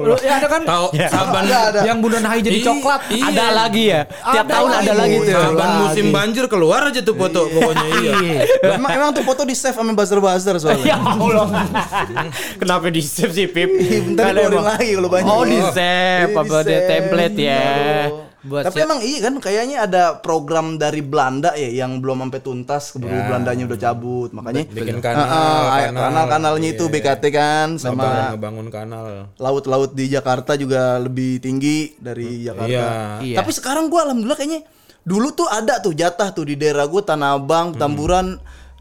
Lu- 0.00 0.18
Ya 0.18 0.34
ada 0.34 0.48
kan? 0.48 0.62
Tahu 0.64 0.86
saban 1.06 1.44
Yang 1.78 1.98
Bundaran 2.00 2.26
Hai 2.26 2.40
jadi 2.40 2.58
coklat. 2.60 3.00
iya. 3.08 3.24
Ada 3.28 3.44
lagi 3.54 3.84
ya. 3.86 4.00
Tiap 4.08 4.26
Ada 4.40 4.50
tahun 4.50 4.68
ada 4.74 4.92
lagi. 4.96 5.14
tuh. 5.14 5.24
saban 5.28 5.54
Lagi. 5.54 5.78
musim 5.78 6.06
banjir 6.08 6.44
keluar 6.46 6.80
aja 6.84 7.00
tuh 7.00 7.14
foto 7.14 7.40
pokoknya 7.48 7.86
iya. 8.00 8.40
emang 8.72 8.90
emang 8.92 9.10
tuh 9.12 9.22
foto 9.22 9.44
di 9.44 9.52
save 9.52 9.72
sama 9.72 9.92
buzzer-buzzer 9.92 10.56
Ya 10.56 10.60
soalnya. 10.64 10.96
Allah. 10.96 11.46
Kenapa 12.56 12.88
di 12.88 13.04
save 13.04 13.32
sih 13.32 13.46
Pip? 13.46 13.68
Bentar 13.68 14.32
dikeluarin 14.32 14.64
lagi 14.64 14.90
kalau 14.96 15.08
banyak. 15.12 15.28
Oh 15.28 15.44
di 15.44 15.60
save 15.70 16.32
Iya, 16.32 16.40
apa 16.40 16.56
di 16.64 16.76
template 16.86 17.36
ya. 17.36 17.60
Aduh. 18.08 18.26
Buat 18.38 18.70
Tapi 18.70 18.78
emang 18.80 19.02
iya 19.02 19.18
kan 19.18 19.34
kayaknya 19.42 19.76
ada 19.82 20.02
program 20.22 20.78
dari 20.78 21.02
Belanda 21.02 21.58
ya 21.58 21.74
yang 21.74 21.98
belum 21.98 22.22
sampai 22.22 22.38
tuntas 22.38 22.94
keburu 22.94 23.18
Belandanya 23.26 23.66
udah 23.66 23.78
cabut 23.82 24.30
makanya 24.30 24.62
Bikin 24.62 24.94
Ah, 24.94 25.02
kanal, 25.02 25.26
ah, 25.26 25.78
kanal. 25.82 26.02
kanal-kanalnya 26.06 26.68
itu 26.70 26.86
BKT 26.86 27.24
kan 27.34 27.68
sama 27.76 28.30
ngebangun 28.32 28.70
kanal. 28.70 29.34
laut-laut 29.36 29.90
di 29.90 30.06
Jakarta 30.06 30.54
juga 30.54 31.02
lebih 31.02 31.42
tinggi 31.42 31.98
dari 31.98 32.46
Jakarta. 32.46 32.70
Iya. 32.70 32.86
Iya. 33.26 33.36
Tapi 33.42 33.50
sekarang 33.50 33.90
gua 33.90 34.06
alhamdulillah 34.06 34.38
kayaknya 34.38 34.62
Dulu 35.02 35.32
tuh 35.32 35.48
ada 35.48 35.80
tuh 35.80 35.96
jatah 35.96 36.30
tuh 36.30 36.44
di 36.44 36.54
daerah 36.54 36.84
gue 36.84 37.00
Tanah 37.00 37.40
Abang, 37.40 37.72
Tamburan 37.72 38.36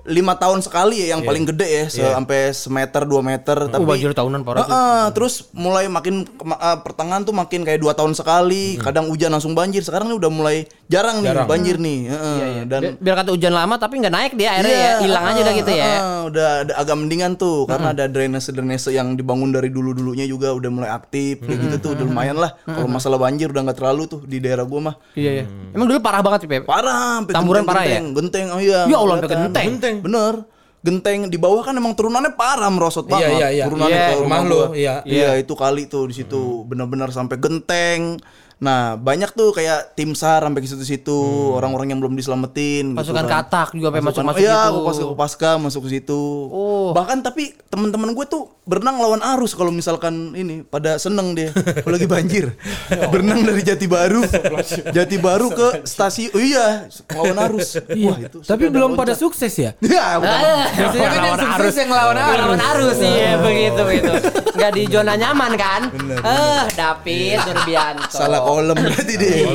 lima 0.08 0.34
tahun 0.34 0.60
sekali 0.60 1.04
ya 1.04 1.12
yang 1.12 1.22
paling 1.22 1.44
gede 1.46 1.68
ya 1.68 1.86
se- 1.88 2.00
sampai 2.00 2.50
semeter 2.50 3.04
dua 3.04 3.20
meter 3.20 3.68
tapi 3.68 3.78
Oh, 3.78 3.86
banjir 3.86 4.12
tahunan 4.12 4.42
parah 4.42 4.64
tuh. 4.64 4.72
Heeh, 4.72 5.04
terus 5.12 5.34
mulai 5.52 5.86
makin 5.88 6.24
eh, 6.24 6.78
pertengahan 6.80 7.22
tuh 7.22 7.32
makin 7.32 7.62
kayak 7.62 7.78
dua 7.78 7.92
tahun 7.92 8.12
sekali 8.12 8.80
kadang 8.80 9.06
hujan 9.06 9.30
langsung 9.30 9.52
banjir. 9.52 9.80
Sekarang 9.80 10.08
ini 10.08 10.16
udah 10.16 10.28
mulai 10.30 10.58
jarang, 10.88 11.20
nih 11.20 11.36
banjir 11.44 11.76
nih 11.78 12.00
Heeh, 12.08 12.64
dan 12.64 12.82
Biar, 12.82 12.94
biar 12.98 13.16
kata 13.18 13.30
hujan 13.30 13.52
lama 13.52 13.76
tapi 13.76 14.00
nggak 14.00 14.14
naik 14.14 14.32
dia 14.34 14.50
airnya 14.54 14.78
ya, 14.78 14.92
hilang 15.00 15.24
aja 15.26 15.40
udah 15.42 15.54
gitu 15.54 15.72
ya. 15.74 15.84
heeh, 15.86 16.20
udah 16.26 16.48
ada 16.62 16.74
agak 16.78 16.96
mendingan 16.96 17.32
tuh 17.36 17.68
karena 17.68 17.92
ada 17.92 18.06
drainase 18.08 18.50
drainase 18.50 18.90
yang 18.90 19.14
dibangun 19.14 19.52
dari 19.52 19.68
dulu 19.68 19.92
dulunya 19.92 20.24
juga 20.24 20.52
udah 20.52 20.70
mulai 20.70 20.90
aktif 20.90 21.40
kayak 21.42 21.60
gitu 21.62 21.76
tuh 21.78 21.90
udah 21.94 22.06
lumayan 22.06 22.38
lah. 22.38 22.56
Kalau 22.66 22.88
masalah 22.88 23.18
banjir 23.18 23.50
udah 23.50 23.62
nggak 23.62 23.78
terlalu 23.78 24.08
tuh 24.08 24.24
di 24.24 24.40
daerah 24.40 24.64
gua 24.64 24.80
mah. 24.82 24.96
Iya, 25.14 25.32
iya. 25.34 25.46
Emang 25.70 25.86
dulu 25.86 26.00
parah 26.00 26.22
banget 26.22 26.40
sih, 26.42 26.50
Pep. 26.50 26.64
parah 26.64 27.20
sampai 27.20 27.34
Tamburan 27.34 27.62
genteng- 27.62 27.70
parah 27.70 27.84
ya? 27.86 28.00
genteng, 28.00 28.46
oh 28.50 28.60
iya 28.60 28.80
Ya 28.86 28.98
Allah, 28.98 29.16
genteng. 29.20 29.96
Genteng. 29.98 30.06
bener 30.06 30.34
genteng 30.78 31.28
di 31.28 31.36
bawah 31.36 31.66
kan 31.66 31.76
emang 31.76 31.98
turunannya 31.98 32.38
parah 32.38 32.70
merosot 32.72 33.10
banget 33.10 33.36
iya, 33.36 33.48
iya. 33.52 33.66
turunannya 33.68 33.98
Iya, 33.98 34.08
ke 34.08 34.16
rumah 34.24 34.40
lu, 34.46 34.60
iya. 34.72 34.96
iya 35.04 35.30
itu 35.36 35.52
kali 35.52 35.90
tuh 35.90 36.08
di 36.08 36.16
situ 36.16 36.64
bener-bener 36.64 37.10
sampai 37.12 37.36
genteng 37.36 38.22
nah 38.58 38.98
banyak 38.98 39.38
tuh 39.38 39.54
kayak 39.54 39.94
tim 39.94 40.18
sar 40.18 40.42
sampai 40.42 40.62
ke 40.64 40.70
situ-situ 40.70 41.14
orang-orang 41.54 41.94
yang 41.94 42.00
belum 42.02 42.18
diselamatin 42.18 42.98
gitu 42.98 43.00
Pasukan 43.06 43.26
kan. 43.30 43.46
katak 43.46 43.70
juga 43.78 43.94
sampai 43.94 44.02
masuk-masuk 44.02 44.42
iya, 44.42 44.58
gitu. 44.66 44.78
Kopaska 44.82 45.04
Kopaska 45.14 45.50
masuk 45.62 45.82
ke 45.86 45.90
situ. 45.94 46.22
Oh. 46.50 46.90
Bahkan 46.90 47.22
tapi 47.22 47.54
teman-teman 47.70 48.18
gue 48.18 48.26
tuh 48.26 48.50
berenang 48.68 49.00
lawan 49.00 49.24
arus 49.24 49.56
kalau 49.56 49.72
misalkan 49.72 50.36
ini 50.36 50.60
pada 50.68 51.00
seneng 51.00 51.32
dia 51.32 51.56
kalau 51.56 51.96
lagi 51.96 52.06
banjir. 52.06 52.52
berenang 53.14 53.48
dari 53.48 53.64
Jati 53.64 53.88
Baru, 53.88 54.22
Jati 54.96 55.18
Baru 55.18 55.48
ke 55.56 55.88
stasiun. 55.88 56.36
Oh 56.36 56.44
iya, 56.44 56.92
lawan 57.16 57.38
arus. 57.48 57.80
Wah, 57.80 58.18
itu. 58.20 58.44
Tapi 58.44 58.68
belum 58.68 59.00
pada 59.00 59.16
sukses 59.16 59.56
ya? 59.56 59.72
Ya, 59.88 60.20
bukan. 60.20 60.40
Biasanya 60.78 61.10
kan 61.10 61.22
yang 61.24 61.40
sukses 61.40 61.74
yang 61.80 61.92
lawan 61.96 62.18
arus. 62.20 62.38
Lawan 62.44 62.62
arus 62.76 62.98
iya 63.00 63.32
begitu 63.40 63.82
begitu. 63.88 64.12
Enggak 64.54 64.72
di 64.76 64.84
zona 64.92 65.14
nyaman 65.16 65.52
kan? 65.56 65.82
Eh, 66.12 66.64
David 66.76 67.40
Nurbianto. 67.48 68.12
Salah 68.12 68.44
kolom 68.44 68.76
berarti 68.76 69.14
dia. 69.16 69.48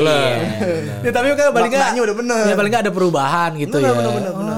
Ya 1.05 1.11
tapi 1.13 1.37
kan 1.37 1.53
paling 1.53 1.71
nggak 1.71 2.01
udah 2.01 2.17
bener. 2.17 2.45
Ya 2.49 2.55
paling 2.57 2.71
nggak 2.73 2.85
ada 2.89 2.93
perubahan 2.95 3.51
gitu 3.61 3.77
ya. 3.77 3.93
bener, 3.93 4.11
bener, 4.17 4.33
bener. 4.33 4.57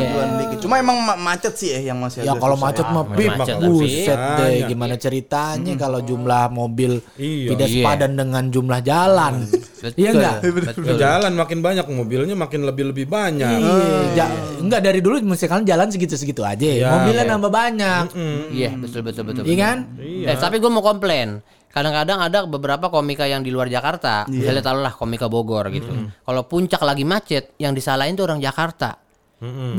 Ada 0.00 0.06
Iya. 0.08 0.38
dikit. 0.38 0.58
Cuma 0.60 0.74
emang 0.76 0.96
ma- 0.98 1.18
macet 1.18 1.54
sih 1.54 1.68
ya 1.70 1.80
yang 1.86 1.98
masih 1.98 2.22
Ya 2.22 2.30
agak 2.30 2.40
kalau 2.40 2.54
susah. 2.54 2.66
macet 2.66 2.86
mah 2.86 3.04
macet, 3.04 3.16
pip, 3.16 3.30
macet, 3.32 3.56
buset 3.58 4.06
tapi. 4.08 4.38
deh. 4.38 4.48
Banyak. 4.48 4.68
Gimana 4.68 4.94
ceritanya 4.96 5.72
kalau 5.76 6.00
jumlah 6.00 6.44
mobil 6.48 6.92
Iya. 7.14 7.48
tidak 7.50 7.66
Iya. 7.66 7.74
sepadan 7.76 8.12
dengan 8.14 8.44
jumlah 8.46 8.80
jalan? 8.80 9.34
Betul. 9.44 9.94
Iya 9.94 10.10
enggak? 10.10 10.34
Ke 10.76 10.92
jalan 10.96 11.32
makin 11.34 11.58
banyak 11.60 11.86
mobilnya 11.88 12.34
makin 12.34 12.60
lebih-lebih 12.64 13.06
banyak. 13.06 13.58
Iya, 13.58 13.78
ja- 14.16 14.32
enggak 14.58 14.80
dari 14.80 14.98
dulu 14.98 15.22
misalkan 15.24 15.62
jalan 15.62 15.86
segitu-segitu 15.86 16.42
aja. 16.42 16.64
Iya. 16.64 16.88
Mobilnya 16.92 17.24
nambah 17.28 17.48
banyak. 17.48 18.04
Iya, 18.50 18.70
betul 18.74 19.00
betul 19.00 19.22
betul. 19.24 19.42
Iya 19.42 19.54
betul. 19.54 19.62
kan? 19.62 19.76
Eh, 20.24 20.36
tapi 20.36 20.56
gue 20.56 20.68
mau 20.68 20.80
komplain. 20.80 21.38
Kadang-kadang 21.68 22.18
ada 22.18 22.38
beberapa 22.42 22.88
komika 22.88 23.22
yang 23.22 23.40
di 23.40 23.48
luar 23.48 23.68
Jakarta, 23.68 24.24
misalnya 24.26 24.64
taruhlah 24.64 24.90
komika 24.90 25.28
Bogor 25.28 25.68
gitu. 25.68 25.86
Kalau 26.18 26.42
puncak 26.42 26.80
lagi 26.80 27.04
macet, 27.04 27.52
yang 27.56 27.70
disalahin 27.70 28.12
tuh 28.12 28.24
orang 28.24 28.40
Jakarta. 28.40 28.96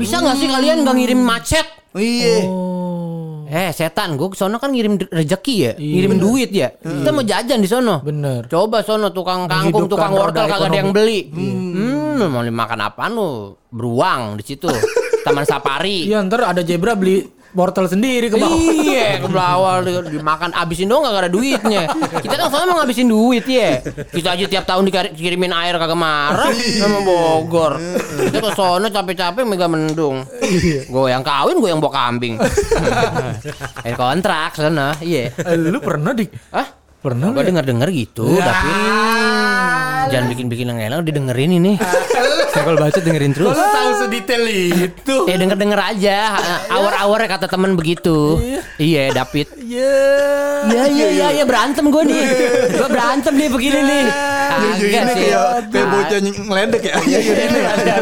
Bisa 0.00 0.24
nggak 0.24 0.36
sih 0.40 0.48
kalian 0.48 0.82
nggak 0.84 0.96
ngirim 0.96 1.20
macet? 1.20 1.66
Iya. 1.92 2.48
Eh 3.50 3.70
setan, 3.74 4.14
gue 4.14 4.30
sono 4.38 4.62
kan 4.62 4.70
ngirim 4.70 4.94
rezeki 5.10 5.54
ya, 5.58 5.72
ngirim 5.74 6.22
duit 6.22 6.54
ya. 6.54 6.70
Kita 6.70 7.10
mau 7.10 7.26
jajan 7.26 7.58
di 7.58 7.66
sono. 7.66 7.98
Bener. 8.00 8.46
Coba 8.46 8.80
sono 8.86 9.10
tukang 9.10 9.50
kangkung, 9.50 9.90
tukang 9.90 10.14
wortel 10.14 10.46
kagak 10.46 10.70
ada 10.70 10.78
yang 10.78 10.94
beli. 10.94 11.26
Hmm, 11.34 12.30
mau 12.30 12.46
makan 12.46 12.78
apaan 12.78 13.10
lu? 13.12 13.58
Beruang 13.74 14.38
di 14.38 14.44
situ. 14.46 14.70
Taman 15.26 15.44
Safari. 15.44 16.08
Iya 16.08 16.24
ntar 16.24 16.46
ada 16.46 16.62
zebra 16.64 16.96
beli 16.96 17.39
wortel 17.50 17.86
sendiri 17.86 18.30
ke 18.30 18.36
bawah. 18.36 18.56
Iya, 18.56 19.20
ke 19.20 19.28
bawah 19.28 19.82
di- 19.82 20.14
dimakan 20.14 20.50
abisin 20.52 20.86
doang 20.86 21.04
gak 21.04 21.26
ada 21.26 21.30
duitnya. 21.30 21.90
Kita 22.20 22.34
kan 22.34 22.46
soalnya 22.46 22.68
mau 22.70 22.78
ngabisin 22.78 23.06
duit 23.06 23.44
ya. 23.44 23.82
Kita 23.82 24.34
aja 24.34 24.44
tiap 24.46 24.64
tahun 24.64 24.86
dikirimin 24.86 25.50
air 25.50 25.74
kagak 25.74 25.94
marah 25.94 26.50
sama 26.52 27.02
Bogor. 27.02 27.78
Kita 28.30 28.38
ke 28.38 28.50
sono 28.54 28.86
capek-capek 28.86 29.42
mega 29.42 29.66
mendung. 29.66 30.22
Gue 30.86 31.08
yang 31.08 31.22
kawin, 31.22 31.58
gue 31.58 31.68
yang 31.68 31.78
bawa 31.78 31.92
kambing. 31.92 32.38
Eh 33.82 33.94
kontrak 33.94 34.54
sana, 34.54 34.94
iya. 35.00 35.30
Eh, 35.34 35.56
lu 35.58 35.78
pernah 35.78 36.14
di 36.14 36.26
Hah? 36.50 36.78
pernah 37.00 37.32
Gue 37.32 37.40
ya? 37.40 37.48
denger-denger 37.48 37.88
gitu, 37.96 38.28
tapi 38.36 38.70
jangan 40.10 40.26
bikin-bikin 40.28 40.66
yang 40.68 40.80
enak 40.82 41.06
didengerin 41.06 41.50
ini. 41.56 41.72
Saya 42.50 42.62
kalau 42.66 42.78
baca 42.78 42.98
dengerin 42.98 43.32
terus. 43.32 43.54
Lu 43.54 43.64
tahu 43.64 43.90
sedetail 43.96 44.44
itu. 44.46 45.16
Ya 45.24 45.36
denger-denger 45.38 45.80
aja, 45.80 46.16
awar-awar 46.68 47.24
kata 47.24 47.46
temen 47.46 47.78
begitu. 47.78 48.36
Iya, 48.76 49.14
David. 49.14 49.46
Iya. 49.56 49.94
Iya 50.60 50.84
iya 50.92 51.06
iya 51.08 51.28
iya 51.40 51.44
berantem 51.48 51.88
gue 51.88 52.02
nih. 52.04 52.24
Gue 52.76 52.88
berantem 52.90 53.32
nih 53.32 53.48
begini 53.48 53.80
nih. 53.80 54.04
Iya, 54.04 54.50
Agak 54.50 54.74
ini 54.76 54.82
sih. 54.82 55.24
kayak 55.30 55.42
kayak 55.70 55.86
bocah 55.88 56.18
ngeledek 56.20 56.82
ya. 56.82 56.94
Iya, 57.00 57.18
iya, 57.18 57.34
ini. 57.46 57.60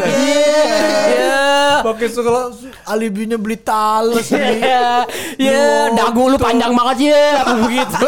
Iya. 0.08 1.47
Pakai 1.86 2.08
segala 2.10 2.52
alibinya 2.86 3.36
beli 3.38 3.58
tales 3.60 4.30
nih. 4.32 4.58
Iya, 4.58 4.90
iya, 5.38 5.92
dagu 5.94 6.30
lu 6.30 6.36
panjang 6.36 6.72
banget 6.74 7.14
ya, 7.14 7.44
begitu. 7.64 8.06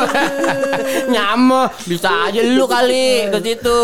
Nyama, 1.15 1.71
bisa 1.87 2.31
aja 2.31 2.41
lu 2.43 2.65
kali 2.67 3.31
ke 3.31 3.39
situ. 3.43 3.83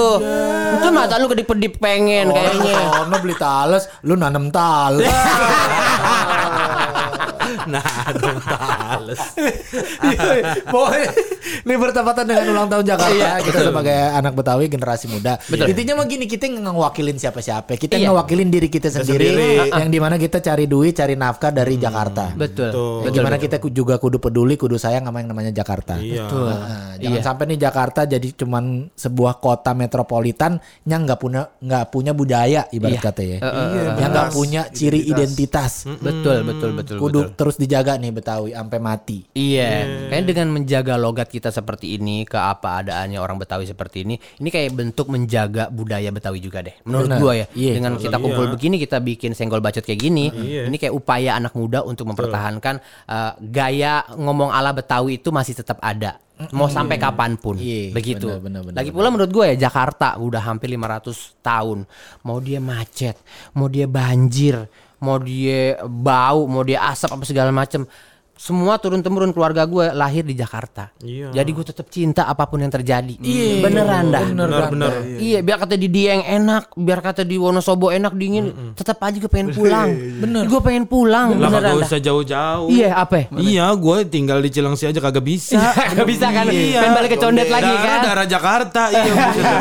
Itu 0.78 0.86
mata 0.94 1.18
lu 1.18 1.26
kedip-kedip 1.30 1.78
pengen 1.78 2.30
kayaknya. 2.30 3.06
Ono 3.06 3.16
beli 3.18 3.36
tales, 3.38 3.86
lu 4.02 4.14
nanem 4.14 4.50
tales. 4.50 5.06
Nah. 7.66 7.82
Pokoknya 10.66 11.10
ini 11.66 11.74
bertepatan 11.74 12.24
dengan 12.24 12.44
ulang 12.48 12.68
tahun 12.68 12.84
Jakarta. 12.86 13.14
Iya, 13.14 13.32
kita 13.42 13.58
sebagai 13.64 13.96
anak 14.12 14.32
Betawi 14.34 14.64
generasi 14.68 15.06
muda. 15.08 15.38
Betul. 15.42 15.66
Intinya 15.72 15.92
mah 15.98 16.06
gini, 16.06 16.24
kita 16.26 16.46
nggak 16.46 16.62
ngewakilin 16.64 17.16
siapa-siapa. 17.16 17.74
Kita 17.76 17.96
Iya. 17.96 18.10
ngewakilin 18.10 18.48
diri 18.48 18.68
kita 18.68 18.88
sendiri, 18.88 19.28
sendiri. 19.32 19.70
yang 19.72 19.90
di 19.90 19.98
mana 19.98 20.16
kita 20.16 20.38
cari 20.38 20.64
duit, 20.66 20.94
cari 20.94 21.14
nafkah 21.14 21.50
dari 21.50 21.74
Jakarta. 21.76 22.32
Betul. 22.34 23.06
Yang 23.06 23.12
di 23.12 23.22
mana 23.22 23.36
kita 23.36 23.56
juga 23.68 23.96
kudu 23.96 24.18
peduli, 24.18 24.54
kudu 24.54 24.76
sayang 24.76 25.04
sama 25.04 25.18
yang 25.18 25.30
namanya 25.30 25.52
Jakarta. 25.52 25.98
Iya. 25.98 26.26
Nah, 26.28 26.94
jangan 27.00 27.20
Iya. 27.20 27.24
sampai 27.24 27.44
nih 27.48 27.58
Jakarta 27.60 28.00
jadi 28.04 28.28
cuman 28.36 28.64
sebuah 28.92 29.38
kota 29.38 29.72
metropolitan 29.72 30.58
yang 30.84 31.04
nggak 31.04 31.18
punya 31.18 31.42
nggak 31.58 31.84
punya 31.90 32.12
budaya 32.12 32.68
ibarat 32.70 32.98
Iya. 32.98 33.02
kata 33.02 33.22
ya, 33.22 33.38
eh, 33.38 33.46
eh, 33.46 33.86
yang 34.00 34.10
nggak 34.12 34.30
punya 34.32 34.62
ciri 34.70 35.00
identitas. 35.02 35.86
Betul, 35.98 36.44
betul, 36.44 36.70
betul, 36.76 36.96
Kudu 36.98 37.20
betul. 37.26 37.36
terus 37.36 37.55
dijaga 37.56 37.96
nih 37.96 38.12
Betawi 38.12 38.52
sampai 38.52 38.78
mati. 38.78 39.18
Iya, 39.32 40.06
kayaknya 40.08 40.26
dengan 40.28 40.48
menjaga 40.54 40.94
logat 40.96 41.28
kita 41.28 41.48
seperti 41.48 41.96
ini 41.96 42.22
ke 42.22 42.36
apa 42.36 42.84
adaannya 42.84 43.18
orang 43.18 43.36
Betawi 43.36 43.64
seperti 43.64 44.04
ini, 44.04 44.14
ini 44.38 44.48
kayak 44.48 44.72
bentuk 44.72 45.08
menjaga 45.08 45.68
budaya 45.68 46.08
Betawi 46.08 46.38
juga 46.38 46.62
deh. 46.62 46.76
Menurut 46.84 47.08
Benar. 47.10 47.20
gua 47.20 47.32
ya, 47.34 47.46
Iya. 47.52 47.72
dengan 47.76 47.92
kita 47.96 48.16
kumpul 48.16 48.46
begini, 48.52 48.76
kita 48.76 49.00
bikin 49.00 49.32
senggol 49.32 49.60
bacot 49.60 49.82
kayak 49.82 50.00
gini, 50.00 50.30
ini 50.66 50.76
kayak 50.76 50.94
upaya 50.94 51.34
anak 51.34 51.52
muda 51.52 51.82
untuk 51.82 52.08
mempertahankan 52.08 52.78
eh, 53.08 53.32
gaya 53.40 54.04
ngomong 54.12 54.52
ala 54.52 54.70
Betawi 54.70 55.18
itu 55.18 55.32
masih 55.32 55.56
tetap 55.56 55.80
ada. 55.80 56.20
Mau 56.52 56.68
sampai 56.68 57.00
kapan 57.00 57.40
pun, 57.40 57.56
Iya, 57.56 57.96
begitu. 57.96 58.28
benar, 58.28 58.44
benar, 58.44 58.60
benar, 58.68 58.76
Lagi 58.76 58.92
pula 58.92 59.08
menurut 59.08 59.32
gue 59.32 59.44
ya 59.56 59.68
Jakarta 59.68 60.20
udah 60.20 60.44
hampir 60.44 60.68
500 60.68 61.32
tahun. 61.40 61.88
Mau 62.28 62.44
dia 62.44 62.60
macet, 62.60 63.16
mau 63.56 63.72
dia 63.72 63.88
banjir, 63.88 64.68
mau 65.00 65.20
dia 65.20 65.76
bau, 65.84 66.48
mau 66.48 66.64
dia 66.64 66.80
asap 66.88 67.16
apa 67.16 67.24
segala 67.24 67.50
macem. 67.52 67.84
Semua 68.36 68.76
turun 68.76 69.00
temurun 69.00 69.32
keluarga 69.32 69.64
gue 69.64 69.90
lahir 69.90 70.20
di 70.20 70.32
Jakarta. 70.32 70.92
Iya. 70.98 71.32
Jadi 71.32 71.50
gue 71.50 71.64
tetap 71.64 71.86
cinta 71.86 72.24
apa 72.24 72.44
pun 72.44 72.58
yang 72.58 72.68
terjadi. 72.68 73.16
Iya, 73.16 73.60
beneran 73.60 74.04
dah. 74.06 74.22
bener, 74.22 74.46
Benar, 74.46 74.68
benar. 74.70 74.92
Iya, 75.16 75.38
biar 75.40 75.58
kata 75.58 75.74
di 75.74 75.88
Dieng 75.88 76.20
enak, 76.20 76.72
biar 76.74 77.00
kata 77.00 77.22
di 77.22 77.34
Wonosobo 77.34 77.88
enak 77.88 78.12
dingin, 78.12 78.46
tetap 78.72 79.00
aja 79.00 79.16
gue 79.16 79.26
pengen 79.26 79.50
pulang. 79.50 79.88
Bener. 80.20 80.44
Gue 80.46 80.60
pengen 80.60 80.84
pulang, 80.84 81.32
Lah 81.32 81.48
beneran 81.48 81.64
kagak 81.64 81.74
dah. 81.74 81.88
usah 81.88 81.98
jauh-jauh. 81.98 82.68
Iya, 82.68 82.90
apa? 82.94 83.16
Iya, 83.32 83.66
gue 83.72 83.96
tinggal 84.06 84.38
di 84.38 84.48
Cilengsi 84.48 84.84
aja 84.84 85.00
kagak 85.00 85.24
bisa. 85.24 85.56
Gak 85.96 86.04
bisa 86.04 86.28
kan? 86.28 86.44
Iya. 86.46 86.78
Pengen 86.78 86.92
balik 86.94 87.10
ke 87.10 87.18
Condet 87.18 87.48
lagi 87.48 87.72
kan? 87.72 87.98
daerah 87.98 88.26
Jakarta 88.26 88.82
iya 88.88 89.02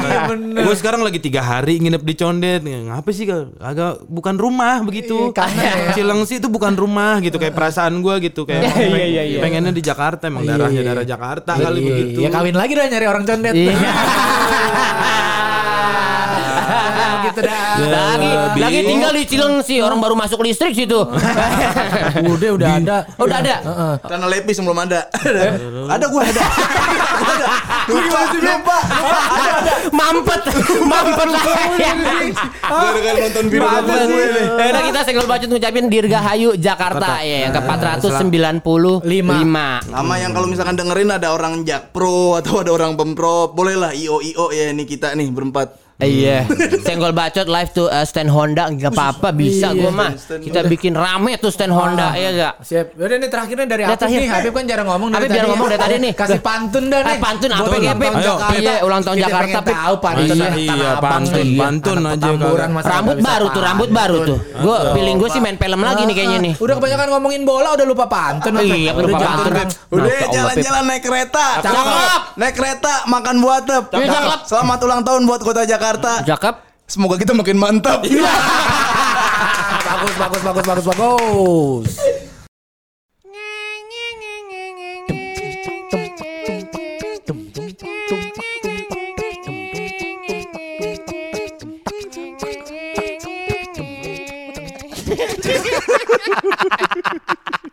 Gue 0.65 0.75
sekarang 0.75 1.01
lagi 1.01 1.17
tiga 1.17 1.39
hari 1.39 1.77
nginep 1.77 2.01
di 2.01 2.13
Condet 2.13 2.61
Ngapa 2.61 3.09
sih 3.09 3.25
agak 3.57 4.03
bukan 4.05 4.35
rumah 4.35 4.81
begitu 4.81 5.31
Iya, 5.31 5.33
karena. 5.33 5.93
Cilengsi 5.93 6.37
itu 6.37 6.47
bukan 6.47 6.73
rumah 6.73 7.17
gitu 7.19 7.37
Kayak 7.37 7.55
perasaan 7.55 7.99
gue 7.99 8.15
gitu 8.21 8.43
Kayak 8.43 8.64
Iya, 8.65 9.05
iya, 9.05 9.23
iya. 9.25 9.39
pengennya 9.41 9.71
di 9.71 9.83
Jakarta 9.83 10.27
Emang 10.27 10.43
daerahnya 10.47 10.81
daerah 10.81 11.05
Jakarta 11.05 11.51
kali 11.57 11.79
Iya, 11.79 11.87
begitu 11.87 12.17
Ya 12.23 12.29
kawin 12.33 12.55
lagi 12.55 12.71
dah 12.73 12.87
nyari 12.89 13.05
orang 13.05 13.23
condet. 13.25 13.53
Iya. 13.53 13.73
gitu 17.25 17.39
dah. 17.41 17.61
Lagi 17.79 18.29
Lebih. 18.29 18.61
lagi 18.61 18.79
tinggal 18.83 19.11
di 19.11 19.23
Cilengsi, 19.25 19.75
orang 19.79 19.99
baru 19.99 20.15
masuk 20.17 20.39
listrik 20.41 20.73
situ. 20.73 20.99
Udah 22.35 22.49
udah 22.57 22.69
ada. 22.79 22.97
Oh, 23.15 23.25
udah 23.27 23.37
ada. 23.39 23.55
Tanah 24.01 24.27
lepis 24.27 24.59
belum 24.59 24.75
ada. 24.77 25.07
ada 25.87 26.05
gue 26.05 26.21
ada. 26.21 26.43
Lupa, 27.85 28.19
lupa. 28.33 28.77
Mampet, 29.93 30.41
mampet 30.91 31.27
lah. 31.29 31.45
Gara-gara 32.65 33.17
nonton 33.21 33.45
video 33.45 33.69
Mampet. 33.69 34.07
gue 34.09 34.25
nih. 34.25 34.45
Eh, 34.57 34.69
nah, 34.73 34.81
kita 34.81 34.99
senggol 35.05 35.27
bacot 35.29 35.49
ngucapin 35.49 35.85
Dirgahayu 35.85 36.49
Jakarta 36.57 37.21
ya 37.21 37.45
yang 37.45 37.53
ke 37.53 37.61
495. 37.61 39.05
Sama 39.85 40.13
yang 40.17 40.31
kalau 40.33 40.47
misalkan 40.49 40.75
dengerin 40.75 41.13
ada 41.13 41.29
orang 41.31 41.61
Jakpro 41.61 42.41
atau 42.41 42.65
ada 42.65 42.71
orang 42.73 42.97
Pemprov, 42.97 43.53
bolehlah 43.53 43.93
IO 43.93 44.17
IO 44.19 44.49
ya 44.49 44.73
ini 44.73 44.83
kita 44.89 45.13
nih 45.13 45.29
berempat. 45.29 45.84
Iya, 45.95 46.43
senggol 46.83 47.15
bacot 47.15 47.47
live 47.47 47.71
tuh 47.71 47.87
uh, 47.87 48.03
stand 48.03 48.27
Honda 48.27 48.67
nggak 48.67 48.91
apa-apa 48.91 49.31
bisa 49.31 49.71
Iya, 49.71 49.79
gua 49.79 49.91
mah. 49.95 50.11
Kita 50.11 50.67
bikin 50.67 50.91
rame 50.91 51.39
tuh 51.39 51.47
stand 51.47 51.71
Honda 51.71 52.11
ya 52.19 52.35
gak? 52.35 52.53
Siap. 52.67 52.99
Udah 52.99 53.15
nih 53.15 53.29
terakhirnya 53.31 53.63
dari 53.63 53.83
Habib 53.87 53.99
terakhir. 54.03 54.19
nih. 54.19 54.27
Habib 54.27 54.51
kan 54.51 54.63
jarang 54.67 54.87
ngomong 54.91 55.07
dari 55.07 55.23
Habib 55.23 55.31
biar 55.31 55.45
ngomong 55.47 55.67
dari 55.71 55.79
tadi 55.79 55.95
nih. 56.03 56.11
Kasih 56.11 56.41
pantun 56.43 56.83
dah 56.91 56.99
nih. 56.99 57.15
Eh, 57.15 57.19
pantun 57.23 57.51
apa, 57.55 57.75
Jakarta. 57.79 58.47
Iya, 58.59 58.75
ulang 58.83 59.01
tahun 59.07 59.15
Kita 59.15 59.23
Jakarta, 59.31 59.59
Beb. 59.63 59.71
tahu 59.71 59.93
pantun 60.03 60.35
Iya, 60.35 60.49
iya, 60.59 60.89
pantun, 60.99 61.45
nih. 61.47 61.59
pantun 61.63 61.95
Anak 61.95 62.11
aja 62.11 62.27
Rambut 62.91 63.17
baru 63.23 63.45
tuh, 63.55 63.61
rambut 63.63 63.89
baru 63.95 64.17
tuh. 64.27 64.37
Gua 64.59 64.77
feeling 64.99 65.15
gua 65.15 65.29
sih 65.31 65.39
main 65.39 65.55
film 65.55 65.79
lagi 65.79 66.03
nih 66.03 66.15
kayaknya 66.19 66.39
nih. 66.43 66.53
Udah 66.59 66.75
kebanyakan 66.75 67.07
ngomongin 67.07 67.41
bola 67.47 67.71
udah 67.71 67.87
lupa 67.87 68.03
pantun. 68.11 68.51
Iya, 68.59 68.91
Udah 68.91 69.07
lupa 69.07 69.19
pantun. 69.31 69.53
Udah 69.95 70.11
jalan-jalan 70.27 70.83
naik 70.91 71.07
kereta. 71.07 71.63
Cakep. 71.63 71.87
Naik 72.35 72.53
kereta 72.59 72.93
makan 73.07 73.35
buah 73.39 73.63
tep. 73.63 73.83
Iya, 73.95 74.07
cakep. 74.11 74.39
Selamat 74.51 74.79
ulang 74.83 74.99
tahun 74.99 75.23
buat 75.23 75.39
kota 75.39 75.63
Jakarta. 75.63 75.83
Jakarta. 75.85 76.25
Jakap. 76.25 76.55
Semoga 76.89 77.13
kita 77.21 77.37
makin 77.37 77.61
mantap. 77.61 78.01
Iya. 78.01 78.25
bagus, 79.85 80.13
bagus, 80.17 80.41
bagus, 80.41 80.65
bagus, 80.65 80.85
bagus. 80.89 81.93